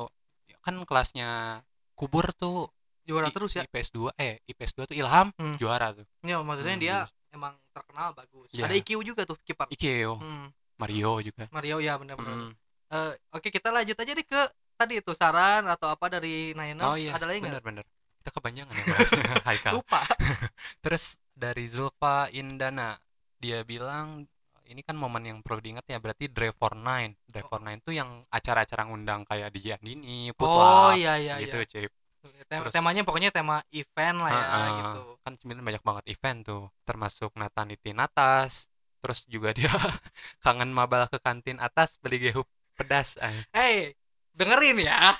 kan 0.63 0.75
kelasnya 0.87 1.59
Kubur 1.93 2.31
tuh 2.35 2.71
juara 3.03 3.27
I- 3.29 3.35
terus 3.35 3.51
ya 3.53 3.67
IPS 3.67 3.91
2 3.91 4.09
eh 4.15 4.39
IPS 4.47 4.71
2 4.79 4.89
tuh 4.89 4.95
Ilham 4.95 5.27
Hmm. 5.35 5.55
juara 5.59 5.91
tuh 5.91 6.07
ya 6.23 6.39
maksudnya 6.41 6.75
Hmm, 6.75 6.83
dia. 6.83 6.97
Emang 7.35 7.53
terkenal 7.75 8.15
bagus. 8.15 8.47
Iya. 8.55 8.71
ada 8.71 8.75
IQ 8.79 9.03
juga 9.03 9.27
tuh 9.27 9.35
kiper 9.43 9.67
Ikeo. 9.67 10.17
Hmm. 10.17 10.47
Mario 10.79 11.19
juga. 11.19 11.45
Mario 11.51 11.77
ya 11.83 11.99
benar-benar 11.99 12.35
Mm. 12.35 12.51
Eh, 12.85 13.13
oke 13.33 13.49
kita 13.49 13.73
lanjut 13.73 13.97
aja 13.97 14.13
deh 14.13 14.21
ke 14.21 14.41
tadi 14.77 15.01
itu 15.01 15.11
saran 15.17 15.65
atau 15.65 15.89
apa 15.89 16.05
dari 16.05 16.53
Niners. 16.53 16.85
Oh 16.85 16.93
iya. 16.93 17.17
Ada 17.17 17.25
lagi 17.25 17.41
nggak? 17.41 17.63
Bener 17.65 17.85
kita 18.25 18.41
kepanjangan 18.41 18.73
ya 18.73 18.83
bahasnya 18.89 19.23
Haikal. 19.49 19.73
Lupa. 19.77 20.01
Terus 20.85 21.21
dari 21.33 21.65
Zulfa 21.69 22.25
Indana. 22.33 22.97
Dia 23.37 23.61
bilang 23.61 24.25
ini 24.65 24.81
kan 24.81 24.97
momen 24.97 25.21
yang 25.21 25.37
perlu 25.45 25.61
diingat 25.61 25.85
ya 25.85 26.01
berarti 26.01 26.25
Drive 26.33 26.57
for 26.57 26.73
Nine. 26.73 27.13
Drive 27.29 27.45
for 27.45 27.61
Nine 27.61 27.85
tuh 27.85 27.93
yang 27.93 28.25
acara-acara 28.33 28.89
ngundang 28.89 29.21
kayak 29.29 29.53
di 29.53 29.59
Giannini, 29.61 30.33
oh 30.33 30.37
Putla, 30.41 30.97
iya 30.97 31.21
iya 31.21 31.35
gitu, 31.37 31.61
iya. 31.61 31.69
Cip. 31.69 31.91
Tem- 32.45 32.61
Terus- 32.65 32.73
temanya 32.73 33.01
pokoknya 33.01 33.29
tema 33.29 33.61
event 33.69 34.17
lah 34.21 34.31
ya 34.31 34.43
ah. 34.45 34.67
gitu 34.81 35.01
Kan 35.21 35.33
sebenarnya 35.37 35.65
banyak 35.65 35.83
banget 35.83 36.05
event 36.09 36.39
tuh, 36.45 36.63
termasuk 36.85 37.31
Nataniti 37.33 37.93
Natas. 37.93 38.69
Terus 39.01 39.25
juga 39.29 39.53
dia 39.53 39.69
kangen 40.45 40.73
mabal 40.73 41.05
ke 41.09 41.21
kantin 41.21 41.61
atas 41.61 42.01
beli 42.01 42.29
gehu 42.29 42.41
pedas. 42.73 43.17
ah. 43.21 43.31
hey 43.53 43.93
dengerin 44.35 44.83
ya 44.83 45.15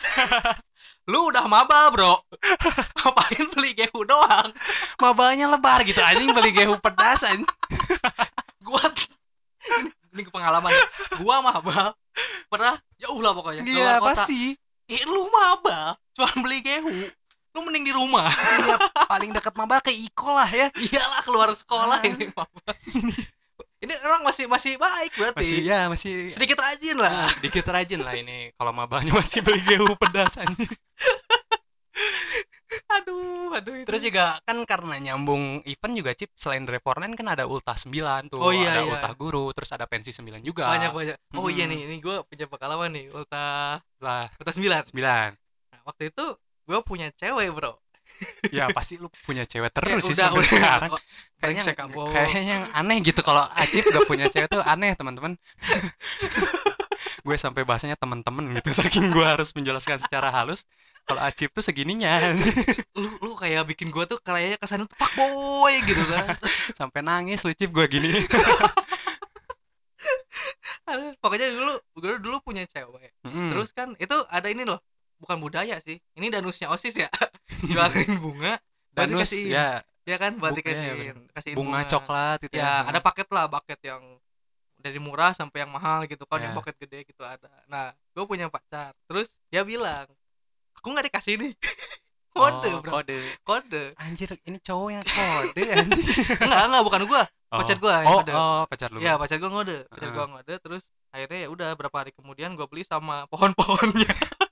lu 1.11 1.31
udah 1.31 1.47
mabal 1.47 1.87
bro 1.95 2.13
ngapain 2.99 3.47
beli 3.55 3.71
gehu 3.71 4.03
doang 4.03 4.51
Mabalnya 4.99 5.47
lebar 5.47 5.87
gitu 5.87 6.03
anjing 6.03 6.35
beli 6.35 6.51
gehu 6.51 6.75
pedas 6.83 7.23
anjing. 7.23 7.47
gua 8.59 8.83
ini, 9.79 9.89
ini 10.11 10.21
pengalaman 10.27 10.67
gua 11.23 11.39
mabal 11.39 11.95
pernah 12.51 12.75
jauh 12.99 13.23
lah 13.23 13.31
pokoknya 13.31 13.63
Iya 13.63 14.03
pasti. 14.03 14.59
Eh, 14.87 15.03
lu 15.05 15.27
mabal 15.29 15.97
cuma 16.13 16.29
beli 16.41 16.61
gehu 16.61 16.91
lu 17.55 17.63
mending 17.63 17.87
di 17.87 17.93
rumah. 17.95 18.27
Iya, 18.27 18.75
paling 19.07 19.31
dekat 19.31 19.55
mabal 19.55 19.79
ke 19.79 19.87
Iko 19.87 20.27
lah 20.27 20.47
ya. 20.51 20.67
iyalah 20.75 21.23
keluar 21.23 21.47
sekolah 21.55 22.03
Ah. 22.03 22.07
ini 22.11 22.27
mabal 22.35 22.75
ini 23.79 23.93
orang 24.01 24.27
masih 24.27 24.49
masih 24.49 24.75
baik 24.75 25.11
berarti. 25.15 25.39
Masih 25.39 25.59
ya, 25.63 25.79
masih. 25.87 26.33
Sedikit 26.33 26.57
rajin 26.57 26.97
lah. 26.99 27.11
Ah, 27.11 27.29
sedikit 27.31 27.63
rajin 27.69 28.01
lah 28.01 28.17
ini. 28.17 28.49
Kalau 28.57 28.73
mabalnya 28.73 29.13
masih 29.15 29.39
beli 29.45 29.61
gehu 29.63 29.93
pedas. 29.95 30.35
aduh 32.89 33.49
aduh 33.55 33.75
itu. 33.79 33.87
Terus 33.87 34.01
juga 34.05 34.39
kan 34.43 34.57
karena 34.67 34.95
nyambung 34.99 35.63
event 35.65 35.93
juga 35.95 36.11
Cip 36.15 36.33
selain 36.35 36.63
Revornen 36.67 37.15
kan 37.15 37.27
ada 37.31 37.47
Ulta 37.47 37.73
9 37.73 38.31
tuh, 38.31 38.39
Oh 38.41 38.51
iya, 38.51 38.71
ada 38.75 38.81
iya. 38.83 38.91
Ulta 38.91 39.11
Guru, 39.15 39.51
terus 39.55 39.69
ada 39.71 39.85
Pensi 39.87 40.11
9 40.11 40.39
juga. 40.43 40.67
banyak 40.67 40.91
banyak 40.91 41.15
oh 41.37 41.47
iya 41.47 41.65
nih 41.69 41.79
ini 41.87 41.95
gue 42.03 42.15
punya 42.27 42.45
pengalaman 42.49 42.89
nih 42.91 43.05
ulta 43.13 43.79
lah 44.01 44.27
ulta 44.39 44.51
9 44.51 44.91
9. 44.91 44.95
Nah, 44.95 45.79
waktu 45.85 46.09
itu 46.11 46.25
gue 46.65 46.79
punya 46.81 47.07
cewek 47.13 47.53
bro 47.53 47.77
ya 48.53 48.69
pasti 48.71 49.01
lu 49.01 49.09
punya 49.25 49.43
cewek 49.43 49.69
Ya, 49.75 49.97
terus 49.97 50.05
sih 50.07 50.15
udah 50.15 50.29
udah 50.33 50.45
sekarang 50.45 50.89
kayaknya 51.41 51.63
kayaknya 52.13 52.41
yang 52.41 52.63
aneh 52.73 52.97
gitu 53.03 53.21
kalau 53.25 53.43
Acip 53.53 53.85
gak 53.91 54.07
punya 54.07 54.25
cewek 54.29 54.47
tuh 54.49 54.61
aneh 54.63 54.93
teman-teman 54.95 55.35
gue 57.25 57.37
sampai 57.41 57.65
bahasanya 57.65 57.97
teman-teman 57.97 58.53
gitu. 58.53 58.69
Saking 58.77 59.09
gue 59.09 59.25
harus 59.25 59.49
menjelaskan 59.57 59.97
secara 59.97 60.29
halus 60.29 60.69
kalau 61.09 61.25
Acip 61.25 61.49
tuh 61.49 61.65
segininya. 61.65 62.21
Lu 63.01 63.09
lu 63.19 63.33
kayak 63.33 63.65
bikin 63.65 63.89
gue 63.89 64.05
tuh 64.05 64.21
kayaknya 64.21 64.61
kesannya 64.61 64.85
tuh 64.85 64.97
fuckboy 65.01 65.75
gitu 65.89 66.03
kan. 66.05 66.37
Sampai 66.79 67.01
nangis 67.01 67.41
lu 67.41 67.51
Cip 67.51 67.73
gue 67.73 67.85
gini. 67.89 68.13
Pokoknya 71.19 71.49
dulu 71.49 71.73
gue 71.97 72.11
dulu 72.21 72.37
punya 72.45 72.63
cewek. 72.69 73.09
Mm-mm. 73.25 73.49
terus 73.51 73.73
kan 73.73 73.97
itu 73.97 74.13
ada 74.29 74.45
ini 74.47 74.63
loh 74.63 74.77
bukan 75.17 75.41
budaya 75.41 75.81
sih. 75.81 75.97
Ini 76.13 76.29
danusnya 76.29 76.69
osis 76.69 76.93
ya. 76.95 77.09
Jualin 77.65 78.21
bunga 78.21 78.61
danus 78.93 79.33
ya. 79.33 79.81
ya 80.05 80.15
kan 80.21 80.37
buat 80.37 80.53
Bu- 80.53 80.61
iya, 80.61 80.93
dikasihin 80.93 81.17
kasihin 81.33 81.55
bunga 81.57 81.81
coklat 81.89 82.37
gitu 82.45 82.55
ya. 82.61 82.85
Ada 82.85 83.01
paket 83.01 83.27
lah 83.33 83.49
paket 83.49 83.79
yang 83.89 84.03
dari 84.85 85.01
murah 85.01 85.33
sampai 85.33 85.65
yang 85.65 85.73
mahal 85.73 86.05
gitu 86.05 86.29
kan 86.29 86.37
yang 86.37 86.53
Ya. 86.53 86.57
paket 86.61 86.75
gede 86.85 86.99
gitu 87.09 87.25
ada. 87.25 87.49
Nah 87.65 87.89
gue 88.13 88.23
punya 88.29 88.45
pacar 88.53 88.93
terus 89.09 89.41
dia 89.49 89.65
bilang 89.65 90.05
aku 90.77 90.93
nggak 90.93 91.09
dikasih 91.09 91.41
nih. 91.41 91.53
Kode 92.35 92.67
Oh, 92.67 92.83
bro. 92.83 92.99
kode. 92.99 93.15
Kode. 93.47 93.83
Anjir 93.95 94.35
ini 94.43 94.59
cowok 94.59 94.89
yang 94.91 95.05
kode 95.07 95.63
anjir. 95.71 96.35
Enggak 96.43 96.63
enggak 96.67 96.83
bukan 96.83 97.01
gua. 97.07 97.23
Pacar 97.47 97.77
gua 97.79 97.93
yang 98.03 98.11
oh, 98.11 98.17
kode. 98.19 98.31
oh 98.35 98.61
pacar 98.67 98.89
lu. 98.91 98.99
Ya 98.99 99.15
pacar 99.15 99.39
gua 99.39 99.49
ngode. 99.55 99.77
Pacar 99.87 100.03
Heeh. 100.11 100.17
gua 100.19 100.25
ngode 100.35 100.53
terus 100.59 100.83
akhirnya 101.15 101.39
ya 101.39 101.49
udah 101.49 101.69
berapa 101.79 101.95
hari 101.95 102.11
kemudian 102.11 102.51
gua 102.59 102.67
beli 102.67 102.83
sama 102.83 103.23
pohon-pohonnya. 103.31 104.11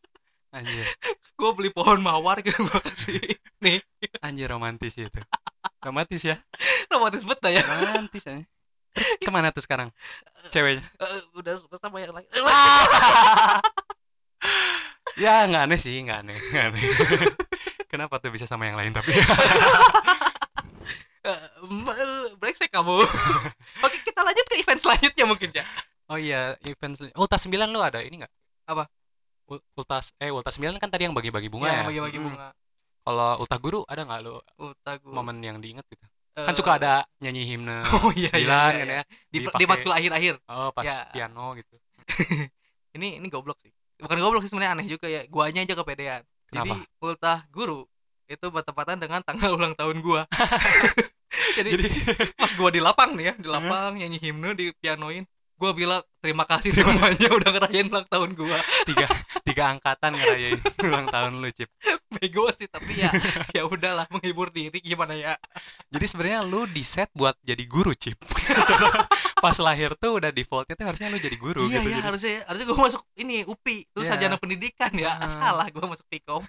Anjir. 0.55 0.86
Gua 1.36 1.49
beli 1.51 1.73
pohon 1.73 1.97
mawar 1.99 2.39
gitu 2.45 2.61
gua 2.61 2.77
kasih 2.79 3.17
nih 3.59 3.81
anjir 4.21 4.47
romantis 4.47 4.93
itu. 4.95 5.17
Romantis 5.81 6.21
ya. 6.23 6.38
Romantis 6.88 7.25
bet 7.25 7.41
dah 7.41 7.49
ya. 7.51 7.65
Romantis 7.65 8.23
anjir. 8.29 8.47
Terus 8.94 9.10
ke 9.18 9.30
mana 9.30 9.50
tuh 9.50 9.60
sekarang? 9.60 9.89
Ceweknya? 10.50 10.86
Eh, 11.02 11.22
udah 11.36 11.54
sama 11.78 11.98
yang 12.00 12.14
lain 12.14 12.28
ya 15.14 15.46
nggak 15.48 15.64
aneh 15.70 15.80
sih 15.80 15.98
nggak 16.04 16.20
aneh 16.26 16.38
nggak 16.52 16.66
aneh. 16.74 16.82
Kenapa 17.88 18.18
tuh 18.18 18.34
bisa 18.34 18.50
sama 18.50 18.66
yang 18.66 18.78
lain 18.78 18.94
tapi? 18.94 19.12
Eh, 21.24 21.39
brengsek 22.36 22.68
kamu. 22.68 23.00
Oke 23.80 23.98
kita 24.04 24.20
lanjut 24.20 24.44
ke 24.44 24.60
event 24.60 24.76
selanjutnya 24.76 25.24
mungkin 25.24 25.56
ya 25.56 25.64
oh 26.12 26.20
iya 26.20 26.52
event 26.68 27.00
Ulta 27.16 27.39
9 27.39 27.48
lu 27.72 27.80
ada 27.80 28.04
ini 28.04 28.20
nggak? 28.20 28.34
Apa? 28.68 28.84
Ul- 29.48 29.64
Ulta 29.74 30.04
eh 30.20 30.30
Ulta 30.30 30.52
9 30.52 30.76
kan 30.76 30.91
tadi 30.91 31.08
yang 31.08 31.16
bagi-bagi 31.16 31.48
bunga 31.48 31.72
ya, 31.72 31.74
Iya, 31.74 31.84
bagi-bagi 31.88 32.20
Mm. 32.20 32.26
bunga. 32.28 32.48
Kalau 33.04 33.30
Ulta 33.39 33.58
Guru 33.60 33.82
ada 33.88 34.04
nggak 34.04 34.20
lu 34.20 34.36
Ulta 34.60 34.91
gua 35.00 35.14
momen 35.16 35.39
yang 35.39 35.58
diinget 35.64 35.88
gitu 35.88 36.04
Eh, 36.34 36.45
kan 36.49 36.53
suka 36.57 36.81
ada 36.81 37.05
nyanyi 37.21 37.45
himne 37.45 37.86
oh 37.93 38.09
iya, 38.17 38.25
iya, 38.34 38.41
9 38.41 38.41
iya, 38.41 38.57
kan 38.57 38.73
iya. 38.73 38.95
ya 38.97 39.03
di, 39.29 39.38
di 39.45 39.65
matkul 39.69 39.93
akhir-akhir. 39.93 40.34
Oh 40.49 40.73
pas 40.73 40.86
Ya. 40.86 41.05
piano 41.13 41.53
gitu. 41.53 41.75
Ini 42.97 43.17
ini 43.17 43.25
goblok 43.29 43.57
sih. 43.57 43.73
Bukan 43.97 44.17
goblok 44.21 44.45
sih 44.45 44.49
sebenarnya 44.53 44.77
aneh 44.77 44.86
juga 44.86 45.09
ya. 45.09 45.25
Guanya 45.25 45.65
aja 45.65 45.73
kepedean. 45.73 46.21
Jadi 46.53 46.69
Kenapa? 46.69 46.86
ultah 47.01 47.39
guru 47.49 47.89
itu 48.29 48.45
bertepatan 48.53 49.01
dengan 49.01 49.25
tanggal 49.25 49.53
ulang 49.57 49.73
tahun 49.73 49.97
gua. 50.05 50.29
Jadi, 51.57 51.69
jadi 51.73 51.86
pas 52.38 52.53
gua 52.53 52.69
di 52.69 52.77
lapang 52.81 53.17
nih 53.17 53.25
ya 53.29 53.34
di 53.38 53.49
lapang 53.49 53.97
nyanyi 53.97 54.17
himne 54.21 54.53
di 54.53 54.69
pianoin 54.77 55.25
gua 55.64 55.72
bilang 55.72 56.03
terima 56.20 56.43
kasih 56.43 56.76
semuanya 56.76 57.32
udah 57.32 57.49
ngerayain 57.49 57.88
ulang 57.88 58.03
tahun 58.05 58.36
gua. 58.36 58.59
Tiga 58.84 59.07
tiga 59.41 59.64
angkatan 59.72 60.11
ngerayain 60.11 60.59
ulang 60.88 61.07
tahun 61.07 61.39
lu 61.39 61.47
Cip. 61.49 61.72
Bego 62.11 62.51
sih 62.51 62.68
tapi 62.68 62.99
ya 62.99 63.07
ya 63.51 63.64
udahlah 63.64 64.03
menghibur 64.11 64.51
diri 64.51 64.78
gimana 64.78 65.16
ya? 65.16 65.39
Jadi 65.88 66.05
sebenarnya 66.05 66.43
lu 66.43 66.68
di 66.68 66.84
set 66.84 67.07
buat 67.16 67.39
jadi 67.39 67.64
guru 67.64 67.95
Cip. 67.95 68.20
Pas 69.43 69.59
lahir 69.59 69.91
tuh 69.95 70.20
udah 70.20 70.32
defaultnya 70.32 70.72
tuh 70.74 70.88
harusnya 70.88 71.07
lu 71.07 71.20
jadi 71.20 71.36
guru 71.36 71.68
iya 71.68 71.80
gitu 71.80 71.88
ya 71.88 71.95
jadi. 71.95 72.03
harusnya 72.03 72.36
harusnya 72.47 72.66
gua 72.66 72.80
masuk 72.82 73.01
ini 73.18 73.43
UPI 73.43 73.78
terus 73.89 74.03
Iya. 74.03 74.11
sarjana 74.16 74.36
pendidikan 74.36 74.91
ya. 74.91 75.11
Ah. 75.16 75.28
salah 75.28 75.68
gua 75.68 75.88
masuk 75.88 76.07
Pikom 76.07 76.43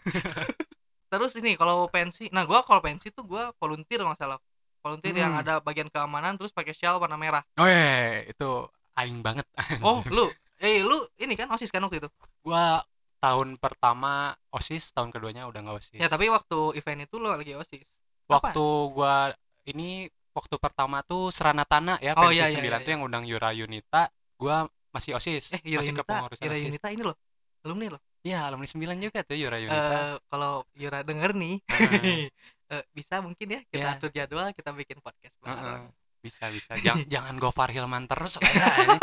terus 1.10 1.34
ini 1.34 1.54
kalau 1.54 1.86
pensi 1.86 2.26
nah 2.30 2.42
gua 2.42 2.62
kalau 2.62 2.78
pensi 2.78 3.10
tuh 3.10 3.22
gua 3.22 3.54
volunteer 3.58 3.98
nggak 3.98 4.18
salah. 4.18 4.38
Volunteer 4.78 5.16
yang 5.16 5.32
Hmm. 5.32 5.40
ada 5.40 5.54
bagian 5.58 5.88
keamanan 5.88 6.36
terus 6.36 6.52
pakai 6.52 6.70
shawl 6.70 7.00
warna 7.00 7.16
merah. 7.16 7.40
Oh 7.56 7.64
iya 7.64 8.20
itu 8.22 8.50
aing 8.96 9.20
banget. 9.20 9.46
Oh 9.86 10.00
lu 10.10 10.26
eh 10.58 10.80
lu 10.80 10.96
ini 11.20 11.34
kan 11.34 11.50
osis 11.50 11.68
kan 11.68 11.82
waktu 11.82 11.98
itu? 12.02 12.08
Gua 12.40 12.80
tahun 13.18 13.56
pertama 13.56 14.32
osis 14.52 14.92
tahun 14.92 15.08
keduanya 15.08 15.48
udah 15.48 15.60
nggak 15.64 15.76
osis. 15.80 15.96
Ya 15.96 16.08
tapi 16.08 16.28
waktu 16.28 16.76
event 16.76 17.04
itu 17.04 17.16
lu 17.18 17.28
lagi 17.28 17.54
osis. 17.56 18.00
Waktu 18.24 18.64
gua 18.92 19.32
ini 19.64 20.08
waktu 20.34 20.56
pertama 20.58 21.00
tuh 21.04 21.30
Serana 21.30 21.62
Tanah 21.62 22.02
ya 22.02 22.12
Oh, 22.18 22.26
pensi 22.26 22.42
iya, 22.42 22.50
iya, 22.50 22.58
9 22.58 22.66
iya, 22.66 22.78
tuh 22.82 22.90
yang 22.90 23.02
undang 23.06 23.22
Yura 23.22 23.54
Yunita 23.54 24.10
gua 24.34 24.66
masih 24.90 25.14
osis 25.14 25.54
eh 25.54 25.62
Yura 25.62 25.78
masih 25.82 25.94
Yunita 25.94 26.02
kepengurusan 26.02 26.42
Yura 26.42 26.54
osis. 26.54 26.66
Yunita 26.66 26.88
ini 26.90 27.02
loh 27.06 27.16
alumni 27.64 27.86
loh. 27.96 28.00
Iya 28.24 28.38
alumni 28.48 28.66
9 28.66 28.98
juga 28.98 29.18
tuh 29.22 29.36
Yura 29.36 29.56
Yunita. 29.62 29.94
Eh 29.94 30.14
kalau 30.28 30.52
Yura 30.74 30.98
denger 31.00 31.30
nih 31.32 31.54
Heeh. 31.70 32.22
eh, 32.74 32.84
bisa 32.92 33.22
mungkin 33.22 33.46
ya 33.46 33.60
kita 33.70 33.78
Ya. 33.78 33.94
atur 33.94 34.10
jadwal 34.10 34.48
kita 34.52 34.70
bikin 34.74 34.98
podcast 35.00 35.36
bareng 35.40 35.88
bisa 36.24 36.48
bisa. 36.48 36.72
Jangan 36.80 37.04
jangan 37.12 37.34
Gofar 37.36 37.68
Hilman 37.68 38.08
terus 38.08 38.40
lah 38.40 38.48
ya 38.48 38.96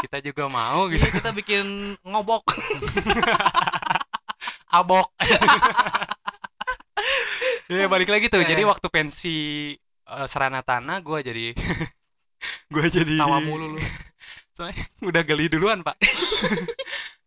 kita 0.00 0.18
juga 0.24 0.48
mau 0.48 0.88
gitu. 0.88 1.04
Iya, 1.04 1.12
kita 1.12 1.30
bikin 1.36 1.92
ngobok. 2.08 2.44
Abok. 4.78 5.08
Ya 7.70 7.86
balik 7.86 8.10
lagi 8.10 8.26
tuh. 8.26 8.42
Eh. 8.42 8.50
jadi 8.50 8.66
waktu 8.66 8.82
pensi 8.90 9.70
eh, 9.78 10.26
Serana 10.26 10.58
Tanah 10.58 10.98
gue 11.06 11.22
jadi 11.22 11.54
gue 12.74 12.84
jadi 12.90 13.14
tawa 13.14 13.38
mulu 13.46 13.78
lu. 13.78 13.80
Soalnya 14.50 14.74
udah 14.98 15.22
geli 15.22 15.46
duluan 15.46 15.78
pak. 15.86 15.94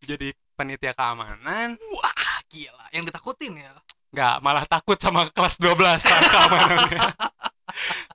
Jadi 0.03 0.35
panitia 0.59 0.91
keamanan. 0.91 1.79
Wah 1.79 2.37
gila. 2.51 2.91
Yang 2.91 3.03
ditakutin 3.07 3.55
ya? 3.55 3.71
Nggak 4.11 4.35
malah 4.43 4.67
takut 4.67 4.99
sama 4.99 5.31
kelas 5.31 5.55
12 5.63 6.11
pak 6.11 6.19
keamanannya. 6.27 7.01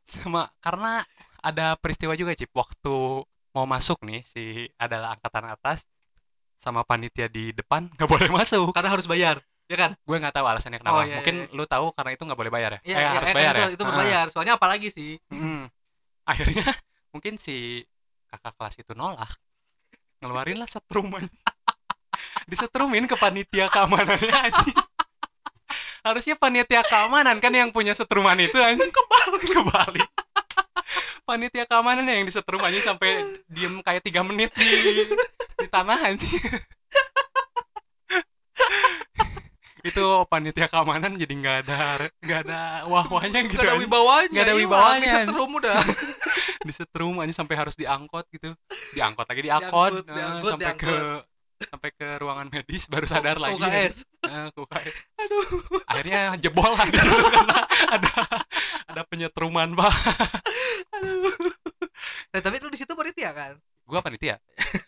Sama 0.05 0.53
karena 0.61 1.01
ada 1.43 1.75
peristiwa 1.79 2.15
juga 2.19 2.35
cip. 2.35 2.51
Waktu 2.53 3.25
mau 3.55 3.65
masuk 3.67 4.05
nih 4.05 4.21
si 4.23 4.69
adalah 4.79 5.17
angkatan 5.17 5.51
atas 5.51 5.89
sama 6.59 6.83
panitia 6.83 7.31
di 7.31 7.55
depan 7.55 7.87
nggak 7.97 8.09
boleh 8.11 8.31
masuk 8.31 8.75
karena 8.75 8.91
harus 8.93 9.07
bayar 9.07 9.39
ya 9.69 9.77
kan? 9.77 9.91
Gue 10.03 10.17
nggak 10.17 10.35
tahu 10.35 10.47
alasannya 10.49 10.81
kenapa. 10.81 10.97
Oh, 10.97 11.05
iya, 11.05 11.21
mungkin 11.21 11.45
iya. 11.45 11.55
lu 11.55 11.65
tahu 11.69 11.93
karena 11.93 12.11
itu 12.17 12.23
nggak 12.25 12.39
boleh 12.41 12.53
bayar 12.53 12.71
ya, 12.79 12.81
ya, 12.89 12.97
Eh, 12.97 13.03
ya, 13.05 13.11
harus 13.21 13.29
kan 13.29 13.37
bayar 13.37 13.53
itu, 13.55 13.61
ya? 13.61 13.69
itu 13.77 13.83
Ah. 13.85 13.89
berbayar. 13.93 14.27
Soalnya 14.33 14.55
apalagi 14.57 14.89
sih? 14.89 15.21
Mm. 15.29 15.69
akhirnya 16.29 16.61
mungkin 17.17 17.41
si 17.41 17.81
kakak 18.29 18.53
kelas 18.57 18.75
itu 18.81 18.93
nolak. 18.93 19.29
Ngeluarin 20.21 20.61
lah 20.61 20.69
setrum 20.69 21.09
aja. 21.17 21.29
disetrumin 22.51 23.05
ke 23.05 23.17
panitia 23.17 23.69
keamanannya 23.69 24.33
aja 24.49 24.65
harusnya 26.01 26.35
panitia 26.41 26.81
keamanan 26.81 27.37
kan 27.43 27.53
yang 27.53 27.69
punya 27.69 27.93
setruman 27.93 28.39
itu 28.41 28.57
aja 28.57 28.81
kebalik. 28.81 29.43
Kebalik 29.53 30.09
panitia 31.29 31.65
keamanan 31.69 32.07
yang 32.09 32.25
disetrum 32.27 32.61
aja 32.63 32.93
sampai 32.93 33.23
diem 33.51 33.81
kayak 33.85 34.03
tiga 34.03 34.25
menit 34.25 34.53
di 34.57 34.67
di 35.59 35.67
tanah 35.69 35.99
itu 39.89 40.07
panitia 40.29 40.67
keamanan 40.69 41.15
jadi 41.17 41.33
nggak 41.33 41.57
ada 41.65 41.81
nggak 42.21 42.41
ada 42.45 42.61
wah-wahnya 42.91 43.41
gitu 43.47 43.63
Gak 43.63 43.73
ada 43.73 43.79
wibawanya 43.81 44.31
Nggak 44.31 44.45
ada 44.45 44.55
hilang, 44.55 44.65
wibawanya. 44.69 45.07
disetrum 45.25 45.51
udah 45.55 45.81
disetrum 46.67 47.15
aja 47.23 47.33
sampai 47.33 47.55
harus 47.57 47.75
diangkot 47.79 48.27
gitu. 48.35 48.53
Diangkot 48.93 49.25
lagi 49.25 49.43
diangkot. 49.47 49.93
Diangkut, 50.03 50.11
eh, 50.11 50.17
diangkut, 50.19 50.51
sampai 50.53 50.73
ke 50.77 50.95
sampai 51.61 51.91
ke 51.91 52.07
ruangan 52.17 52.47
medis 52.47 52.87
baru 52.87 53.03
sadar 53.05 53.37
lagi 53.37 53.59
UKS 53.59 54.07
Eh, 54.23 54.49
ke 54.51 54.59
UKS 54.61 54.97
akhirnya 55.85 56.21
jebol 56.37 56.71
lah 56.71 56.87
di 56.87 56.95
situ 56.95 57.19
karena 57.29 57.59
ada 57.89 58.13
ada 58.87 59.03
penyetruman 59.05 59.75
pak. 59.75 59.93
Nah, 62.29 62.41
tapi 62.41 62.57
lu 62.61 62.69
di 62.69 62.79
situ 62.79 62.93
panitia 62.93 63.33
kan? 63.33 63.57
Gua 63.83 63.99
panitia. 63.99 64.37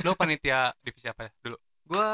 Lo 0.05 0.13
panitia 0.13 0.71
divisi 0.79 1.09
apa 1.09 1.27
ya 1.27 1.31
dulu? 1.41 1.57
Gua 1.89 2.09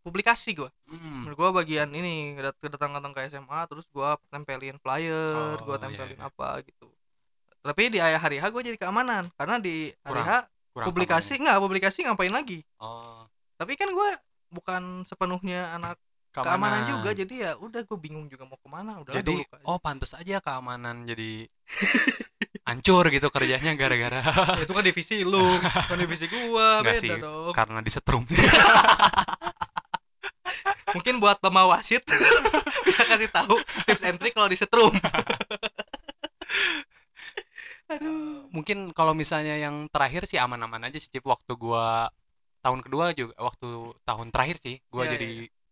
publikasi 0.00 0.54
gua. 0.54 0.70
Hmm. 0.88 1.28
gua 1.34 1.50
bagian 1.52 1.90
ini 1.90 2.32
kedat- 2.32 2.56
kedatang-datang 2.58 3.12
ke 3.12 3.20
SMA 3.28 3.60
terus 3.66 3.84
gua 3.90 4.16
tempelin 4.30 4.78
flyer 4.78 5.34
Oh, 5.34 5.56
gua 5.66 5.76
iya, 5.76 5.82
tempelin 5.82 6.16
iya. 6.16 6.24
apa 6.24 6.62
gitu. 6.64 6.88
Tapi 7.58 7.82
di 7.90 7.98
hari 7.98 8.38
H 8.38 8.44
gua 8.48 8.62
jadi 8.62 8.78
keamanan 8.78 9.28
karena 9.34 9.58
di 9.58 9.90
hari 10.00 10.22
H 10.22 10.30
Kurang 10.72 10.86
publikasi 10.92 11.32
nggak 11.40 11.58
publikasi 11.58 11.98
ngapain 12.06 12.32
lagi? 12.32 12.62
Oh. 12.78 13.24
Tapi 13.58 13.74
kan 13.74 13.90
gua 13.90 14.14
bukan 14.48 15.04
sepenuhnya 15.04 15.76
anak 15.76 16.00
keamanan, 16.32 16.86
juga 16.86 17.10
jadi 17.16 17.34
ya 17.34 17.50
udah 17.58 17.82
gue 17.82 17.98
bingung 17.98 18.30
juga 18.30 18.46
mau 18.46 18.54
ke 18.60 18.68
mana 18.70 19.00
udah 19.02 19.10
jadi 19.10 19.42
oh 19.66 19.80
pantas 19.80 20.14
aja 20.14 20.38
keamanan 20.38 21.02
jadi 21.08 21.48
hancur 22.68 23.08
gitu 23.08 23.32
kerjanya 23.32 23.72
gara-gara. 23.74 24.20
Itu 24.60 24.76
kan 24.76 24.84
divisi 24.84 25.24
lu 25.24 25.40
bukan 25.40 25.98
divisi 25.98 26.28
gua 26.28 26.78
Nggak 26.84 26.94
beda 26.94 27.00
sih, 27.00 27.10
dong. 27.16 27.52
karena 27.56 27.80
disetrum. 27.80 28.22
Mungkin 28.28 28.52
mungkin 30.96 31.14
buat 31.20 31.40
pemain 31.40 31.68
wasit 31.68 32.00
bisa 32.88 33.04
kasih 33.04 33.28
tahu 33.28 33.60
tips 33.84 34.02
and 34.08 34.16
trick 34.16 34.32
kalau 34.32 34.48
disetrum 34.48 34.92
mungkin 38.52 38.92
kalau 38.92 39.16
misalnya 39.16 39.56
yang 39.56 39.88
terakhir 39.88 40.28
sih 40.28 40.36
aman-aman 40.36 40.88
aja 40.88 40.98
sih 41.00 41.08
Cip. 41.08 41.24
Waktu 41.24 41.52
gua 41.56 42.12
tahun 42.60 42.84
kedua 42.84 43.16
juga 43.16 43.32
waktu 43.40 43.96
tahun 44.04 44.28
terakhir 44.28 44.56
sih 44.60 44.76
gua 44.92 45.08
Iya, 45.08 45.16
jadi 45.16 45.28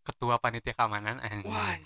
ketua 0.07 0.41
panitia 0.41 0.73
keamanan. 0.73 1.21
Wah 1.45 1.77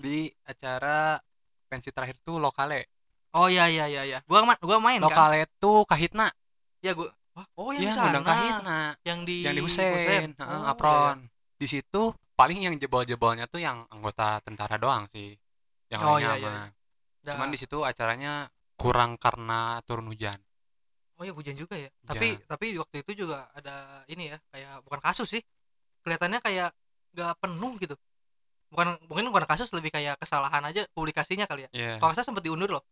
di 0.00 0.32
acara 0.48 1.20
pensi 1.68 1.92
terakhir 1.92 2.16
tuh 2.24 2.40
lokale. 2.40 2.88
Oh 3.36 3.46
iya 3.46 3.68
iya 3.68 3.86
iya 3.86 4.02
iya. 4.08 4.18
Gua 4.24 4.42
ma- 4.42 4.58
gua 4.58 4.80
main 4.80 4.98
kan? 4.98 5.12
Lokale 5.12 5.44
tuh 5.60 5.84
kahitna. 5.84 6.32
Ya 6.80 6.96
gua 6.96 7.12
oh 7.54 7.70
yang 7.76 7.88
ya 7.88 7.92
sana. 7.92 8.08
Undang 8.16 8.26
kahitna. 8.26 8.80
Yang 9.04 9.20
di 9.28 9.36
yang 9.44 9.54
di 9.54 9.62
Husein, 9.62 10.32
heeh, 10.34 10.48
Oh, 10.48 10.64
apron. 10.64 11.28
Di 11.60 11.68
situ 11.68 12.10
paling 12.34 12.64
yang 12.64 12.74
jebol-jebolnya 12.80 13.44
tuh 13.52 13.60
yang 13.60 13.84
anggota 13.92 14.40
tentara 14.40 14.80
doang 14.80 15.04
sih 15.12 15.36
yang 15.92 16.00
Oh, 16.00 16.16
lainnya 16.16 16.32
iya, 16.32 16.40
iya. 16.40 16.48
aman. 16.48 16.68
iya. 17.20 17.30
cuman 17.36 17.48
di 17.52 17.58
situ 17.60 17.84
acaranya 17.84 18.48
kurang 18.80 19.20
karena 19.20 19.84
turun 19.84 20.08
hujan. 20.08 20.40
Oh 21.20 21.24
ya 21.28 21.36
hujan 21.36 21.52
juga 21.52 21.76
ya? 21.76 21.92
Tapi 22.00 22.40
tapi 22.48 22.80
waktu 22.80 23.04
itu 23.04 23.28
juga 23.28 23.44
ada 23.52 24.00
ini 24.08 24.32
ya 24.32 24.40
kayak 24.48 24.80
bukan 24.88 25.00
kasus 25.04 25.28
sih. 25.28 25.42
Kelihatannya 26.00 26.40
kayak 26.40 26.72
nggak 27.12 27.32
penuh 27.44 27.76
gitu. 27.76 27.92
Bukan 28.72 28.96
mungkin 29.04 29.28
bukan 29.28 29.44
kasus 29.44 29.68
lebih 29.76 29.92
kayak 29.92 30.16
kesalahan 30.16 30.64
aja 30.64 30.88
publikasinya 30.96 31.44
kali 31.44 31.68
ya. 31.68 31.70
Iya, 31.76 31.92
kalau 32.00 32.16
salah 32.16 32.24
sempat 32.24 32.40
diundur 32.40 32.80
loh. 32.80 32.84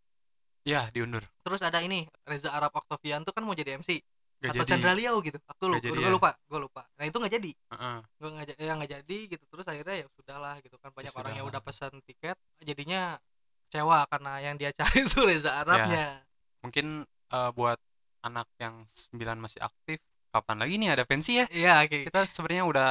Iya 0.69 0.93
diundur. 0.93 1.25
Terus 1.41 1.65
ada 1.65 1.81
ini 1.81 2.05
Reza 2.29 2.53
Arab 2.53 2.77
Octavian 2.77 3.25
tuh 3.25 3.33
kan 3.33 3.41
mau 3.41 3.57
jadi 3.57 3.81
MC 3.81 4.05
Gak 4.39 4.55
atau 4.55 4.65
jadi. 4.69 4.71
Chandra 4.77 4.93
Liao 4.93 5.19
gitu. 5.25 5.39
Aku 5.49 5.73
Nggak 5.73 5.89
lupa 5.89 5.97
gue 5.97 6.05
ya. 6.05 6.13
lupa 6.13 6.31
gue 6.37 6.59
lupa. 6.61 6.83
Nah 7.01 7.05
itu 7.09 7.17
nggak 7.17 7.33
jadi. 7.33 7.51
Heeh. 7.57 7.99
gue 8.21 8.29
nggak 8.29 8.47
ya 8.61 8.73
nggak 8.77 8.91
jadi 9.01 9.19
gitu. 9.33 9.45
Terus 9.49 9.67
akhirnya 9.67 9.95
ya 10.05 10.07
sudahlah 10.13 10.55
gitu 10.61 10.77
kan. 10.77 10.93
Banyak 10.93 11.15
orang 11.17 11.33
yang 11.33 11.47
udah 11.49 11.63
pesan 11.65 11.97
tiket 12.05 12.37
jadinya 12.61 13.17
kecewa 13.69 14.09
karena 14.09 14.33
yang 14.41 14.57
dia 14.57 14.73
cari 14.73 14.99
itu 15.05 15.21
Reza 15.21 15.61
Arabnya. 15.61 16.25
mungkin 16.59 17.05
eh, 17.05 17.51
buat 17.53 17.77
anak 18.21 18.49
yang 18.59 18.83
9 19.13 19.15
masih 19.39 19.61
aktif 19.61 20.01
kapan 20.29 20.57
lagi 20.59 20.75
nih 20.75 20.91
ada 20.91 21.05
pensi 21.05 21.39
ya? 21.39 21.47
Iya 21.49 21.85
kayak 21.85 22.11
kita 22.11 22.21
sebenarnya 22.25 22.65
udah 22.65 22.91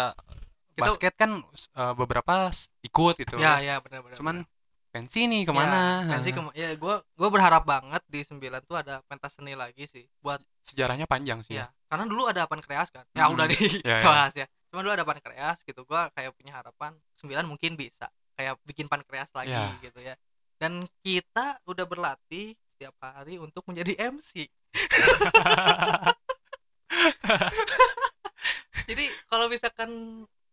Kita- 0.72 0.82
basket 0.86 1.14
kan 1.14 1.42
eh, 1.74 1.94
beberapa 1.94 2.54
ikut 2.82 3.16
gitu. 3.18 3.36
Ya 3.36 3.58
ya 3.60 3.82
benar-benar 3.82 4.16
cuman 4.16 4.46
pensi 4.88 5.28
nih 5.28 5.44
ke 5.44 5.52
mana? 5.52 6.06
Ya, 6.06 6.16
pensi 6.16 6.30
kema- 6.32 6.56
ya 6.56 6.74
gue 6.74 6.96
gue 7.04 7.30
berharap 7.30 7.66
banget 7.66 8.00
di 8.08 8.22
9 8.22 8.40
tuh 8.64 8.78
ada 8.78 9.02
pentas 9.04 9.36
seni 9.36 9.54
lagi 9.54 9.84
sih 9.84 10.06
buat 10.22 10.40
sejarahnya 10.64 11.06
panjang 11.06 11.42
sih 11.42 11.58
ya. 11.58 11.68
Karena 11.90 12.06
dulu 12.06 12.26
ada 12.26 12.46
pankreas 12.46 12.88
kan? 12.90 13.04
Ya 13.12 13.28
Hmm, 13.28 13.36
udah 13.36 13.46
ya, 13.48 13.58
ya. 13.84 13.98
dibahas 14.00 14.34
ya. 14.34 14.46
Cuma 14.70 14.82
dulu 14.82 14.94
ada 14.94 15.04
pankreas 15.04 15.60
gitu 15.62 15.82
gue 15.82 16.02
kayak 16.14 16.32
punya 16.34 16.56
harapan 16.56 16.96
9 17.14 17.46
mungkin 17.46 17.76
bisa 17.76 18.08
kayak 18.34 18.56
bikin 18.64 18.86
pankreas 18.86 19.28
lagi 19.34 19.50
Ya. 19.50 19.66
gitu 19.82 19.98
ya 20.00 20.14
dan 20.58 20.82
kita 21.06 21.62
udah 21.70 21.86
berlatih 21.86 22.54
setiap 22.54 22.94
hari 23.02 23.42
untuk 23.42 23.66
menjadi 23.70 24.14
MC 24.14 24.46
jadi 28.90 29.06
kalau 29.30 29.50
misalkan 29.50 29.90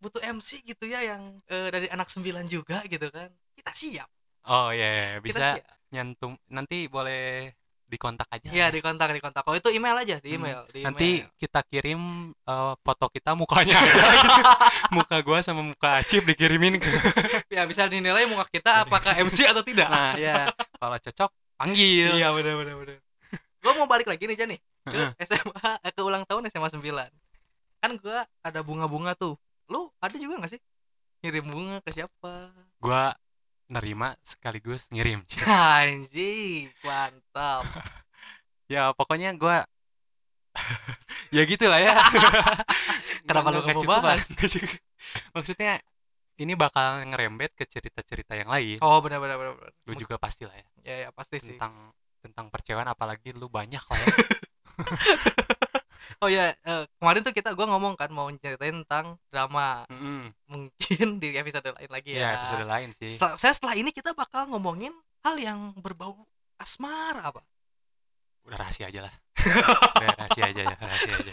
butuh 0.04 0.20
MC 0.20 0.60
gitu 0.68 0.84
ya 0.84 1.00
yang 1.00 1.40
eh, 1.48 1.72
dari 1.72 1.88
anak 1.88 2.12
9 2.12 2.44
juga 2.44 2.84
gitu 2.84 3.08
kan 3.08 3.32
kita 3.56 3.72
siap. 3.72 4.08
Oh 4.44 4.68
iya 4.68 5.16
iya, 5.16 5.24
kita 5.24 5.24
bisa 5.24 5.48
nyantum 5.88 6.36
nanti 6.52 6.84
boleh 6.90 7.48
dikontak 7.84 8.26
aja 8.28 8.48
Iya 8.48 8.66
di 8.68 8.80
kontak 8.80 9.12
di 9.12 9.20
kontak. 9.20 9.44
Oh 9.44 9.52
itu 9.52 9.68
email 9.68 9.94
aja 9.94 10.16
di 10.18 10.34
Hmm. 10.34 10.38
email. 10.40 10.60
Di 10.68 10.80
nanti 10.82 11.10
email. 11.20 11.36
kita 11.36 11.60
kirim 11.62 12.00
eh, 12.34 12.74
foto 12.80 13.06
kita 13.08 13.32
mukanya 13.32 13.76
aja 13.76 14.40
muka 14.96 15.16
gua 15.20 15.38
sama 15.40 15.62
muka 15.62 16.00
Acip 16.00 16.24
dikirimin 16.24 16.80
ke 16.80 16.88
ya 17.48 17.64
bisa 17.64 17.84
dinilai 17.86 18.24
muka 18.24 18.48
kita 18.48 18.82
apakah 18.82 19.12
MC 19.14 19.46
atau 19.46 19.62
tidak. 19.62 19.86
nah 19.86 20.16
ya 20.16 20.48
kalau 20.76 20.96
cocok 20.96 21.30
panggil 21.54 22.14
iya 22.14 22.28
benar 22.30 22.54
benar 22.56 22.74
benar. 22.76 22.98
Gue 23.64 23.72
mau 23.74 23.88
balik 23.88 24.04
lagi 24.04 24.28
nih 24.28 24.36
Jan 24.36 24.48
nih 24.50 24.60
ke. 24.84 25.02
SMA 25.24 25.70
eh, 25.80 25.92
ke 25.92 26.00
ulang 26.00 26.24
tahun 26.24 26.44
SMA 26.48 26.68
9 26.68 26.84
Kan 27.80 27.90
gue 27.96 28.18
ada 28.40 28.60
bunga-bunga 28.60 29.12
tuh. 29.12 29.36
Lu 29.68 29.88
ada 29.98 30.12
juga 30.14 30.36
gak 30.36 30.52
sih? 30.52 30.60
Ngirim 31.20 31.48
bunga 31.48 31.80
ke 31.80 31.88
siapa? 31.90 32.52
gua 32.76 33.16
nerima 33.68 34.14
sekaligus 34.20 34.88
ngirim. 34.92 35.24
Anjing, 35.48 36.70
mantap. 36.84 37.64
ya 38.72 38.92
pokoknya 38.96 39.34
gua 39.36 39.64
ya 41.34 41.42
gitulah 41.44 41.82
ya. 41.82 41.94
Kenapa 43.26 43.50
lu 43.50 43.66
Nggak 43.66 43.80
cukup, 43.82 44.02
maksudnya 45.34 45.82
ini 46.38 46.54
bakal 46.54 47.02
ngerembet 47.10 47.54
ke 47.58 47.66
cerita-cerita 47.66 48.38
yang 48.38 48.50
lain. 48.50 48.78
Oh 48.82 49.02
benar 49.02 49.18
benar 49.18 49.36
benar. 49.38 49.70
lu 49.86 49.94
juga 49.98 50.14
pasti 50.18 50.46
lah 50.46 50.54
ya. 50.54 50.66
Ya 50.84 50.96
ya 51.06 51.08
pasti 51.10 51.42
sih. 51.42 51.58
tentang 51.58 51.90
tentang 52.22 52.46
percewaan 52.48 52.88
apalagi 52.88 53.36
lu 53.36 53.52
banyak 53.52 53.82
lah 53.82 53.98
ya 54.00 54.08
Oh 56.24 56.30
ya, 56.30 56.56
eh, 56.56 56.84
kemarin 56.96 57.20
tuh 57.20 57.30
kita 57.30 57.52
gua 57.52 57.68
ngomong 57.68 57.94
kan 57.94 58.08
mau 58.08 58.32
ceritain 58.32 58.80
tentang 58.80 59.20
drama. 59.28 59.84
Mm-mm. 59.92 60.24
Mungkin 60.48 61.06
di 61.22 61.36
episode 61.36 61.68
lain 61.68 61.90
lagi 61.90 62.16
ya 62.16 62.20
ya. 62.24 62.28
episode 62.40 62.64
lain 62.64 62.88
sih 62.90 63.12
Setelah, 63.12 63.36
saya 63.36 63.52
setelah 63.52 63.76
ini 63.76 63.92
kita 63.92 64.16
bakal 64.16 64.48
ngomongin 64.48 64.92
hal 65.20 65.36
yang 65.36 65.76
berbau 65.76 66.16
asmara 66.56 67.28
apa? 67.28 67.44
udah 68.44 68.60
rahasia 68.60 68.92
aja 68.92 69.00
lah 69.00 69.14
udah 69.96 70.16
rahasia 70.20 70.44
aja 70.46 70.62
ya 70.62 70.76
rahasia 70.76 71.12
aja 71.16 71.32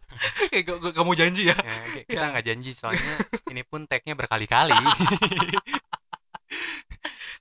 Kayak 0.54 0.94
kamu 0.94 1.12
janji 1.12 1.50
ya? 1.50 1.54
ya, 1.54 1.74
ki- 1.90 2.06
kita 2.06 2.24
nggak 2.30 2.44
janji 2.46 2.70
soalnya 2.70 3.14
ini 3.50 3.66
pun 3.66 3.82
tagnya 3.86 4.14
berkali-kali 4.14 4.70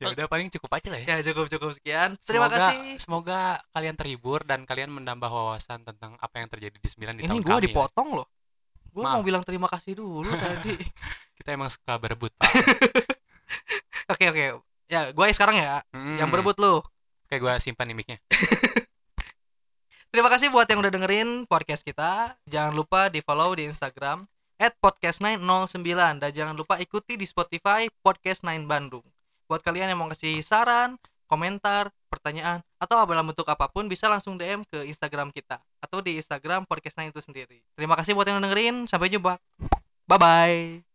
ya 0.01 0.07
udah 0.11 0.25
paling 0.25 0.49
cukup 0.49 0.69
aja 0.73 0.87
lah 0.89 0.99
ya 0.99 1.07
Ya 1.13 1.23
cukup 1.23 1.45
cukup 1.47 1.69
sekian. 1.71 2.17
Terima 2.17 2.45
Semoga- 2.45 2.57
kasih. 2.67 2.81
semoga 2.97 3.39
kalian 3.69 3.93
terhibur 3.93 4.41
dan 4.41 4.65
kalian 4.65 4.89
menambah 4.89 5.29
wawasan 5.29 5.81
tentang 5.81 6.17
apa 6.17 6.35
yang 6.35 6.49
terjadi 6.49 6.73
di 6.73 6.89
9 6.89 7.13
di 7.13 7.21
Ini 7.21 7.29
tahun 7.29 7.41
gua 7.41 7.55
kami 7.55 7.65
dipotong 7.69 8.09
loh. 8.11 8.27
Gua 8.89 9.03
Maaf. 9.05 9.13
mau 9.13 9.23
bilang 9.23 9.41
terima 9.41 9.67
kasih 9.67 9.95
dulu 9.95 10.25
tadi. 10.41 10.75
kita 11.37 11.53
emang 11.53 11.69
suka 11.69 11.95
berebut 11.95 12.33
pak 12.33 12.49
Oke 14.11 14.27
oke. 14.27 14.45
Ya, 14.85 15.07
gua 15.11 15.29
sekarang 15.29 15.55
ya 15.55 15.79
Hmm. 15.89 16.17
yang 16.17 16.27
berebut 16.27 16.57
lu. 16.57 16.83
Oke, 17.23 17.39
gue 17.39 17.53
simpan 17.57 17.87
nih 17.87 17.95
mic-nya. 17.95 18.19
Terima 20.11 20.27
kasih 20.27 20.51
buat 20.51 20.67
yang 20.67 20.83
udah 20.83 20.91
dengerin 20.91 21.29
podcast 21.45 21.79
kita. 21.81 22.35
Jangan 22.43 22.75
lupa 22.75 23.07
di 23.07 23.23
follow 23.23 23.55
di 23.55 23.63
Instagram 23.63 24.27
@podcast909 24.59 25.79
dan 26.19 26.29
jangan 26.29 26.51
lupa 26.51 26.75
ikuti 26.77 27.15
di 27.15 27.23
Spotify 27.23 27.87
Podcast 27.95 28.43
9 28.43 28.67
Bandung. 28.67 29.07
Buat 29.51 29.67
kalian 29.67 29.91
yang 29.91 29.99
mau 29.99 30.07
kasih 30.07 30.39
saran, 30.39 30.95
komentar, 31.27 31.91
pertanyaan 32.07 32.63
atau 32.79 33.03
dalam 33.03 33.27
bentuk 33.27 33.43
apa 33.51 33.67
pun 33.67 33.91
bisa 33.91 34.07
langsung 34.07 34.39
DM 34.39 34.63
ke 34.63 34.87
Instagram 34.87 35.27
kita 35.35 35.59
atau 35.83 35.99
di 35.99 36.15
Instagram 36.15 36.63
Podcast 36.63 36.95
9 37.03 37.11
itu 37.11 37.19
sendiri. 37.19 37.59
Terima 37.75 37.99
kasih 37.99 38.15
buat 38.15 38.31
yang 38.31 38.39
dengerin. 38.39 38.87
Sampai 38.87 39.11
jumpa. 39.11 39.35
Bye 40.07 40.19
bye. 40.19 40.90